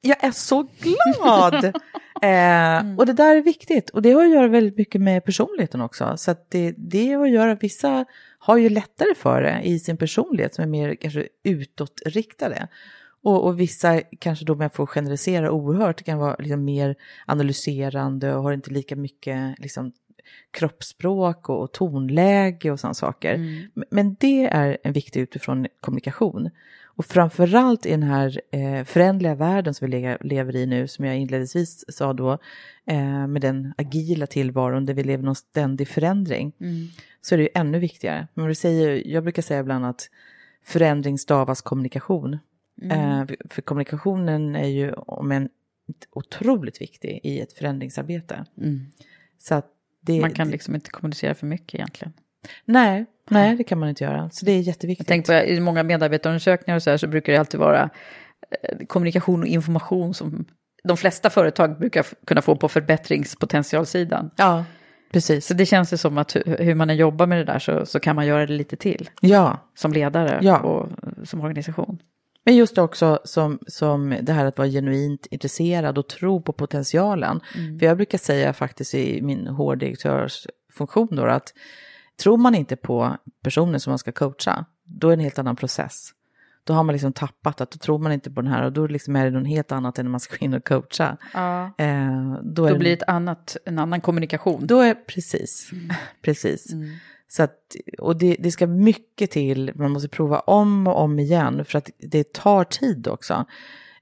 jag 0.01 0.25
är 0.25 0.33
så 0.33 0.67
glad. 0.81 1.73
eh, 2.23 2.97
och 2.99 3.07
det 3.07 3.13
där 3.13 3.37
är 3.37 3.43
viktigt. 3.43 3.91
Och 3.91 4.03
det 4.03 4.13
har 4.13 4.25
att 4.25 4.31
göra 4.31 4.49
väldigt 4.49 4.77
mycket 4.77 5.01
med 5.01 5.25
personligheten 5.25 5.81
också. 5.81 6.17
Så 6.17 6.31
att 6.31 6.51
det, 6.51 6.75
det 6.79 7.13
har 7.13 7.25
att 7.27 7.31
göra, 7.33 7.55
vissa 7.55 8.05
har 8.39 8.57
ju 8.57 8.69
lättare 8.69 9.15
för 9.17 9.43
det 9.43 9.61
i 9.65 9.79
sin 9.79 9.97
personlighet 9.97 10.55
som 10.55 10.63
är 10.65 10.69
mer 10.69 10.95
kanske 10.95 11.29
utåtriktade. 11.45 12.69
Och, 13.23 13.45
och 13.47 13.61
vissa 13.61 14.01
kanske 14.19 14.45
då, 14.45 14.53
om 14.53 14.61
jag 14.61 14.75
får 14.75 14.87
generalisera 14.87 15.51
oerhört, 15.53 16.03
kan 16.05 16.19
vara 16.19 16.37
liksom 16.39 16.65
mer 16.65 16.95
analyserande 17.27 18.35
och 18.35 18.43
har 18.43 18.53
inte 18.53 18.71
lika 18.71 18.97
mycket 18.97 19.59
liksom, 19.59 19.93
kroppsspråk 20.51 21.49
och, 21.49 21.63
och 21.63 21.73
tonläge 21.73 22.71
och 22.71 22.81
sådana 22.81 22.95
saker. 22.95 23.37
Men- 23.75 23.85
Men 23.91 24.17
det 24.21 24.47
är 24.47 24.79
en 24.85 24.93
viktig 24.93 25.21
utifrån 25.21 25.67
kommunikation. 25.81 26.51
Och 27.01 27.07
framförallt 27.07 27.87
i 27.87 27.91
den 27.91 28.03
här 28.03 28.41
eh, 28.51 28.85
förändliga 28.85 29.35
världen 29.35 29.75
som 29.75 29.91
vi 29.91 30.01
le- 30.01 30.19
lever 30.21 30.57
i 30.57 30.67
nu, 30.67 30.89
som 30.89 31.05
jag 31.05 31.17
inledningsvis 31.17 31.85
sa 31.89 32.13
då, 32.13 32.33
eh, 32.87 33.27
med 33.27 33.43
den 33.43 33.73
agila 33.79 34.27
tillvaron 34.27 34.85
där 34.85 34.95
vi 34.95 35.03
lever 35.05 35.23
i 35.23 35.27
någon 35.27 35.35
ständig 35.35 35.89
förändring, 35.89 36.53
så 37.21 37.35
är 37.35 37.37
det 37.37 37.43
ju 37.43 37.49
ännu 37.55 37.79
viktigare. 37.79 38.29
Men 38.35 38.47
vi 38.47 38.55
säger, 38.55 39.07
jag 39.09 39.23
brukar 39.23 39.43
säga 39.43 39.61
ibland 39.61 39.87
att 39.87 40.11
förändring 40.65 41.19
stavas 41.19 41.63
kommunikation. 41.63 42.39
Eh, 42.83 43.25
för- 43.51 43.63
kommunikationen 43.63 44.57
är 44.57 44.69
ju 44.69 44.93
om 44.93 45.33
en 45.33 45.49
otroligt 46.13 46.81
viktig 46.81 47.21
i 47.23 47.41
ett 47.41 47.53
förändringsarbete. 47.53 48.45
Så 49.39 49.55
att 49.55 49.67
det, 50.01 50.21
Man 50.21 50.31
kan 50.31 50.49
liksom 50.51 50.75
inte 50.75 50.91
kommunicera 50.91 51.35
för 51.35 51.47
mycket 51.47 51.75
egentligen. 51.75 52.13
Nej, 52.65 53.07
nej, 53.31 53.57
det 53.57 53.65
kan 53.65 53.79
man 53.79 53.89
inte 53.89 54.05
göra. 54.05 54.31
Så 54.31 54.45
det 54.45 54.53
är 54.53 54.57
Jag 54.57 54.63
jätteviktigt. 54.63 55.09
tänker 55.09 55.41
på 55.41 55.47
i 55.47 55.61
många 55.61 55.83
medarbetarundersökningar 55.83 56.77
och 56.77 56.83
så 56.83 56.91
här 56.91 56.97
så 56.97 57.07
brukar 57.07 57.33
det 57.33 57.39
alltid 57.39 57.61
vara 57.61 57.91
eh, 58.63 58.87
kommunikation 58.87 59.41
och 59.41 59.47
information 59.47 60.15
som 60.15 60.45
de 60.85 60.97
flesta 60.97 61.31
företag 61.31 61.79
brukar 61.79 62.07
kunna 62.27 62.43
få 62.43 62.57
på 62.57 62.69
förbättringspotentialsidan. 62.69 64.31
Ja, 64.37 64.65
precis. 65.13 65.47
Så 65.47 65.55
det 65.55 65.67
känns 65.67 65.93
ju 65.93 65.97
som 65.97 66.19
att 66.19 66.37
hu- 66.37 66.63
hur 66.63 66.75
man 66.75 66.91
än 66.91 66.97
jobbar 66.97 67.27
med 67.27 67.39
det 67.39 67.45
där 67.45 67.59
så, 67.59 67.87
så 67.87 68.01
kan 68.01 68.17
man 68.17 68.27
göra 68.27 68.47
det 68.47 68.53
lite 68.53 68.77
till 68.77 69.11
Ja, 69.21 69.71
som 69.75 69.93
ledare 69.93 70.39
Ja. 70.43 70.59
och 70.59 70.87
eh, 70.87 71.25
som 71.25 71.41
organisation. 71.41 71.99
men 72.45 72.57
just 72.57 72.79
också 72.79 73.19
som, 73.25 73.59
som 73.67 74.17
det 74.23 74.33
här 74.33 74.45
att 74.45 74.59
vara 74.59 74.69
genuint 74.69 75.27
intresserad 75.31 75.99
och 75.99 76.09
tro 76.09 76.43
på 76.43 76.53
potentialen. 76.53 77.41
För 77.81 77.87
jag 77.87 77.97
brukar 77.97 78.19
säga 78.19 78.53
faktiskt 78.53 78.95
i 78.95 79.23
min 79.23 79.47
hårdirektörsfunktion 79.47 81.09
då 81.11 81.25
att 81.27 81.53
tror 82.21 82.37
man 82.37 82.55
inte 82.55 82.77
på 82.77 83.17
personen 83.43 83.81
som 83.81 83.91
man 83.91 83.99
ska 83.99 84.13
coacha, 84.13 84.65
då 84.85 85.09
är 85.09 85.11
det 85.11 85.21
en 85.21 85.25
helt 85.25 85.39
annan 85.39 85.57
process. 85.57 86.11
Då 86.65 86.73
har 86.73 86.85
man 86.85 86.93
liksom 86.93 87.13
tappat 87.13 87.61
att 87.61 87.71
då 87.71 87.79
tror 87.79 87.99
man 87.99 88.13
inte 88.13 88.31
på 88.31 88.41
den 88.41 88.53
här 88.53 88.65
och 88.65 88.73
då 88.73 88.87
liksom 88.87 89.17
är 89.17 89.25
det 89.25 89.31
något 89.31 89.49
helt 89.49 89.73
annat 89.73 89.99
än 89.99 90.05
när 90.05 90.11
man 90.11 90.21
ska 90.21 90.37
in 90.37 90.55
och 90.55 90.65
coacha. 90.65 91.17
Ja. 91.35 91.73
Eh, 91.79 92.35
då, 92.43 92.69
Då 92.69 92.79
blir 92.79 92.91
det 92.91 93.03
ett 93.03 93.09
annat, 93.09 93.57
en 93.65 93.79
annan 93.79 94.01
kommunikation. 94.01 94.67
Då 94.67 94.81
är 94.81 94.95
precis, 94.95 95.71
precis. 96.23 96.67
Så 97.29 97.43
att, 97.43 97.57
och 97.99 98.17
det, 98.17 98.37
det 98.39 98.51
ska 98.51 98.67
mycket 98.67 99.31
till, 99.31 99.73
man 99.75 99.91
måste 99.91 100.09
prova 100.09 100.39
om 100.39 100.87
och 100.87 100.99
om 100.99 101.19
igen 101.19 101.65
för 101.65 101.79
att 101.79 101.91
det 101.99 102.33
tar 102.33 102.65
tid 102.65 103.09
också. 103.09 103.45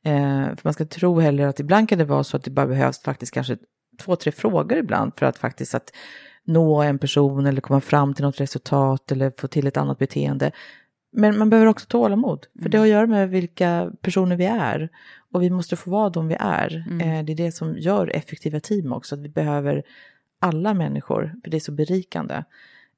Eh, 0.02 0.46
för 0.46 0.60
man 0.64 0.72
ska 0.72 0.86
tro 0.86 1.20
heller 1.20 1.46
att 1.46 1.60
ibland 1.60 1.88
kan 1.88 1.98
det 1.98 2.04
vara 2.04 2.24
så 2.24 2.36
att 2.36 2.44
det 2.44 2.50
bara 2.50 2.66
behövs 2.66 3.02
faktiskt 3.02 3.34
kanske 3.34 3.56
två, 3.98 4.16
tre 4.16 4.32
frågor 4.32 4.78
ibland 4.78 5.12
för 5.16 5.26
att 5.26 5.38
faktiskt 5.38 5.74
att 5.74 5.92
nå 6.49 6.82
en 6.82 6.99
person 6.99 7.46
eller 7.46 7.61
komma 7.61 7.80
fram 7.80 8.14
till 8.14 8.24
något 8.24 8.40
resultat 8.40 9.12
eller 9.12 9.32
få 9.38 9.49
till 9.49 9.66
ett 9.66 9.76
annat 9.76 9.99
beteende. 9.99 10.53
Men 11.12 11.38
man 11.38 11.51
behöver 11.51 11.66
också 11.66 11.86
tålamod, 11.86 12.46
för 12.62 12.68
det 12.68 12.78
har 12.78 12.84
att 12.84 12.90
göra 12.90 13.07
med 13.07 13.30
vilka 13.30 13.92
personer 14.01 14.36
vi 14.36 14.44
är. 14.44 14.88
Och 15.32 15.42
vi 15.42 15.51
måste 15.51 15.76
få 15.76 15.90
vara 15.90 16.11
de 16.11 16.28
vi 16.28 16.36
är. 16.40 16.84
Eh, 17.03 17.24
det 17.24 17.32
är 17.32 17.36
det 17.36 17.53
som 17.53 17.78
gör 17.78 18.16
effektiva 18.16 18.61
team 18.61 18.92
också, 18.92 19.14
att 19.14 19.20
vi 19.20 19.28
behöver 19.28 19.82
alla 20.38 20.74
människor, 20.74 21.34
för 21.44 21.51
det 21.51 21.57
är 21.57 21.61
så 21.61 21.72
berikande. 21.72 22.44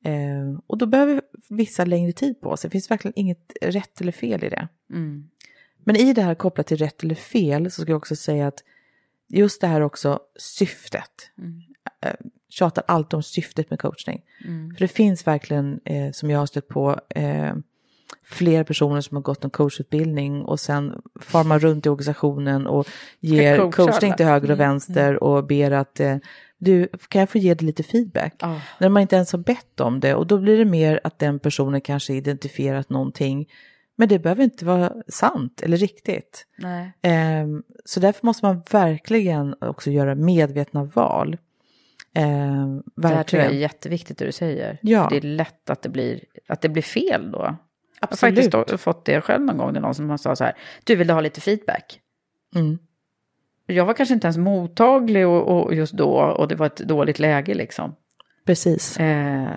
Eh, 0.05 0.61
och 0.67 0.79
då 0.79 0.87
behöver 0.87 1.21
vissa 1.49 1.85
längre 1.85 2.13
tid 2.13 2.41
på 2.41 2.57
sig. 2.57 2.69
Det 2.69 2.73
finns 2.73 2.91
verkligen 2.91 3.19
inget 3.19 3.53
rätt 3.61 4.01
eller 4.01 4.13
fel 4.13 4.45
i 4.45 4.49
det. 4.49 4.69
Mm. 4.91 5.29
Men 5.85 5.97
i 5.97 6.13
det 6.13 6.23
här 6.23 6.35
kopplat 6.35 6.67
till 6.67 6.77
rätt 6.77 7.03
eller 7.03 7.15
fel 7.15 7.71
så 7.71 7.83
ska 7.83 7.91
jag 7.91 7.97
också 7.99 8.17
säga 8.17 8.47
att 8.47 8.65
just 9.29 9.61
det 9.61 9.67
här 9.67 9.81
också 9.81 10.21
syftet. 10.39 11.31
Eh, 12.51 12.53
tjatar 12.53 12.85
alltid 12.89 13.15
om 13.15 13.23
syftet 13.23 13.71
med 13.71 13.79
coachning. 13.79 14.23
För 14.77 14.79
det 14.79 14.89
finns 14.89 15.27
verkligen, 15.27 15.81
eh, 15.85 16.13
som 16.13 16.31
jag 16.31 16.39
har 16.39 16.47
stött 16.47 16.69
på, 16.69 17.01
eh, 17.09 17.55
flera 18.25 18.65
personer 18.65 19.01
som 19.01 19.17
har 19.17 19.23
gått 19.23 19.45
en 19.45 19.51
coachutbildning 19.51 20.43
och 20.43 20.61
sen 20.61 21.03
far 21.21 21.45
man 21.45 21.59
runt 21.59 21.87
i 21.87 21.89
organisationen 21.89 22.67
och 22.67 22.87
ger 23.21 23.71
coachning 23.71 24.15
till 24.15 24.27
höger 24.27 24.51
och 24.51 24.55
Mm, 24.55 24.69
vänster 24.69 25.23
och 25.23 25.47
ber 25.47 25.71
att 25.71 26.01
eh, 26.01 26.17
du, 26.59 26.89
kan 27.09 27.21
jag 27.21 27.31
få 27.31 27.39
ge 27.39 27.55
dig 27.55 27.67
lite 27.67 27.83
feedback? 27.83 28.35
Ja. 28.39 28.61
När 28.79 28.89
man 28.89 29.03
inte 29.03 29.17
ens 29.17 29.33
har 29.33 29.39
bett 29.39 29.81
om 29.81 30.01
det 30.01 30.15
och 30.15 30.27
då 30.27 30.39
blir 30.39 30.59
det 30.59 30.65
mer 30.65 31.01
att 31.05 31.19
den 31.19 31.39
personen 31.39 31.81
kanske 31.81 32.15
identifierat 32.15 32.91
någonting. 32.91 33.49
Men 33.97 34.09
det 34.09 34.19
behöver 34.19 34.45
inte 34.45 34.65
vara 34.65 34.93
sant 35.09 35.63
eller 35.63 35.77
riktigt. 35.77 36.47
Nej. 36.59 36.93
Ehm, 37.03 37.63
så 37.85 38.01
därför 38.01 38.27
måste 38.27 38.47
man 38.47 38.63
verkligen 38.71 39.55
också 39.61 39.91
göra 39.91 40.15
medvetna 40.15 40.85
val. 40.85 41.37
Ehm, 42.15 42.83
Det 42.97 43.09
här 43.09 43.23
tror 43.23 43.43
jag 43.43 43.53
är 43.53 43.57
jätteviktigt 43.57 44.19
det 44.19 44.25
du 44.25 44.33
säger. 44.33 44.79
Ja. 44.83 45.05
För 45.05 45.11
Det 45.11 45.27
är 45.27 45.31
lätt 45.31 45.71
att 45.71 45.83
det 45.83 45.89
blir, 45.89 46.21
att 46.49 46.61
det 46.61 46.69
blir 46.69 46.83
fel 46.83 47.31
då. 47.31 47.39
Jag 47.39 47.45
har 47.45 47.57
Absolut. 48.01 48.53
faktiskt 48.53 48.83
fått 48.83 49.05
det 49.05 49.21
själv 49.21 49.45
någon 49.45 49.57
gång 49.57 49.73
när 49.73 49.81
någon 49.81 49.95
som 49.95 50.19
sa 50.19 50.37
så 50.37 50.45
här, 50.45 50.55
du 50.85 50.97
vill 50.97 51.11
ha 51.11 51.21
lite 51.21 51.41
feedback? 51.41 52.01
Mm. 52.55 52.79
Jag 53.67 53.85
var 53.85 53.95
kanske 53.95 54.15
inte 54.15 54.27
ens 54.27 54.37
mottaglig 54.37 55.27
och, 55.27 55.63
och 55.63 55.75
just 55.75 55.93
då 55.93 56.11
och 56.11 56.49
det 56.49 56.55
var 56.55 56.67
ett 56.67 56.77
dåligt 56.77 57.19
läge 57.19 57.55
liksom. 57.55 57.95
Precis. 58.47 58.97
Eh, 59.01 59.49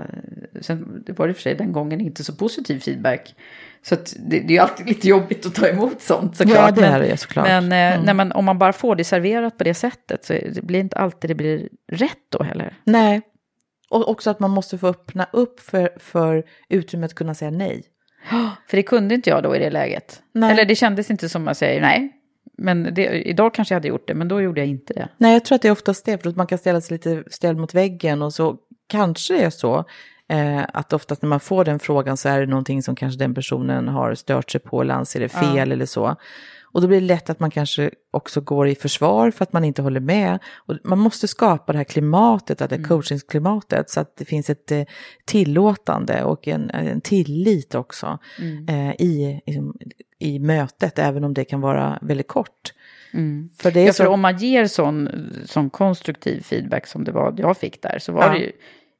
sen 0.61 1.03
det 1.05 1.19
var 1.19 1.27
det 1.27 1.33
för 1.33 1.41
sig 1.41 1.55
den 1.55 1.71
gången 1.71 2.01
inte 2.01 2.23
så 2.23 2.35
positiv 2.35 2.79
feedback. 2.79 3.35
Så 3.81 3.95
det, 4.19 4.39
det 4.39 4.57
är 4.57 4.61
alltid 4.61 4.87
lite 4.87 5.07
jobbigt 5.07 5.45
att 5.45 5.55
ta 5.55 5.67
emot 5.67 6.01
sånt 6.01 6.37
såklart. 6.37 6.57
Ja, 6.57 6.71
det 6.81 6.87
är 6.87 6.99
det 6.99 7.17
såklart. 7.17 7.47
Men, 7.47 7.71
eh, 7.71 7.93
Mm. 7.93 8.05
nej, 8.05 8.13
men 8.15 8.31
om 8.31 8.45
man 8.45 8.59
bara 8.59 8.73
får 8.73 8.95
det 8.95 9.03
serverat 9.03 9.57
på 9.57 9.63
det 9.63 9.73
sättet 9.73 10.25
så 10.25 10.33
det 10.33 10.63
blir 10.63 10.79
inte 10.79 10.97
alltid 10.97 11.29
det 11.29 11.35
blir 11.35 11.69
rätt 11.91 12.17
då 12.29 12.43
heller. 12.43 12.77
Nej. 12.83 13.21
Och 13.89 14.09
också 14.09 14.29
att 14.29 14.39
man 14.39 14.51
måste 14.51 14.77
få 14.77 14.87
öppna 14.87 15.27
upp 15.33 15.59
för, 15.59 15.89
för 15.97 16.43
utrymme 16.69 17.05
att 17.05 17.13
kunna 17.15 17.33
säga 17.33 17.51
nej. 17.51 17.83
För 18.67 18.77
det 18.77 18.83
kunde 18.83 19.15
inte 19.15 19.29
jag 19.29 19.43
då 19.43 19.55
i 19.55 19.59
det 19.59 19.69
läget. 19.69 20.21
Nej. 20.33 20.51
Eller 20.51 20.65
det 20.65 20.75
kändes 20.75 21.11
inte 21.11 21.29
som 21.29 21.47
att 21.47 21.57
säga 21.57 21.81
nej. 21.81 22.11
Men 22.57 22.93
det, 22.93 23.05
idag 23.29 23.53
kanske 23.53 23.73
jag 23.73 23.79
hade 23.79 23.87
gjort 23.87 24.07
det, 24.07 24.13
men 24.13 24.27
då 24.27 24.41
gjorde 24.41 24.61
jag 24.61 24.67
inte 24.67 24.93
det. 24.93 25.09
Nej, 25.17 25.33
jag 25.33 25.45
tror 25.45 25.55
att 25.55 25.61
det 25.61 25.67
är 25.67 25.71
oftast 25.71 26.05
det, 26.05 26.17
för 26.23 26.29
att 26.29 26.35
man 26.35 26.47
kan 26.47 26.57
ställa 26.57 26.81
sig 26.81 26.93
lite 26.95 27.23
ställd 27.27 27.59
mot 27.59 27.73
väggen 27.73 28.21
och 28.21 28.33
så 28.33 28.57
kanske 28.97 29.45
är 29.45 29.49
så 29.49 29.83
eh, 30.29 30.61
att 30.73 30.93
oftast 30.93 31.21
när 31.21 31.29
man 31.29 31.39
får 31.39 31.65
den 31.65 31.79
frågan 31.79 32.17
så 32.17 32.29
är 32.29 32.39
det 32.39 32.45
någonting 32.45 32.83
som 32.83 32.95
kanske 32.95 33.19
den 33.19 33.33
personen 33.33 33.87
har 33.87 34.15
stört 34.15 34.51
sig 34.51 34.61
på 34.61 34.81
eller 34.81 34.93
anser 34.93 35.21
är 35.21 35.27
fel 35.27 35.71
eller 35.71 35.85
så. 35.85 36.15
Och 36.73 36.81
då 36.81 36.87
blir 36.87 37.01
det 37.01 37.07
lätt 37.07 37.29
att 37.29 37.39
man 37.39 37.51
kanske 37.51 37.91
också 38.11 38.41
går 38.41 38.67
i 38.67 38.75
försvar 38.75 39.31
för 39.31 39.43
att 39.43 39.53
man 39.53 39.63
inte 39.63 39.81
håller 39.81 39.99
med. 39.99 40.39
Och 40.55 40.75
man 40.83 40.99
måste 40.99 41.27
skapa 41.27 41.71
det 41.71 41.77
här 41.77 41.85
klimatet, 41.85 42.57
det 42.57 42.71
här 42.71 42.83
coachingsklimatet, 42.83 43.89
så 43.89 43.99
att 43.99 44.17
det 44.17 44.25
finns 44.25 44.49
ett 44.49 44.71
eh, 44.71 44.83
tillåtande 45.25 46.23
och 46.23 46.47
en, 46.47 46.69
en 46.69 47.01
tillit 47.01 47.75
också 47.75 48.19
eh, 48.69 48.91
i, 48.91 49.41
i, 49.45 49.61
i 50.19 50.39
mötet, 50.39 50.99
även 50.99 51.23
om 51.23 51.33
det 51.33 51.45
kan 51.45 51.61
vara 51.61 51.99
väldigt 52.01 52.27
kort. 52.27 52.73
För 53.57 53.71
det 53.71 53.79
är 53.79 53.85
Ja, 53.85 53.93
för 53.93 54.05
så... 54.05 54.11
om 54.11 54.21
man 54.21 54.37
ger 54.37 54.67
sån, 54.67 55.09
sån 55.45 55.69
konstruktiv 55.69 56.41
feedback 56.41 56.87
som 56.87 57.03
det 57.03 57.11
var 57.11 57.35
jag 57.37 57.57
fick 57.57 57.81
där, 57.81 57.99
så 57.99 58.11
var 58.11 58.23
Ja. 58.23 58.31
det 58.31 58.37
ju 58.37 58.51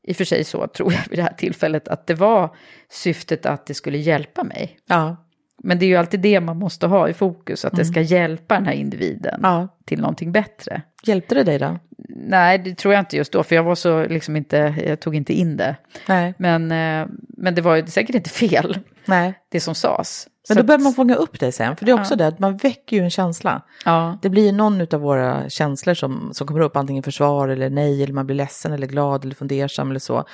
i 0.03 0.11
och 0.11 0.15
för 0.15 0.25
sig 0.25 0.43
så, 0.43 0.67
tror 0.67 0.93
jag, 0.93 1.01
vid 1.09 1.19
det 1.19 1.23
här 1.23 1.33
tillfället, 1.33 1.87
att 1.87 2.07
det 2.07 2.13
var 2.13 2.55
syftet 2.91 3.45
att 3.45 3.65
det 3.65 3.73
skulle 3.73 3.97
hjälpa 3.97 4.43
mig. 4.43 4.77
Ja, 4.87 5.15
Men 5.63 5.79
det 5.79 5.85
är 5.85 5.87
ju 5.87 5.95
alltid 5.95 6.19
det 6.19 6.39
man 6.39 6.57
måste 6.57 6.87
ha 6.87 7.09
i 7.09 7.13
fokus, 7.13 7.65
att 7.65 7.75
det 7.75 7.85
ska 7.85 8.01
hjälpa 8.01 8.55
den 8.55 8.65
här 8.65 8.73
individen 8.73 9.35
Mm. 9.39 9.51
ja. 9.51 9.67
till 9.85 9.99
någonting 10.01 10.31
bättre. 10.31 10.81
Hjälpte 11.03 11.35
det 11.35 11.43
dig 11.43 11.59
då? 11.59 11.79
Nej, 12.09 12.57
det 12.57 12.75
tror 12.75 12.93
jag 12.93 13.01
inte 13.01 13.17
just 13.17 13.31
då, 13.31 13.43
för 13.43 13.55
jag 13.55 13.63
var 13.63 13.75
så 13.75 14.05
liksom 14.05 14.35
inte, 14.35 14.75
jag 14.87 14.99
tog 14.99 15.15
inte 15.15 15.33
in 15.33 15.57
det. 15.57 15.75
Nej. 16.07 16.33
Men, 16.37 16.71
eh, 16.71 17.07
men 17.37 17.55
det 17.55 17.61
var 17.61 17.75
ju 17.75 17.87
säkert 17.87 18.15
inte 18.15 18.29
fel, 18.29 18.77
Nej. 19.05 19.33
det 19.51 19.59
som 19.59 19.75
sades. 19.75 20.27
Men 20.49 20.57
då 20.57 20.63
behöver 20.63 20.83
man 20.83 20.93
fånga 20.93 21.15
upp 21.15 21.39
det 21.39 21.51
sen, 21.51 21.75
för 21.75 21.85
det 21.85 21.91
är 21.91 21.99
också 21.99 22.15
det 22.15 22.27
att 22.27 22.39
man 22.39 22.57
väcker 22.57 22.97
ju 22.97 23.03
en 23.03 23.09
känsla. 23.09 23.61
Ja, 23.85 24.17
Det 24.21 24.29
blir 24.29 24.51
någon 24.51 24.81
av 24.81 25.01
våra 25.01 25.49
känslor 25.49 25.93
som, 25.93 26.29
som 26.33 26.47
kommer 26.47 26.59
upp, 26.59 26.75
antingen 26.75 27.03
försvar 27.03 27.47
eller 27.47 27.69
nej, 27.69 28.03
eller 28.03 28.13
man 28.13 28.25
blir 28.25 28.35
ledsen 28.35 28.73
eller 28.73 28.87
glad 28.87 29.25
eller 29.25 29.35
fundersam 29.35 29.89
eller 29.89 29.99
så. 29.99 30.25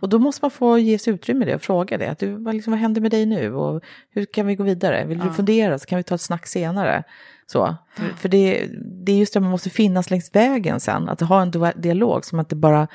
Och 0.00 0.08
då 0.08 0.18
måste 0.18 0.44
man 0.44 0.50
få 0.50 0.78
ges 0.78 1.08
utrymme 1.08 1.44
i 1.44 1.48
det 1.48 1.54
och 1.54 1.62
fråga 1.62 1.98
det. 1.98 2.10
Att 2.10 2.18
du, 2.18 2.34
vad, 2.44 2.54
liksom, 2.54 2.70
vad 2.70 2.80
händer 2.80 3.00
med 3.00 3.10
dig 3.10 3.26
nu 3.26 3.54
och 3.54 3.82
hur 4.10 4.24
kan 4.24 4.46
vi 4.46 4.54
gå 4.54 4.64
vidare? 4.64 5.04
Vill 5.04 5.18
du 5.18 5.30
fundera 5.30 5.78
så 5.78 5.86
kan 5.86 5.96
vi 5.96 6.02
ta 6.02 6.14
ett 6.14 6.20
snack 6.20 6.46
senare. 6.46 7.02
Så. 7.46 7.76
För, 7.94 8.04
för 8.16 8.28
det, 8.28 8.68
det 9.04 9.12
är 9.12 9.16
just 9.16 9.34
det 9.34 9.40
man 9.40 9.50
måste 9.50 9.70
finnas 9.70 10.10
längs 10.10 10.30
vägen 10.34 10.80
sen, 10.80 11.08
att 11.08 11.20
ha 11.20 11.42
en 11.42 11.52
dialog 11.76 12.24
som 12.24 12.38
att 12.38 12.48
det 12.48 12.56
bara 12.56 12.88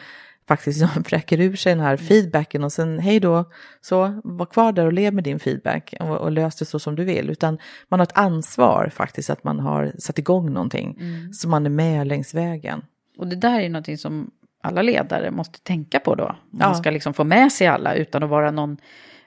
faktiskt 0.50 0.82
liksom 0.82 1.04
fräcker 1.10 1.40
ur 1.42 1.56
sig 1.56 1.76
den 1.76 1.84
här 1.84 1.98
feedbacken 1.98 2.64
och 2.64 2.72
sen 2.72 3.00
hej 3.00 3.20
då, 3.20 3.46
så 3.82 4.22
var 4.24 4.46
kvar 4.46 4.72
där 4.72 4.86
och 4.86 4.94
lev 4.94 5.14
med 5.14 5.24
din 5.24 5.40
feedback 5.40 5.94
och, 6.00 6.18
och 6.18 6.32
lös 6.32 6.56
det 6.56 6.66
så 6.66 6.80
som 6.80 6.96
du 6.96 7.04
vill. 7.04 7.30
Utan 7.30 7.58
man 7.90 8.00
har 8.00 8.06
ett 8.06 8.18
ansvar 8.18 8.92
faktiskt 8.94 9.30
att 9.30 9.44
man 9.44 9.60
har 9.60 9.94
satt 10.00 10.20
igång 10.20 10.54
någonting 10.54 10.98
så 11.34 11.50
man 11.50 11.66
är 11.66 11.70
med 11.70 12.08
längs 12.08 12.34
vägen. 12.34 12.82
och 13.18 13.28
det 13.28 13.36
där 13.36 13.60
är 13.60 13.64
ju 13.64 13.70
någonting 13.70 13.98
som 13.98 14.32
alla 14.64 14.82
ledare 14.82 15.32
måste 15.32 15.60
tänka 15.60 16.00
på 16.00 16.16
då. 16.16 16.26
Om 16.26 16.36
Ja. 16.52 16.66
Man 16.66 16.76
ska 16.76 16.92
liksom 16.92 17.14
få 17.14 17.24
med 17.24 17.52
sig 17.52 17.68
alla 17.68 17.94
utan 17.94 18.24
att 18.24 18.30
vara 18.30 18.52
någon, 18.52 18.78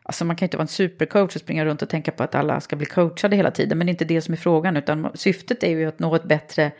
alltså 0.03 0.25
man 0.25 0.37
kan 0.37 0.47
inte 0.47 0.57
vara 0.57 0.65
en 0.65 0.69
supercoach 0.69 1.35
och 1.37 1.41
springa 1.41 1.65
runt 1.65 1.83
och 1.83 1.89
tänka 1.89 2.11
på 2.11 2.23
att 2.23 2.35
alla 2.35 2.61
ska 2.61 2.77
bli 2.77 2.87
coachade 2.87 3.37
hela 3.37 3.51
tiden, 3.51 3.79
men 3.79 3.87
det 3.87 3.91
är 3.91 3.95
inte 3.95 4.05
det 4.05 4.21
som 4.21 4.35
är 4.35 4.39
frågan, 4.39 4.77
utan 4.77 5.11
syftet 5.15 5.63
är 5.63 5.71
ju 5.71 5.87
att 5.87 5.99
nå 5.99 6.15
ett 6.15 6.25
bättre, 6.25 6.73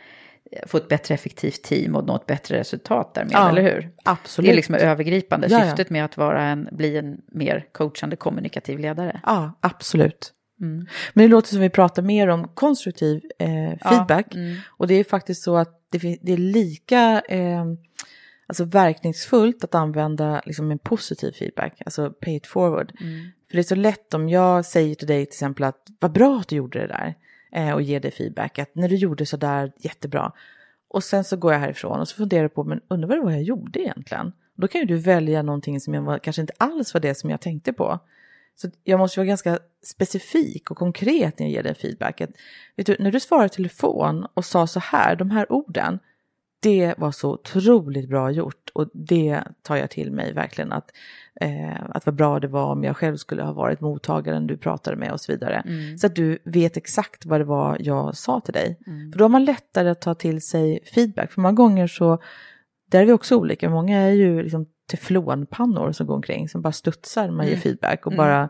få 0.67 0.77
ett 0.77 0.87
bättre 0.87 1.13
effektivt 1.13 1.63
team 1.63 1.95
och 1.95 2.07
nå 2.07 2.15
ett 2.15 2.25
bättre 2.25 2.59
resultat 2.59 3.13
därmed, 3.13 3.33
Ja, 3.33 3.49
eller 3.49 3.61
hur? 3.61 3.91
absolut. 4.03 4.47
Det 4.47 4.51
är 4.53 4.55
liksom 4.55 4.75
övergripande, 4.75 5.47
Ja, 5.49 5.61
syftet 5.65 5.89
med 5.89 6.05
att 6.05 6.17
vara 6.17 6.41
en, 6.43 6.69
bli 6.71 6.97
en 6.97 7.21
mer 7.27 7.67
coachande 7.71 8.15
kommunikativ 8.15 8.79
ledare. 8.79 9.21
Ja, 9.23 9.57
absolut. 9.59 10.33
Men 11.13 11.23
det 11.23 11.27
låter 11.27 11.49
som 11.49 11.59
vi 11.59 11.69
pratar 11.69 12.01
mer 12.01 12.27
om 12.27 12.47
konstruktiv 12.47 13.21
eh, 13.39 13.89
feedback. 13.89 14.35
Och 14.67 14.87
det 14.87 14.93
är 14.93 15.03
faktiskt 15.03 15.43
så 15.43 15.57
att 15.57 15.81
det, 15.91 16.17
det 16.21 16.33
är 16.33 16.37
lika 16.37 17.21
eh, 17.29 17.65
alltså 18.47 18.63
verkningsfullt 18.63 19.63
att 19.63 19.75
använda 19.75 20.41
liksom 20.45 20.71
en 20.71 20.79
positiv 20.79 21.31
feedback, 21.31 21.81
alltså 21.85 22.09
pay 22.09 22.35
it 22.35 22.47
forward. 22.47 22.91
För 23.49 23.57
det 23.57 23.59
är 23.59 23.63
så 23.63 23.75
lätt 23.75 24.13
om 24.13 24.29
jag 24.29 24.65
säger 24.65 24.95
till 24.95 25.07
dig 25.07 25.25
till 25.25 25.33
exempel 25.33 25.63
att 25.63 25.87
vad 25.99 26.11
bra 26.11 26.39
att 26.39 26.47
du 26.47 26.55
gjorde 26.55 26.79
det 26.79 26.87
där 26.87 27.15
Eh, 27.55 27.73
och 27.73 27.81
ger 27.81 27.99
dig 27.99 28.11
feedback, 28.11 28.59
att 28.59 28.75
när 28.75 28.89
du 28.89 28.95
gjorde 28.95 29.25
så 29.25 29.37
där 29.37 29.71
jättebra. 29.77 30.31
Och 30.87 31.03
sen 31.03 31.23
så 31.23 31.37
går 31.37 31.53
jag 31.53 31.59
härifrån 31.59 31.99
och 31.99 32.07
så 32.07 32.15
funderar 32.15 32.41
jag 32.41 32.53
på, 32.53 32.63
men 32.63 32.81
undrar 32.87 33.07
vad 33.07 33.17
det 33.17 33.21
var 33.21 33.31
jag 33.31 33.43
gjorde 33.43 33.79
egentligen? 33.79 34.33
Då 34.55 34.67
kan 34.67 34.81
ju 34.81 34.87
du 34.87 34.97
välja 34.97 35.41
någonting 35.41 35.79
som 35.79 35.93
jag 35.93 36.01
var, 36.01 36.19
kanske 36.19 36.41
inte 36.41 36.53
alls 36.57 36.93
var 36.93 37.01
det 37.01 37.15
som 37.15 37.29
jag 37.29 37.41
tänkte 37.41 37.73
på. 37.73 37.99
Så 38.55 38.69
jag 38.83 38.99
måste 38.99 39.19
vara 39.19 39.27
ganska 39.27 39.59
specifik 39.83 40.71
och 40.71 40.77
konkret 40.77 41.39
när 41.39 41.45
jag 41.45 41.53
ger 41.53 41.63
dig 41.63 41.75
feedback. 41.75 42.21
Att, 42.21 42.29
vet 42.75 42.85
du, 42.85 42.95
när 42.99 43.11
du 43.11 43.19
svarade 43.19 43.45
i 43.45 43.49
telefon 43.49 44.27
och 44.33 44.45
sa 44.45 44.67
så 44.67 44.79
här, 44.79 45.15
de 45.15 45.31
här 45.31 45.51
orden, 45.51 45.99
det 46.63 46.93
var 46.97 47.11
så 47.11 47.31
otroligt 47.31 48.09
bra 48.09 48.31
gjort 48.31 48.69
och 48.73 48.89
det 48.93 49.43
tar 49.61 49.75
jag 49.75 49.89
till 49.89 50.11
mig 50.11 50.33
verkligen 50.33 50.71
att, 50.71 50.91
eh, 51.41 51.83
att 51.89 52.05
vad 52.05 52.15
bra 52.15 52.39
det 52.39 52.47
var 52.47 52.65
om 52.71 52.83
jag 52.83 52.97
själv 52.97 53.17
skulle 53.17 53.43
ha 53.43 53.53
varit 53.53 53.81
mottagaren 53.81 54.47
du 54.47 54.57
pratade 54.57 54.97
med 54.97 55.11
och 55.11 55.21
så 55.21 55.31
vidare. 55.31 55.63
Så 55.97 56.07
att 56.07 56.15
du 56.15 56.37
vet 56.43 56.77
exakt 56.77 57.25
vad 57.25 57.39
det 57.39 57.45
var 57.45 57.77
jag 57.79 58.15
sa 58.17 58.39
till 58.39 58.53
dig. 58.53 58.77
För 59.11 59.19
då 59.19 59.23
har 59.23 59.29
man 59.29 59.45
lättare 59.45 59.89
att 59.89 60.01
ta 60.01 60.13
till 60.13 60.41
sig 60.41 60.79
feedback. 60.95 61.31
För 61.31 61.41
många 61.41 61.53
gånger 61.53 61.87
så, 61.87 62.17
där 62.91 63.01
är 63.01 63.05
vi 63.05 63.11
också 63.11 63.35
olika, 63.37 63.69
många 63.69 63.99
är 63.99 64.11
ju 64.11 64.43
liksom 64.43 64.65
teflonpannor 64.91 65.91
som 65.91 66.07
går 66.07 66.15
omkring 66.15 66.49
som 66.49 66.61
bara 66.61 66.73
studsar 66.73 67.25
när 67.27 67.33
man 67.33 67.47
ger 67.47 67.55
feedback 67.55 68.05
och 68.05 68.13
bara 68.13 68.49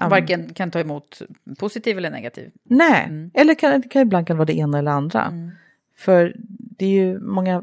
Ja, 0.00 0.08
Varken 0.08 0.54
kan 0.54 0.70
ta 0.70 0.80
emot 0.80 1.22
positiv 1.58 1.98
eller 1.98 2.10
negativ. 2.10 2.50
Nej, 2.64 3.30
eller 3.34 3.54
kan, 3.54 3.82
kan 3.82 4.02
ibland 4.02 4.26
kan 4.26 4.36
det 4.36 4.38
vara 4.38 4.46
det 4.46 4.58
ena 4.58 4.78
eller 4.78 4.90
andra. 4.90 5.32
För 5.98 6.32
det 6.78 6.86
är 6.86 6.90
ju 6.90 7.20
många 7.20 7.62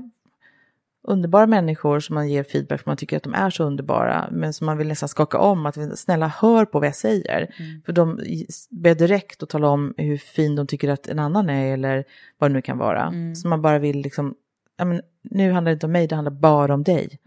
underbara 1.07 1.47
människor 1.47 1.99
som 1.99 2.13
man 2.13 2.29
ger 2.29 2.43
feedback 2.43 2.81
för 2.81 2.89
man 2.89 2.97
tycker 2.97 3.17
att 3.17 3.23
de 3.23 3.33
är 3.33 3.49
så 3.49 3.63
underbara. 3.63 4.27
Men 4.31 4.53
som 4.53 4.65
man 4.65 4.77
vill 4.77 4.87
nästan 4.87 5.09
skaka 5.09 5.37
om, 5.37 5.65
att 5.65 5.99
snälla 5.99 6.27
hör 6.27 6.65
på 6.65 6.79
vad 6.79 6.87
jag 6.87 6.95
säger. 6.95 7.55
För 7.85 7.93
de 7.93 8.19
ber 8.69 8.95
direkt 8.95 9.43
att 9.43 9.49
tala 9.49 9.67
om 9.67 9.93
hur 9.97 10.17
fin 10.17 10.55
de 10.55 10.67
tycker 10.67 10.89
att 10.89 11.07
en 11.07 11.19
annan 11.19 11.49
är 11.49 11.73
eller 11.73 12.03
vad 12.37 12.49
det 12.49 12.53
nu 12.53 12.61
kan 12.61 12.77
vara. 12.77 13.13
Så 13.35 13.47
man 13.47 13.61
bara 13.61 13.79
vill 13.79 14.01
liksom, 14.01 14.35
ja, 14.77 14.85
men, 14.85 15.01
nu 15.21 15.51
handlar 15.51 15.69
det 15.69 15.73
inte 15.73 15.85
om 15.85 15.91
mig, 15.91 16.07
det 16.07 16.15
handlar 16.15 16.31
bara 16.31 16.73
om 16.73 16.83
dig. 16.83 17.19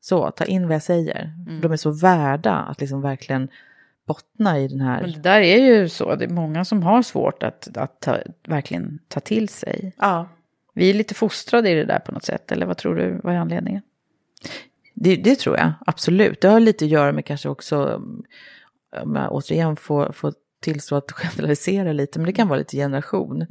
Så, 0.00 0.30
ta 0.30 0.44
in 0.44 0.66
vad 0.66 0.74
jag 0.74 0.82
säger. 0.82 1.32
För 1.46 1.62
de 1.62 1.72
är 1.72 1.76
så 1.76 1.90
värda 1.90 2.54
att 2.54 2.80
liksom 2.80 3.02
verkligen 3.02 3.48
bottna 4.06 4.58
i 4.58 4.68
den 4.68 4.80
här... 4.80 5.00
Men 5.00 5.12
det 5.12 5.20
där 5.20 5.40
är 5.40 5.58
ju 5.58 5.88
så, 5.88 6.14
det 6.14 6.24
är 6.24 6.28
många 6.28 6.64
som 6.64 6.82
har 6.82 7.02
svårt 7.02 7.42
att, 7.42 7.76
att 7.76 8.00
ta, 8.00 8.18
verkligen 8.48 8.98
ta 9.08 9.20
till 9.20 9.48
sig. 9.48 9.92
Ja. 9.98 10.28
Vi 10.78 10.90
är 10.90 10.94
lite 10.94 11.14
fostrade 11.14 11.70
i 11.70 11.74
det 11.74 11.84
där 11.84 11.98
på 11.98 12.12
något 12.12 12.24
sätt, 12.24 12.52
eller 12.52 12.66
vad 12.66 12.76
tror 12.76 12.96
du, 12.96 13.20
vad 13.22 13.34
är 13.34 13.38
anledningen? 13.38 13.82
Det, 14.94 15.16
det 15.16 15.38
tror 15.38 15.56
jag, 15.56 15.72
absolut. 15.86 16.40
Det 16.40 16.48
har 16.48 16.60
lite 16.60 16.84
att 16.84 16.90
göra 16.90 17.12
med 17.12 17.24
kanske 17.24 17.48
också, 17.48 18.02
om 19.02 19.16
jag 19.16 19.32
återigen 19.32 19.76
får, 19.76 20.12
får 20.12 20.34
tillstå 20.60 20.96
att 20.96 21.12
generalisera 21.12 21.92
lite, 21.92 22.18
men 22.18 22.26
det 22.26 22.32
kan 22.32 22.48
vara 22.48 22.58
lite 22.58 22.76
generation. 22.76 23.46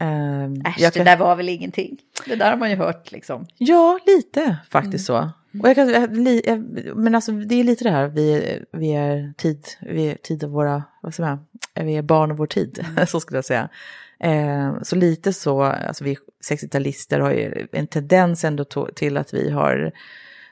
Ehm, 0.00 0.54
Äsch, 0.66 0.78
jag 0.80 0.92
det 0.92 0.96
kan- 0.98 1.04
där 1.06 1.16
var 1.16 1.36
väl 1.36 1.48
ingenting. 1.48 1.98
Det 2.26 2.36
där 2.36 2.50
har 2.50 2.56
man 2.56 2.70
ju 2.70 2.76
hört 2.76 3.12
liksom. 3.12 3.46
Ja, 3.58 3.98
lite 4.06 4.56
faktiskt 4.70 5.06
så. 5.06 5.30
Och 5.62 5.68
jag 5.68 5.74
kan, 5.76 5.88
jag, 6.44 6.64
men 6.96 7.14
alltså 7.14 7.32
det 7.32 7.54
är 7.54 7.64
lite 7.64 7.84
det 7.84 7.90
här, 7.90 8.08
vi, 8.08 8.58
vi 8.72 8.92
är 8.94 9.32
tid, 9.36 9.64
vi 9.80 10.10
är 10.10 10.14
tid 10.14 10.44
av 10.44 10.50
våra, 10.50 10.82
vad 11.02 11.14
säger 11.14 11.30
man, 11.30 11.46
vi 11.86 11.96
är 11.96 12.02
barn 12.02 12.30
av 12.30 12.36
vår 12.36 12.46
tid, 12.46 12.86
så 13.08 13.20
skulle 13.20 13.38
jag 13.38 13.44
säga. 13.44 13.68
Eh, 14.20 14.82
så 14.82 14.96
lite 14.96 15.32
så, 15.32 15.62
alltså 15.62 16.04
vi 16.04 16.18
60-talister 16.50 17.20
har 17.20 17.30
ju 17.30 17.66
en 17.72 17.86
tendens 17.86 18.44
ändå 18.44 18.64
till 18.94 19.16
att 19.16 19.34
vi 19.34 19.50
har 19.50 19.92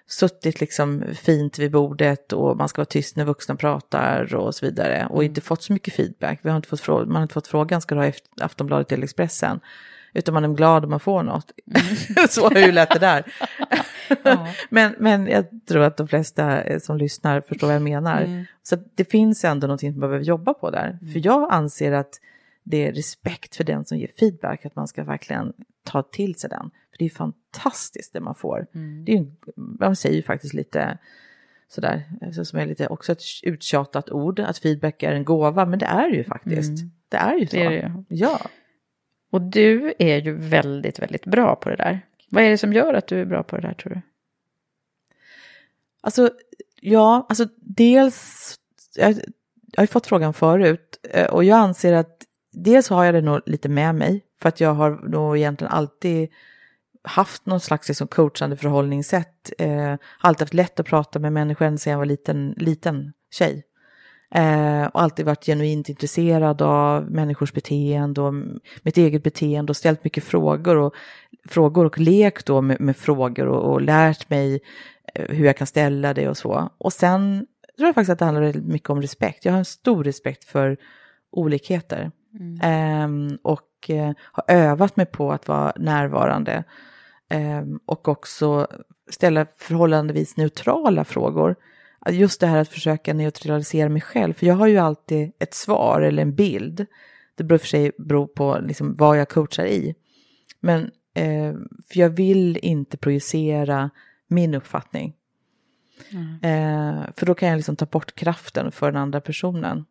suttit 0.07 0.61
liksom 0.61 1.05
fint 1.15 1.59
vid 1.59 1.71
bordet 1.71 2.33
och 2.33 2.57
man 2.57 2.69
ska 2.69 2.81
vara 2.81 2.87
tyst 2.87 3.17
när 3.17 3.25
vuxna 3.25 3.57
pratar 3.57 4.35
och 4.35 4.55
så 4.55 4.67
vidare. 4.67 5.07
Och 5.11 5.25
inte 5.25 5.41
fått 5.41 5.63
så 5.63 5.73
mycket 5.73 5.95
feedback. 5.95 6.41
Vi 6.43 6.51
har 6.51 6.57
inte 6.57 6.69
fått 6.69 6.81
fråga, 6.81 7.07
man 7.07 7.17
har 7.17 7.23
inte 7.23 7.35
fått 7.35 7.47
frågan, 7.47 7.81
ska 7.81 7.95
du 7.95 8.01
ha 8.01 8.13
Aftonbladet 8.41 8.93
eller 8.93 9.05
Expressen? 9.05 9.61
Utan 10.17 10.35
man 10.35 10.45
är 10.45 10.49
glad 10.49 10.85
om 10.85 10.91
man 10.91 11.01
får 11.01 11.23
något. 11.23 11.53
Mm. 11.67 12.29
så 12.29 12.49
hur 12.49 12.73
lätt 12.73 12.91
det 12.91 12.99
där. 12.99 13.25
ja. 14.23 14.49
men, 14.71 14.95
men 14.99 15.27
jag 15.27 15.45
tror 15.69 15.83
att 15.83 15.97
de 15.97 16.09
flesta 16.09 16.63
som 16.81 16.97
lyssnar 16.97 17.41
förstår 17.41 17.67
vad 17.67 17.77
jag 17.77 17.83
menar. 17.83 18.23
Mm. 18.23 18.45
Så 18.63 18.77
det 18.95 19.11
finns 19.11 19.45
ändå 19.45 19.67
någonting 19.67 19.93
som 19.93 20.01
man 20.01 20.09
behöver 20.09 20.27
jobba 20.27 20.55
på 20.55 20.71
där. 20.71 20.99
Mm. 21.03 21.13
För 21.13 21.27
jag 21.27 21.53
anser 21.53 21.93
att 21.93 22.21
det 22.65 22.87
är 22.87 22.93
respekt 22.93 23.57
för 23.57 23.65
den 23.65 23.85
som 23.85 23.99
ger 23.99 24.11
feedback, 24.19 24.67
att 24.67 24.77
man 24.77 24.89
ska 24.89 25.05
verkligen 25.05 25.53
ta 25.85 26.03
till 26.03 26.35
sig 26.35 26.51
den. 26.51 26.71
För 26.91 26.99
det 26.99 27.05
är 27.05 27.11
fantastiskt 27.11 28.13
det 28.13 28.21
man 28.21 28.35
får. 28.35 28.67
Mm. 28.75 29.05
Det 29.05 29.13
är 29.13 29.27
man 29.81 29.97
säger 29.97 30.17
ju 30.17 30.23
faktiskt 30.23 30.55
lite 30.55 30.99
sådär, 31.69 32.03
alltså 32.23 32.45
som 32.45 32.59
är 32.59 32.67
lite 32.67 32.87
också 32.87 33.13
ett 33.13 33.23
uttjatat 33.43 34.11
ord, 34.11 34.41
att 34.41 34.59
feedback 34.59 35.03
är 35.03 35.13
en 35.13 35.25
gåva, 35.25 35.67
men 35.67 35.79
det 35.79 35.87
är 35.87 36.09
ju 36.09 36.25
faktiskt. 36.25 36.79
Mm. 36.79 36.91
Det 37.09 37.17
är 37.17 37.35
ju 37.35 37.47
så. 37.47 37.57
Det 37.57 37.63
är 37.63 37.71
det. 37.71 38.05
Ja. 38.09 38.41
Och 39.31 39.43
du 39.43 39.95
är 39.99 40.21
ju 40.21 40.35
väldigt, 40.35 40.99
väldigt 40.99 41.27
bra 41.27 41.57
på 41.57 41.71
det 41.71 41.77
där. 41.77 42.01
Vad 42.31 42.45
är 42.45 42.51
det 42.51 42.59
som 42.59 42.73
gör 42.73 42.95
att 42.95 43.07
du 43.07 43.21
är 43.21 43.25
bra 43.25 43.43
på 43.43 43.57
det 43.57 43.63
där 43.63 43.75
tror 43.75 43.95
du? 43.95 44.01
Alltså, 46.01 46.31
ja, 46.81 47.27
alltså 47.29 47.47
dels, 47.57 48.55
jag, 48.97 49.11
jag 49.11 49.77
har 49.77 49.83
ju 49.83 49.87
fått 49.87 50.07
frågan 50.07 50.35
förut 50.35 51.01
eh, 51.11 51.27
och 51.27 51.45
jag 51.45 51.59
anser 51.59 51.93
att 51.93 52.24
dels 52.55 52.89
har 52.89 53.05
jag 53.05 53.15
det 53.15 53.21
nog 53.21 53.41
lite 53.47 53.69
med 53.69 53.95
mig 53.95 54.25
för 54.41 54.49
att 54.49 54.61
jag 54.61 54.75
har 54.75 55.09
nog 55.09 55.37
egentligen 55.37 55.73
alltid 55.73 56.29
haft 57.05 57.47
någon 57.47 57.61
slags 57.61 57.89
liksom 57.89 58.09
coachande 58.09 58.57
förhållningssätt. 58.57 59.53
Eh, 59.59 59.95
alltid 60.19 60.41
haft 60.41 60.55
lätt 60.55 60.81
att 60.81 60.87
prata 60.87 61.19
med 61.19 61.33
människor 61.33 61.77
sedan 61.77 61.91
jag 61.91 61.99
var 61.99 62.07
liten, 62.07 62.55
liten 62.57 63.13
tjej. 63.31 63.65
Eh, 64.35 64.87
och 64.87 65.03
alltid 65.03 65.27
varit 65.27 65.47
genuint 65.47 65.89
intresserad 65.89 66.63
av 66.63 67.11
människors 67.11 67.53
beteende 67.53 68.21
och 68.21 68.35
mitt 68.83 68.97
eget 68.97 69.23
beteende 69.23 69.71
och 69.71 69.77
ställt 69.77 70.05
mycket 70.05 70.25
frågor 70.25 70.77
och, 70.77 70.95
frågor 71.49 71.85
och 71.85 71.99
lekt 71.99 72.47
då 72.47 72.61
med, 72.61 72.81
med 72.81 72.97
frågor 72.97 73.47
och, 73.47 73.73
och, 73.73 73.83
lärt 73.83 74.31
mig 74.31 74.61
eh, 75.15 75.37
hur 75.37 75.47
jag 75.47 75.57
kan 75.57 75.67
ställa 75.67 76.15
det 76.15 76.29
och 76.29 76.37
så. 76.37 76.73
Och 76.79 76.93
sen 76.93 77.47
tror 77.77 77.87
jag 77.87 77.95
faktiskt 77.95 78.13
att 78.13 78.19
det 78.19 78.25
handlar 78.25 78.53
mycket 78.53 78.91
om 78.91 79.03
respekt. 79.03 79.45
Jag 79.45 79.53
har 79.53 79.59
en 79.59 79.65
stor 79.65 80.05
respekt 80.05 80.45
för 80.45 80.77
olikheter. 81.33 82.11
Mm. 82.41 83.31
Eh, 83.31 83.37
och 83.43 83.91
eh, 83.91 84.13
har 84.21 84.45
övat 84.49 84.97
mig 84.97 85.07
på 85.07 85.33
att 85.33 85.49
vara 85.49 85.73
närvarande. 85.77 86.65
Ehm, 87.29 87.81
och 87.87 88.09
också 88.09 88.67
ställa 89.11 89.47
förhållandevis 89.57 90.37
neutrala 90.37 91.05
frågor 91.05 91.57
just 92.11 92.41
det 92.41 92.47
här 92.47 92.59
att 92.59 92.69
försöka 92.69 93.15
neutralisera 93.15 93.89
mig 93.89 94.03
själv, 94.03 94.33
för 94.33 94.47
jag 94.47 94.55
har 94.55 94.67
ju 94.67 94.79
alltid 94.79 95.33
ett 95.39 95.55
svar 95.55 96.01
eller 96.01 96.23
en 96.23 96.35
bild. 96.35 96.87
Det 97.35 97.45
beror 97.45 97.59
för 97.59 97.67
sig 97.67 97.93
bero 97.99 98.27
på 98.27 98.59
liksom 98.63 98.95
vad 98.97 99.19
jag 99.19 99.29
coachar 99.29 99.67
i. 99.67 99.95
Men 100.61 100.91
eh, 101.15 101.55
för 101.89 102.01
jag 102.01 102.11
vill 102.11 102.59
inte 102.63 102.97
projicera 102.97 103.91
min 104.29 104.55
uppfattning. 104.55 105.15
Mm. 106.11 106.35
Eh, 106.43 107.05
för 107.17 107.27
då 107.27 107.35
kan 107.35 107.49
jag 107.49 107.57
liksom 107.57 107.77
ta 107.77 107.87
bort 107.87 108.15
kraften 108.15 108.73
för 108.73 108.93
den 108.93 109.03
andra 109.03 109.21
personen. 109.21 109.85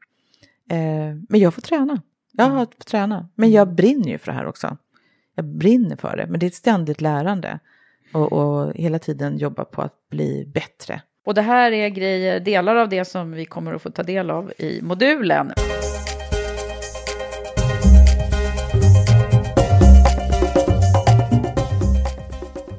Eh, 0.70 1.16
men 1.30 1.40
jag 1.40 1.54
får 1.54 1.62
träna. 1.62 2.02
Jag 2.38 2.46
har 2.46 2.66
fått 2.66 2.86
träna. 2.86 3.30
Men 3.36 3.52
jag 3.52 3.64
mm. 3.64 3.76
brinner 3.76 4.10
ju 4.10 4.18
för 4.18 4.32
det 4.32 4.38
här 4.38 4.46
också. 4.46 4.78
Jag 5.36 5.46
brinner 5.46 5.96
för 5.96 6.18
det, 6.18 6.28
men 6.28 6.40
det 6.40 6.46
är 6.46 6.48
ett 6.48 6.56
ständigt 6.56 7.02
lärande. 7.02 7.60
Och, 8.14 8.34
och 8.34 8.74
hela 8.76 9.00
tiden 9.00 9.38
jobba 9.38 9.66
på 9.66 9.82
att 9.82 10.10
bli 10.10 10.52
bättre. 10.54 11.02
Och 11.26 11.34
det 11.34 11.42
här 11.42 11.72
är 11.72 11.90
grejer, 11.90 12.40
delar 12.40 12.76
av 12.76 12.90
det 12.90 13.06
som 13.06 13.32
vi 13.32 13.46
kommer 13.46 13.74
att 13.74 13.82
få 13.82 13.90
ta 13.90 14.04
del 14.04 14.30
av 14.30 14.54
i 14.58 14.80
modulen. 14.82 15.52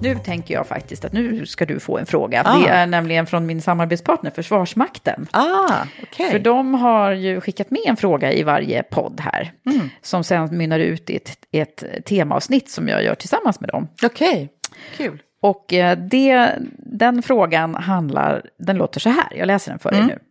Nu 0.05 0.19
tänker 0.19 0.55
jag 0.55 0.67
faktiskt 0.67 1.05
att 1.05 1.13
nu 1.13 1.47
ska 1.47 1.67
du 1.67 1.81
få 1.81 1.99
en 1.99 2.07
fråga. 2.07 2.43
Ah. 2.45 2.59
Det 2.59 2.69
är 2.69 2.87
nämligen 2.87 3.27
från 3.27 3.47
min 3.47 3.63
samarbetspartner 3.63 4.31
Försvarsmakten. 4.31 5.27
Ah, 5.31 5.87
okay. 6.03 6.31
För 6.31 6.39
de 6.39 6.75
har 6.75 7.13
ju 7.13 7.41
skickat 7.41 7.71
med 7.71 7.83
en 7.87 7.97
fråga 7.97 8.33
i 8.33 8.43
varje 8.43 8.83
podd 8.83 9.21
här. 9.21 9.53
Mm. 9.67 9.91
Som 10.03 10.25
sen 10.25 10.59
mynnar 10.59 10.79
ut 10.79 11.11
i 11.11 11.17
ett, 11.17 11.39
ett 11.53 11.85
temaavsnitt 12.05 12.71
som 12.71 12.89
jag 12.89 13.05
gör 13.05 13.15
tillsammans 13.15 13.61
med 13.61 13.71
dem. 13.71 13.89
Okej, 14.03 14.29
okay. 14.29 14.49
kul. 14.97 15.23
Och 15.41 15.73
eh, 15.73 15.99
det, 15.99 16.53
den 16.79 17.23
frågan 17.23 17.75
handlar, 17.75 18.51
den 18.59 18.77
låter 18.77 19.01
så 19.01 19.09
här, 19.09 19.37
jag 19.37 19.47
läser 19.47 19.71
den 19.71 19.79
för 19.79 19.93
mm. 19.93 20.07
dig 20.07 20.17
nu. 20.17 20.23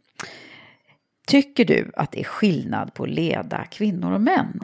Tycker 1.28 1.66
du 1.66 1.92
att 1.96 2.12
det 2.12 2.20
är 2.20 2.24
skillnad 2.24 2.94
på 2.94 3.04
att 3.04 3.10
leda 3.10 3.66
kvinnor 3.66 4.12
och 4.12 4.22
män? 4.22 4.60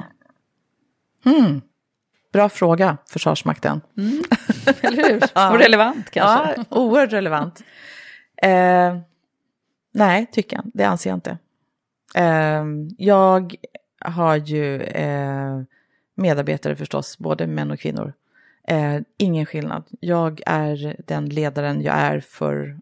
Mm. 1.26 1.62
Bra 2.34 2.50
fråga, 2.50 2.98
Försvarsmakten. 3.06 3.82
Mm. 3.98 4.24
Eller 4.82 5.10
hur? 5.10 5.22
ja. 5.36 5.52
Och 5.52 5.60
relevant 5.60 6.10
kanske. 6.12 6.56
Ja, 6.58 6.66
oerhört 6.70 7.14
relevant. 7.14 7.64
Eh, 8.42 8.98
nej, 9.94 10.26
tycker 10.32 10.56
jag. 10.56 10.66
Det 10.74 10.84
anser 10.84 11.10
jag 11.10 11.18
inte. 11.18 11.38
Eh, 12.16 12.66
jag 12.98 13.56
har 14.00 14.36
ju 14.36 14.82
eh, 14.82 15.62
medarbetare 16.16 16.76
förstås, 16.76 17.18
både 17.18 17.48
män 17.48 17.72
och 17.72 17.80
kvinnor. 17.80 18.14
Eh, 18.68 19.00
ingen 19.18 19.46
skillnad. 19.46 19.84
Jag 20.00 20.42
är 20.46 20.96
den 21.08 21.30
ledaren 21.30 21.82
jag 21.82 21.96
är 21.96 22.20
för 22.20 22.80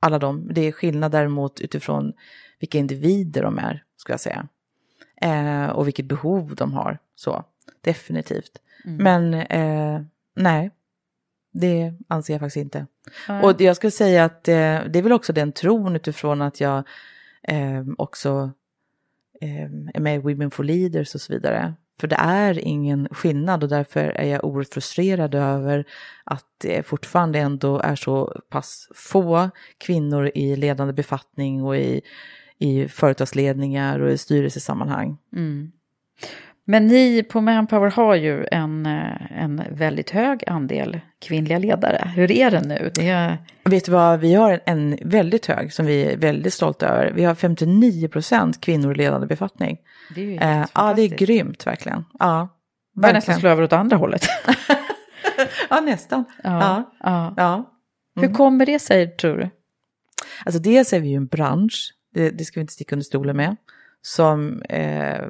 alla 0.00 0.18
dem. 0.18 0.48
Det 0.52 0.60
är 0.60 0.72
skillnad 0.72 1.12
däremot 1.12 1.60
utifrån 1.60 2.12
vilka 2.58 2.78
individer 2.78 3.42
de 3.42 3.58
är, 3.58 3.84
ska 3.96 4.12
jag 4.12 4.20
säga. 4.20 4.48
Eh, 5.20 5.66
och 5.66 5.86
vilket 5.86 6.06
behov 6.06 6.54
de 6.54 6.72
har, 6.72 6.98
så 7.14 7.44
definitivt. 7.80 8.60
Mm. 8.84 8.96
Men 9.02 9.34
eh, 9.34 10.02
nej, 10.34 10.70
det 11.52 11.92
anser 12.08 12.34
jag 12.34 12.40
faktiskt 12.40 12.64
inte. 12.64 12.86
Mm. 13.28 13.44
Och 13.44 13.60
jag 13.60 13.76
skulle 13.76 13.90
säga 13.90 14.24
att 14.24 14.48
eh, 14.48 14.54
det 14.54 14.98
är 14.98 15.02
väl 15.02 15.12
också 15.12 15.32
den 15.32 15.52
tron 15.52 15.96
utifrån 15.96 16.42
att 16.42 16.60
jag 16.60 16.84
eh, 17.42 17.84
också 17.98 18.52
eh, 19.40 19.64
är 19.94 20.00
med 20.00 20.14
i 20.14 20.18
Women 20.18 20.50
for 20.50 20.64
Leaders 20.64 21.14
och 21.14 21.20
så 21.20 21.32
vidare. 21.32 21.74
För 22.00 22.08
det 22.08 22.16
är 22.16 22.58
ingen 22.58 23.08
skillnad 23.10 23.62
och 23.62 23.68
därför 23.68 24.00
är 24.00 24.26
jag 24.26 24.44
oerhört 24.44 24.74
frustrerad 24.74 25.34
över 25.34 25.84
att 26.24 26.44
det 26.58 26.86
fortfarande 26.86 27.38
ändå 27.38 27.80
är 27.80 27.96
så 27.96 28.40
pass 28.50 28.88
få 28.94 29.50
kvinnor 29.78 30.30
i 30.34 30.56
ledande 30.56 30.92
befattning 30.92 31.62
och 31.62 31.76
i, 31.76 32.00
i 32.58 32.88
företagsledningar 32.88 34.00
och 34.00 34.10
i 34.10 34.18
styrelsesammanhang. 34.18 35.18
Mm. 35.32 35.72
Men 36.70 36.86
ni 36.86 37.22
på 37.22 37.40
Manpower 37.40 37.90
har 37.90 38.14
ju 38.14 38.46
en, 38.52 38.86
eh, 38.86 39.42
en 39.42 39.62
väldigt 39.70 40.10
hög 40.10 40.44
andel 40.46 41.00
kvinnliga 41.18 41.58
ledare. 41.58 42.12
Hur 42.16 42.30
är 42.30 42.50
det 42.50 42.60
nu? 42.60 42.90
Det 42.94 43.08
är... 43.08 43.38
Vet 43.64 43.84
du 43.84 43.92
vad, 43.92 44.20
vi 44.20 44.34
har 44.34 44.52
en, 44.64 44.92
en 44.92 44.98
väldigt 45.08 45.46
hög 45.46 45.72
som 45.72 45.86
vi 45.86 46.04
är 46.04 46.16
väldigt 46.16 46.54
stolta 46.54 46.88
över. 46.88 47.12
Vi 47.12 47.24
har 47.24 47.34
59 47.34 48.08
procent 48.08 48.60
kvinnor 48.60 48.92
i 48.92 48.94
ledande 48.94 49.26
befattning. 49.26 49.78
Det 50.14 50.20
är 50.20 50.24
ju 50.24 50.36
eh, 50.36 50.66
Ja, 50.74 50.94
det 50.96 51.02
är 51.02 51.08
grymt 51.08 51.66
verkligen. 51.66 52.04
Ja, 52.18 52.48
verkligen. 52.94 53.14
nästan 53.14 53.40
slå 53.40 53.50
över 53.50 53.62
åt 53.62 53.72
andra 53.72 53.96
hållet. 53.96 54.26
ja, 55.70 55.80
nästan. 55.80 56.24
Ja, 56.42 56.50
ja. 56.50 56.92
ja. 57.00 57.34
ja. 57.36 57.54
Mm. 57.54 58.28
Hur 58.28 58.36
kommer 58.36 58.66
det 58.66 58.78
sig, 58.78 59.16
tror 59.16 59.36
du? 59.36 59.50
Alltså 60.44 60.60
dels 60.60 60.92
är 60.92 61.00
vi 61.00 61.08
ju 61.08 61.16
en 61.16 61.26
bransch, 61.26 61.94
det, 62.14 62.30
det 62.30 62.44
ska 62.44 62.60
vi 62.60 62.62
inte 62.62 62.72
sticka 62.72 62.94
under 62.94 63.04
stolen 63.04 63.36
med, 63.36 63.56
som 64.02 64.62
eh, 64.62 65.26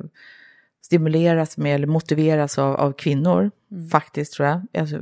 stimuleras 0.82 1.56
med 1.56 1.74
eller 1.74 1.86
motiveras 1.86 2.58
av, 2.58 2.76
av 2.76 2.92
kvinnor, 2.92 3.50
mm. 3.70 3.88
faktiskt 3.88 4.32
tror 4.32 4.48
jag. 4.48 4.62
Alltså, 4.78 5.00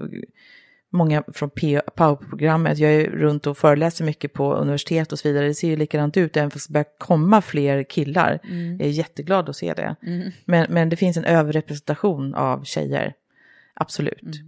många 0.90 1.22
från 1.32 1.50
POWER-programmet, 1.50 2.78
jag 2.78 2.94
är 2.94 3.10
runt 3.10 3.46
och 3.46 3.58
föreläser 3.58 4.04
mycket 4.04 4.32
på 4.32 4.54
universitet 4.54 5.12
och 5.12 5.18
så 5.18 5.28
vidare, 5.28 5.46
det 5.46 5.54
ser 5.54 5.68
ju 5.68 5.76
likadant 5.76 6.16
ut, 6.16 6.36
även 6.36 6.50
fast 6.50 6.68
det 6.68 6.72
börjar 6.72 6.98
komma 6.98 7.42
fler 7.42 7.82
killar. 7.82 8.38
Mm. 8.44 8.76
Jag 8.78 8.86
är 8.86 8.90
jätteglad 8.90 9.48
att 9.48 9.56
se 9.56 9.74
det. 9.74 9.96
Mm. 10.02 10.30
Men, 10.44 10.66
men 10.70 10.88
det 10.88 10.96
finns 10.96 11.16
en 11.16 11.24
överrepresentation 11.24 12.34
av 12.34 12.64
tjejer, 12.64 13.14
absolut. 13.74 14.42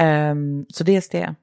Um, 0.00 0.66
så 0.68 0.84
dels 0.84 1.08
det. 1.08 1.34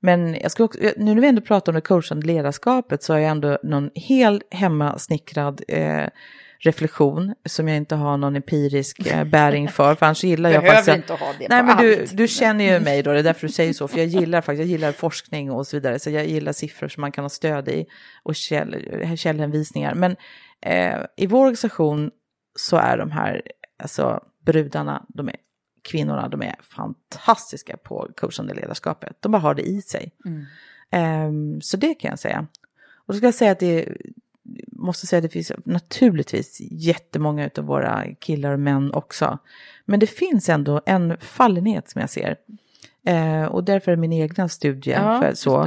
Men 0.00 0.34
jag 0.42 0.50
ska 0.50 0.64
också, 0.64 0.80
nu 0.96 1.14
när 1.14 1.20
vi 1.20 1.28
ändå 1.28 1.40
pratar 1.40 1.72
om 1.72 1.74
det 1.74 1.80
coachande 1.80 2.26
ledarskapet 2.26 3.02
så 3.02 3.12
har 3.12 3.20
jag 3.20 3.30
ändå 3.30 3.58
någon 3.62 3.90
helt 3.94 4.54
hemmasnickrad 4.54 5.62
eh, 5.68 6.06
reflektion 6.58 7.34
som 7.44 7.68
jag 7.68 7.76
inte 7.76 7.94
har 7.94 8.16
någon 8.16 8.36
empirisk 8.36 9.06
eh, 9.06 9.24
bäring 9.24 9.68
för. 9.68 9.94
För 9.94 10.06
annars 10.06 10.24
gillar 10.24 10.50
jag 10.50 10.62
Behöver 10.62 10.82
faktiskt... 10.82 10.96
inte 10.96 11.24
ha 11.24 11.32
det 11.38 11.48
Nej, 11.48 11.62
men 11.62 11.76
du, 11.76 12.06
du 12.12 12.28
känner 12.28 12.64
ju 12.64 12.80
mig 12.80 13.02
då, 13.02 13.12
det 13.12 13.18
är 13.18 13.22
därför 13.22 13.46
du 13.46 13.52
säger 13.52 13.72
så. 13.72 13.88
För 13.88 13.98
jag 13.98 14.06
gillar 14.06 14.40
faktiskt, 14.40 14.60
jag 14.60 14.68
gillar 14.68 14.92
forskning 14.92 15.50
och 15.50 15.66
så 15.66 15.76
vidare. 15.76 15.98
Så 15.98 16.10
jag 16.10 16.26
gillar 16.26 16.52
siffror 16.52 16.88
som 16.88 17.00
man 17.00 17.12
kan 17.12 17.24
ha 17.24 17.28
stöd 17.28 17.68
i 17.68 17.86
och 18.22 18.36
käll, 18.36 18.76
källhänvisningar. 19.16 19.94
Men 19.94 20.16
eh, 20.60 21.00
i 21.16 21.26
vår 21.26 21.40
organisation 21.40 22.10
så 22.58 22.76
är 22.76 22.98
de 22.98 23.10
här, 23.10 23.42
alltså 23.82 24.20
brudarna, 24.46 25.06
de 25.08 25.28
är 25.28 25.36
kvinnorna, 25.82 26.28
de 26.28 26.42
är 26.42 26.54
fantastiska 26.60 27.76
på 27.76 28.08
coachande 28.16 28.54
ledarskapet. 28.54 29.16
De 29.20 29.32
bara 29.32 29.42
har 29.42 29.54
det 29.54 29.62
i 29.62 29.82
sig. 29.82 30.12
Ehm, 30.90 31.60
så 31.60 31.76
det 31.76 31.94
kan 31.94 32.08
jag 32.08 32.18
säga. 32.18 32.46
Och 33.06 33.14
då 33.14 33.16
ska 33.18 33.26
jag 33.26 33.34
säga 33.34 33.52
att 33.52 33.60
det 33.60 33.88
måste 34.86 35.06
säga 35.06 35.18
att 35.18 35.22
det 35.22 35.28
finns 35.28 35.52
naturligtvis 35.64 36.58
jättemånga 36.70 37.50
av 37.58 37.64
våra 37.64 38.04
killar 38.20 38.52
och 38.52 38.60
män 38.60 38.92
också. 38.94 39.38
Men 39.84 40.00
det 40.00 40.06
finns 40.06 40.48
ändå 40.48 40.80
en 40.86 41.16
fallenhet 41.20 41.88
som 41.90 42.00
jag 42.00 42.10
ser. 42.10 42.36
Eh, 43.06 43.44
och 43.44 43.64
därför 43.64 43.92
är 43.92 43.96
min 43.96 44.12
egna 44.12 44.48
studie 44.48 44.90
Ja, 44.90 45.20
för, 45.20 45.34
så. 45.34 45.64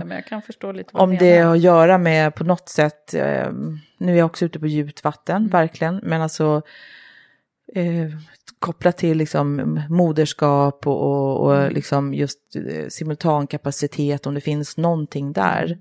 det, 0.93 1.01
Om 1.03 1.17
det 1.17 1.37
har 1.37 1.55
att 1.55 1.61
göra 1.61 1.97
med 1.97 2.35
på 2.35 2.43
något 2.43 2.69
sätt, 2.69 3.13
eh, 3.13 3.51
nu 3.97 4.13
är 4.13 4.17
jag 4.17 4.25
också 4.25 4.45
ute 4.45 4.59
på 4.59 4.67
djupt 4.67 5.03
vatten, 5.03 5.35
Mm. 5.35 5.49
verkligen, 5.49 5.99
men 6.03 6.21
alltså 6.21 6.61
eh, 7.75 8.07
kopplat 8.59 8.97
till 8.97 9.17
liksom 9.17 9.81
moderskap 9.89 10.87
och, 10.87 11.01
och, 11.01 11.39
och 11.45 11.55
Mm. 11.57 11.73
liksom 11.73 12.13
just 12.13 12.39
eh, 12.55 12.87
simultankapacitet, 12.89 14.25
om 14.27 14.33
det 14.33 14.41
finns 14.41 14.77
någonting 14.77 15.33
där. 15.33 15.77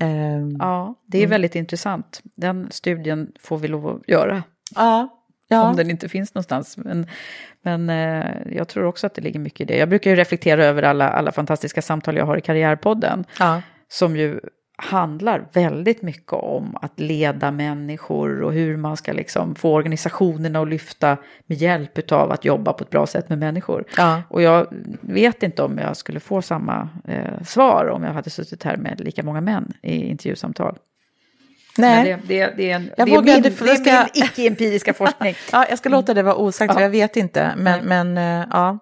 Ehm, 0.00 0.56
Ja, 0.58 0.94
det 1.06 1.22
är 1.22 1.26
väldigt 1.26 1.54
intressant. 1.54 2.20
Den 2.36 2.68
studien 2.70 3.32
får 3.40 3.58
vi 3.58 3.68
lov 3.68 3.86
att 3.86 4.08
göra. 4.08 4.42
ja, 4.74 5.08
ja. 5.48 5.68
Om 5.68 5.76
den 5.76 5.90
inte 5.90 6.08
finns 6.08 6.34
någonstans. 6.34 6.76
Men, 6.76 7.06
men 7.62 7.90
eh, 7.90 8.56
jag 8.56 8.68
tror 8.68 8.84
också 8.84 9.06
att 9.06 9.14
det 9.14 9.22
ligger 9.22 9.40
mycket 9.40 9.60
i 9.60 9.64
det. 9.64 9.76
Jag 9.76 9.88
brukar 9.88 10.10
ju 10.10 10.16
reflektera 10.16 10.64
över 10.64 10.82
alla, 10.82 11.08
alla 11.08 11.32
fantastiska 11.32 11.82
samtal 11.82 12.16
jag 12.16 12.26
har 12.26 12.36
i 12.36 12.40
Karriärpodden. 12.40 13.24
ja. 13.38 13.62
Som 13.88 14.16
ju 14.16 14.40
handlar 14.82 15.44
väldigt 15.52 16.02
mycket 16.02 16.32
om 16.32 16.76
att 16.82 17.00
leda 17.00 17.50
människor 17.50 18.42
och 18.42 18.52
hur 18.52 18.76
man 18.76 18.96
ska 18.96 19.12
liksom 19.12 19.54
få 19.54 19.74
organisationerna 19.74 20.60
att 20.60 20.68
lyfta 20.68 21.16
med 21.46 21.58
hjälp 21.58 22.12
av 22.12 22.30
att 22.32 22.44
jobba 22.44 22.72
på 22.72 22.84
ett 22.84 22.90
bra 22.90 23.06
sätt 23.06 23.28
med 23.28 23.38
människor. 23.38 23.84
Ja. 23.96 24.22
Och 24.28 24.42
jag 24.42 24.66
vet 25.00 25.42
inte 25.42 25.62
om 25.62 25.78
jag 25.78 25.96
skulle 25.96 26.20
få 26.20 26.42
samma 26.42 26.88
eh, 27.08 27.42
svar 27.46 27.86
om 27.88 28.02
jag 28.04 28.12
hade 28.12 28.30
suttit 28.30 28.62
här 28.62 28.76
med 28.76 29.00
lika 29.00 29.22
många 29.22 29.40
män 29.40 29.72
i 29.82 29.94
intervjusamtal. 30.10 30.78
Nej. 31.78 32.10
Men 32.10 32.20
det, 32.26 32.34
det, 32.46 32.54
det 32.56 32.70
är, 32.70 32.76
en, 32.76 32.90
Jag 32.96 33.06
det 33.06 33.12
är 33.12 33.16
vågar 33.16 33.34
min, 33.34 33.42
det 33.42 33.50
ska- 33.50 34.06
min 34.14 34.24
icke-empiriska 34.24 34.92
forskning. 34.94 35.34
Ja, 35.52 35.66
jag 35.68 35.78
ska 35.78 35.88
låta 35.88 36.14
det 36.14 36.22
vara 36.22 36.34
osagt, 36.36 36.74
Ja. 36.76 36.82
jag 36.82 36.90
vet 36.90 37.16
inte. 37.16 37.52
Men, 37.56 37.84
men 37.84 38.18
eh, 38.18 38.46
ja. 38.50 38.78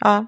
ja. 0.00 0.26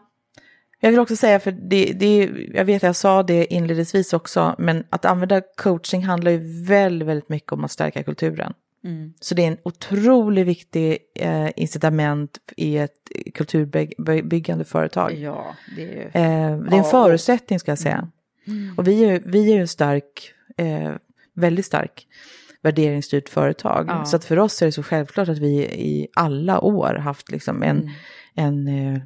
Jag 0.80 0.90
vill 0.90 1.00
också 1.00 1.16
säga, 1.16 1.40
för 1.40 1.50
det, 1.50 1.92
det, 1.92 2.30
jag 2.54 2.64
vet 2.64 2.76
att 2.76 2.86
jag 2.86 2.96
sa 2.96 3.22
det 3.22 3.54
inledningsvis 3.54 4.12
också, 4.12 4.54
men 4.58 4.84
att 4.90 5.04
använda 5.04 5.40
coaching 5.40 6.04
handlar 6.04 6.30
ju 6.30 6.64
väldigt, 6.64 7.08
väldigt 7.08 7.28
mycket 7.28 7.52
om 7.52 7.64
att 7.64 7.70
stärka 7.70 8.02
kulturen. 8.02 8.52
Mm. 8.84 9.12
Så 9.20 9.34
det 9.34 9.42
är 9.42 9.48
en 9.48 9.58
otroligt 9.62 10.46
viktig 10.46 10.98
eh, 11.14 11.48
incitament 11.56 12.38
i 12.56 12.78
ett 12.78 13.10
kulturbyggande 13.34 14.64
företag. 14.64 15.14
Ja, 15.14 15.46
det 15.76 15.82
är 15.82 15.94
ju... 15.94 16.02
Eh, 16.02 16.10
det 16.12 16.18
är 16.18 16.52
en 16.52 16.76
Ja. 16.76 16.82
förutsättning 16.82 17.58
ska 17.58 17.70
jag 17.70 17.78
säga. 17.78 18.08
Och 18.76 18.88
vi 18.88 19.04
är, 19.04 19.22
vi 19.26 19.50
är 19.50 19.54
ju 19.54 19.60
en 19.60 19.68
stark, 19.68 20.32
eh, 20.56 20.92
väldigt 21.34 21.66
stark 21.66 22.06
värderingsstyrt 22.62 23.28
företag. 23.28 23.86
Ja. 23.88 24.04
Så 24.04 24.16
att 24.16 24.24
för 24.24 24.38
oss 24.38 24.62
är 24.62 24.66
det 24.66 24.72
så 24.72 24.82
självklart 24.82 25.28
att 25.28 25.38
vi 25.38 25.64
i 25.64 26.08
alla 26.14 26.60
år 26.60 26.94
haft 26.94 27.30
liksom 27.30 27.62
en, 27.62 27.90
en 28.34 28.68
eh, 28.68 29.00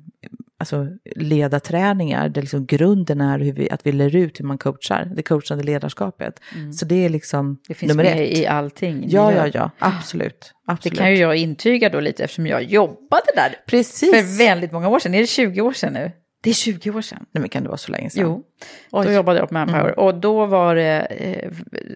alltså 0.61 0.87
ledarträningar 1.17 2.29
där 2.29 2.41
liksom 2.43 2.67
grunden 2.67 3.21
är 3.21 3.39
hur 3.39 3.53
vi, 3.53 3.71
att 3.71 3.87
vi 3.87 3.93
lär 3.93 4.17
ut 4.17 4.41
hur 4.41 4.45
man 4.45 4.59
coachar, 4.59 5.13
det 5.17 5.23
coachande 5.23 5.65
ledarskapet. 5.65 6.41
Så 6.75 6.85
det 6.85 7.05
är 7.05 7.09
liksom 7.09 7.59
Det 7.69 7.75
finns 7.75 7.91
nummer 7.91 8.05
med 8.05 8.23
ett. 8.23 8.39
i 8.39 8.47
allting. 8.47 9.05
Ja, 9.09 9.33
ja, 9.33 9.47
ja, 9.55 9.71
absolut. 9.79 10.53
Det 10.67 10.73
absolut. 10.73 10.99
kan 10.99 11.11
ju 11.11 11.17
jag 11.17 11.37
intyga 11.37 11.89
då 11.89 12.01
lite 12.01 12.25
eftersom 12.25 12.47
jag 12.47 12.63
jobbade 12.63 13.27
där 13.37 13.55
Precis. 13.67 14.11
för 14.11 14.39
väldigt 14.39 14.73
många 14.73 14.89
år 14.89 14.99
sedan. 14.99 15.15
Är 15.15 15.21
det 15.21 15.27
20 15.27 15.61
år 15.61 15.73
sedan 15.73 15.93
nu? 15.93 16.13
Det 16.43 16.51
är 16.51 16.55
20 16.55 16.91
år 16.91 17.01
sedan. 17.03 17.25
Nej, 17.33 17.41
men 17.41 17.49
kan 17.49 17.63
det 17.63 17.69
vara 17.69 17.79
så 17.79 17.93
länge 17.93 18.11
sedan? 18.11 18.23
Jo, 18.23 18.43
Oj. 18.91 19.07
då 19.07 19.13
jobbade 19.13 19.39
jag 19.39 19.49
på 19.49 19.55
Manpower. 19.55 19.99
Och 19.99 20.15
då 20.15 20.47
var 20.47 20.75
det 20.75 21.01
eh, 21.01 21.51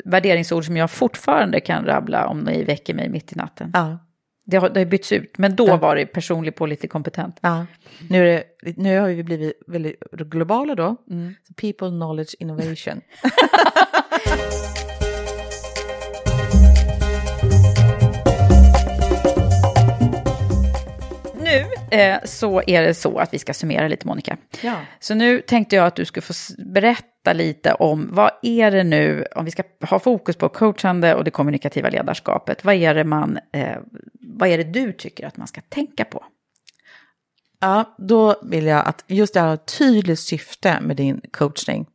värderingsord 0.04 0.64
som 0.64 0.76
jag 0.76 0.90
fortfarande 0.90 1.60
kan 1.60 1.84
rabbla 1.84 2.26
om 2.26 2.40
ni 2.40 2.64
väcker 2.64 2.94
mig 2.94 3.08
mitt 3.08 3.32
i 3.32 3.36
natten. 3.36 3.70
Ja. 3.74 3.98
Det 4.44 4.56
har, 4.56 4.68
det 4.68 4.80
har 4.80 4.84
bytts 4.84 5.12
ut, 5.12 5.38
men 5.38 5.56
då 5.56 5.76
var 5.76 5.96
det 5.96 6.06
personlig 6.06 6.56
pålitlig 6.56 6.90
kompetent. 6.90 7.38
Ja, 7.40 7.66
nu, 8.10 8.28
är 8.28 8.44
det, 8.62 8.76
nu 8.76 8.98
har 8.98 9.08
vi 9.08 9.24
blivit 9.24 9.62
väldigt 9.66 10.00
globala 10.10 10.74
då. 10.74 10.96
Så 11.48 11.54
People, 11.54 11.88
knowledge, 11.88 12.34
innovation. 12.38 13.00
Nu 21.58 21.98
eh, 21.98 22.18
så 22.24 22.62
är 22.66 22.82
det 22.82 22.94
så 22.94 23.18
att 23.18 23.34
vi 23.34 23.38
ska 23.38 23.54
summera 23.54 23.88
lite, 23.88 24.06
Monica. 24.06 24.36
Ja. 24.60 24.74
Så 25.00 25.14
nu 25.14 25.40
tänkte 25.40 25.76
jag 25.76 25.86
att 25.86 25.96
du 25.96 26.04
skulle 26.04 26.22
få 26.22 26.34
berätta 26.58 27.32
lite 27.32 27.74
om 27.74 28.08
vad 28.12 28.30
är 28.42 28.70
det 28.70 28.84
nu, 28.84 29.26
om 29.36 29.44
vi 29.44 29.50
ska 29.50 29.62
ha 29.80 29.98
fokus 29.98 30.36
på 30.36 30.48
coachande 30.48 31.14
och 31.14 31.24
det 31.24 31.30
kommunikativa 31.30 31.88
ledarskapet, 31.88 32.64
vad 32.64 32.74
är 32.74 32.94
det, 32.94 33.04
man, 33.04 33.38
eh, 33.52 33.76
vad 34.20 34.48
är 34.48 34.58
det 34.58 34.64
du 34.64 34.92
tycker 34.92 35.26
att 35.26 35.36
man 35.36 35.46
ska 35.46 35.60
tänka 35.60 36.04
på? 36.04 36.24
Ja, 37.60 37.94
då 37.98 38.36
vill 38.42 38.66
jag 38.66 38.86
att 38.86 39.04
just 39.06 39.34
det 39.34 39.40
här 39.40 39.46
har 39.46 39.54
ett 39.54 39.78
tydligt 39.78 40.20
syfte 40.20 40.78
med 40.80 40.96
din 40.96 41.20
coachning. 41.32 41.86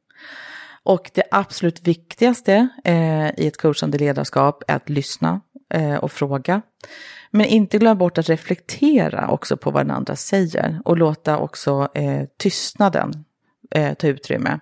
Och 0.83 1.11
det 1.13 1.23
absolut 1.31 1.87
viktigaste 1.87 2.67
eh, 2.83 3.29
i 3.39 3.47
ett 3.47 3.57
coachande 3.57 3.97
ledarskap 3.97 4.63
är 4.67 4.75
att 4.75 4.89
lyssna 4.89 5.41
eh, 5.69 5.95
och 5.95 6.11
fråga. 6.11 6.61
Men 7.31 7.45
inte 7.45 7.77
glömma 7.77 7.95
bort 7.95 8.17
att 8.17 8.29
reflektera 8.29 9.29
också 9.29 9.57
på 9.57 9.71
vad 9.71 9.85
den 9.85 9.95
andra 9.95 10.15
säger 10.15 10.81
och 10.85 10.97
låta 10.97 11.37
också 11.37 11.89
eh, 11.93 12.23
tystnaden 12.37 13.25
eh, 13.71 13.93
ta 13.93 14.07
utrymme. 14.07 14.59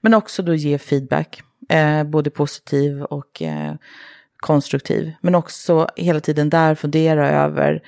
Men 0.00 0.14
också 0.14 0.42
då 0.42 0.54
ge 0.54 0.78
feedback, 0.78 1.42
eh, 1.68 2.04
både 2.04 2.30
positiv 2.30 3.02
och 3.02 3.42
eh, 3.42 3.74
konstruktiv. 4.36 5.12
Men 5.20 5.34
också 5.34 5.88
hela 5.96 6.20
tiden 6.20 6.50
där 6.50 6.74
fundera 6.74 7.30
över 7.30 7.82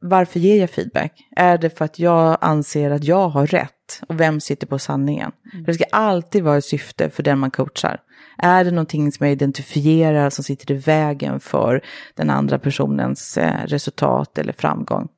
varför 0.00 0.40
ger 0.40 0.60
jag 0.60 0.70
feedback? 0.70 1.28
Är 1.36 1.58
det 1.58 1.78
för 1.78 1.84
att 1.84 1.98
jag 1.98 2.38
anser 2.40 2.90
att 2.90 3.04
jag 3.04 3.28
har 3.28 3.46
rätt? 3.46 4.02
Och 4.08 4.20
vem 4.20 4.40
sitter 4.40 4.66
på 4.66 4.78
sanningen? 4.78 5.32
För 5.52 5.66
det 5.66 5.74
ska 5.74 5.84
alltid 5.92 6.44
vara 6.44 6.58
ett 6.58 6.64
syfte 6.64 7.10
för 7.10 7.22
den 7.22 7.38
man 7.38 7.50
coachar. 7.50 8.00
Är 8.38 8.64
det 8.64 8.70
någonting 8.70 9.12
som 9.12 9.26
jag 9.26 9.32
identifierar 9.32 10.30
som 10.30 10.44
sitter 10.44 10.74
i 10.74 10.76
vägen 10.78 11.40
för 11.40 11.84
den 12.14 12.30
andra 12.30 12.58
personens 12.58 13.38
eh, 13.38 13.66
resultat 13.66 14.38
eller 14.38 14.52
framgång? 14.52 15.08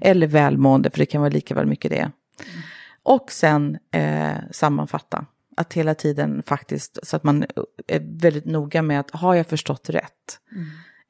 Eller 0.00 0.26
välmående, 0.26 0.90
för 0.90 0.98
det 0.98 1.06
kan 1.06 1.20
vara 1.20 1.30
lika 1.30 1.54
väl 1.54 1.66
mycket 1.66 1.90
det. 1.90 2.10
Och 3.02 3.32
sen 3.32 3.78
eh, 3.92 4.34
sammanfatta. 4.50 5.26
Att 5.56 5.72
hela 5.72 5.94
tiden 5.94 6.42
faktiskt, 6.42 6.98
så 7.02 7.16
att 7.16 7.24
man 7.24 7.44
är 7.86 8.20
väldigt 8.20 8.44
noga 8.44 8.82
med 8.82 9.00
att 9.00 9.10
har 9.10 9.34
jag 9.34 9.46
förstått 9.46 9.90
rätt? 9.90 10.40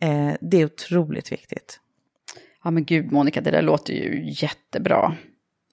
Eh, 0.01 0.33
det 0.41 0.61
är 0.61 0.65
otroligt 0.65 1.33
viktigt. 1.33 1.81
Ja 2.65 2.71
men 2.71 2.85
gud 2.85 3.13
Monica, 3.13 3.41
det 3.41 3.51
där 3.51 3.63
låter 3.63 3.93
ju 3.93 4.31
jättebra. 4.33 5.17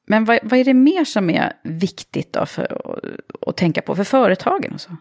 Men 0.06 0.26
vad, 0.26 0.40
vad 0.44 0.60
är 0.60 0.64
det 0.64 0.74
mer 0.74 1.06
som 1.06 1.30
är 1.30 1.54
viktigt 1.64 2.34
då 2.34 2.46
för 2.46 2.64
att, 2.64 3.48
att 3.48 3.58
tänka 3.58 3.82
på 3.82 3.96
för 3.96 4.04
företagen 4.04 4.74
och 4.74 4.82
så? 4.82 4.98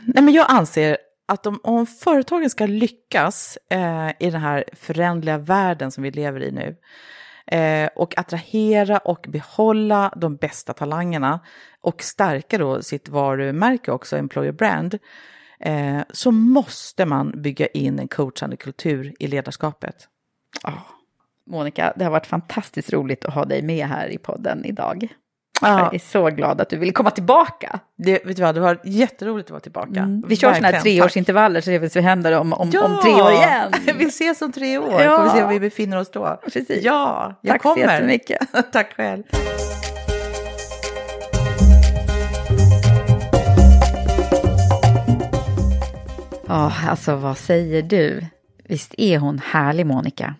Nej, 0.00 0.24
men 0.24 0.34
jag 0.34 0.46
anser 0.48 0.96
att 1.28 1.46
om, 1.46 1.60
om 1.62 1.86
företagen 1.86 2.50
ska 2.50 2.66
lyckas 2.66 3.58
eh, 3.70 4.08
i 4.08 4.30
den 4.30 4.40
här 4.40 4.64
föränderliga 4.72 5.38
världen 5.38 5.90
som 5.90 6.02
vi 6.02 6.10
lever 6.10 6.42
i 6.42 6.50
nu 6.50 6.76
eh, 7.46 7.88
och 7.96 8.18
attrahera 8.18 8.98
och 8.98 9.26
behålla 9.28 10.12
de 10.16 10.36
bästa 10.36 10.72
talangerna 10.72 11.40
och 11.80 12.02
stärka 12.02 12.58
då 12.58 12.82
sitt 12.82 13.08
varumärke 13.08 13.92
också, 13.92 14.16
employer 14.16 14.52
brand, 14.52 14.98
eh, 15.60 16.00
så 16.10 16.30
måste 16.30 17.04
man 17.04 17.42
bygga 17.42 17.66
in 17.66 17.98
en 17.98 18.08
coachande 18.08 18.56
kultur 18.56 19.14
i 19.18 19.26
ledarskapet. 19.26 20.08
Monica, 21.46 21.92
det 21.96 22.04
har 22.04 22.10
varit 22.10 22.26
fantastiskt 22.26 22.92
roligt 22.92 23.24
att 23.24 23.34
ha 23.34 23.44
dig 23.44 23.62
med 23.62 23.86
här 23.86 24.08
i 24.08 24.18
podden 24.18 24.64
idag. 24.64 25.08
Ja. 25.60 25.78
Jag 25.78 25.94
är 25.94 25.98
så 25.98 26.30
glad 26.30 26.60
att 26.60 26.68
du 26.70 26.76
vill 26.76 26.92
komma 26.92 27.10
tillbaka. 27.10 27.80
Det, 27.98 28.26
vet 28.26 28.36
du 28.36 28.42
vad, 28.42 28.54
det 28.54 28.60
var 28.60 28.78
jätteroligt 28.84 29.46
att 29.46 29.50
vara 29.50 29.60
tillbaka. 29.60 30.00
Mm. 30.00 30.24
Vi 30.28 30.36
kör 30.36 30.54
sådana 30.54 30.76
här 30.76 30.80
treårsintervaller 30.82 31.60
så 31.60 31.64
ser 31.64 31.72
vi 31.72 31.78
vad 31.78 31.92
som 31.92 32.02
händer 32.02 32.32
om, 32.38 32.52
om, 32.52 32.70
Ja! 32.72 32.84
om 32.84 32.98
tre 33.02 33.12
år 33.12 33.32
igen. 33.32 33.72
vi 33.98 34.04
ses 34.04 34.42
om 34.42 34.52
tre 34.52 34.78
år, 34.78 35.02
Ja. 35.02 35.16
får 35.16 35.24
vi 35.24 35.30
se 35.30 35.42
var 35.42 35.50
vi 35.52 35.60
befinner 35.60 35.98
oss 36.00 36.10
då. 36.10 36.40
Precis. 36.44 36.84
Ja, 36.84 37.34
jag 37.40 37.52
Tack 37.52 37.62
så 37.62 37.68
kommer. 37.68 37.92
jättemycket. 37.92 38.38
Tack 38.72 38.94
själv. 38.96 39.22
Ja, 46.48 46.66
oh, 46.66 46.90
alltså 46.90 47.16
vad 47.16 47.38
säger 47.38 47.82
du? 47.82 48.26
Visst 48.64 48.94
är 48.98 49.18
hon 49.18 49.38
härlig, 49.44 49.86
Monica? 49.86 50.34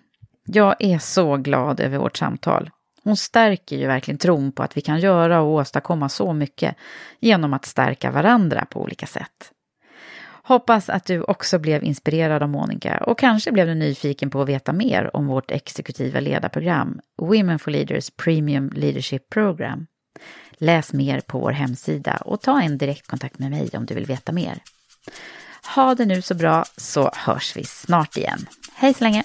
Jag 0.44 0.74
är 0.78 0.98
så 0.98 1.36
glad 1.36 1.80
över 1.80 1.98
vårt 1.98 2.16
samtal. 2.16 2.70
Hon 3.06 3.16
stärker 3.16 3.76
ju 3.76 3.86
verkligen 3.86 4.18
tron 4.18 4.52
på 4.52 4.62
att 4.62 4.76
vi 4.76 4.80
kan 4.80 5.00
göra 5.00 5.40
och 5.40 5.52
åstadkomma 5.52 6.08
så 6.08 6.32
mycket 6.32 6.76
genom 7.20 7.52
att 7.52 7.64
stärka 7.64 8.10
varandra 8.10 8.66
på 8.70 8.82
olika 8.82 9.06
sätt. 9.06 9.52
Hoppas 10.42 10.88
att 10.88 11.04
du 11.04 11.22
också 11.22 11.58
blev 11.58 11.84
inspirerad 11.84 12.42
av 12.42 12.48
Monica 12.48 12.98
och 12.98 13.18
kanske 13.18 13.52
blev 13.52 13.66
du 13.66 13.74
nyfiken 13.74 14.30
på 14.30 14.42
att 14.42 14.48
veta 14.48 14.72
mer 14.72 15.16
om 15.16 15.26
vårt 15.26 15.50
exekutiva 15.50 16.20
ledarprogram 16.20 17.00
Women 17.22 17.58
for 17.58 17.70
Leaders 17.70 18.10
Premium 18.10 18.70
Leadership 18.74 19.30
Program. 19.30 19.86
Läs 20.52 20.92
mer 20.92 21.20
på 21.20 21.38
vår 21.38 21.52
hemsida 21.52 22.16
och 22.16 22.40
ta 22.40 22.62
en 22.62 22.78
direktkontakt 22.78 23.38
med 23.38 23.50
mig 23.50 23.70
om 23.72 23.86
du 23.86 23.94
vill 23.94 24.06
veta 24.06 24.32
mer. 24.32 24.58
Ha 25.74 25.94
det 25.94 26.06
nu 26.06 26.22
så 26.22 26.34
bra 26.34 26.64
så 26.76 27.10
hörs 27.14 27.56
vi 27.56 27.64
snart 27.64 28.16
igen. 28.16 28.46
Hej 28.74 28.94
så 28.94 29.04
länge! 29.04 29.24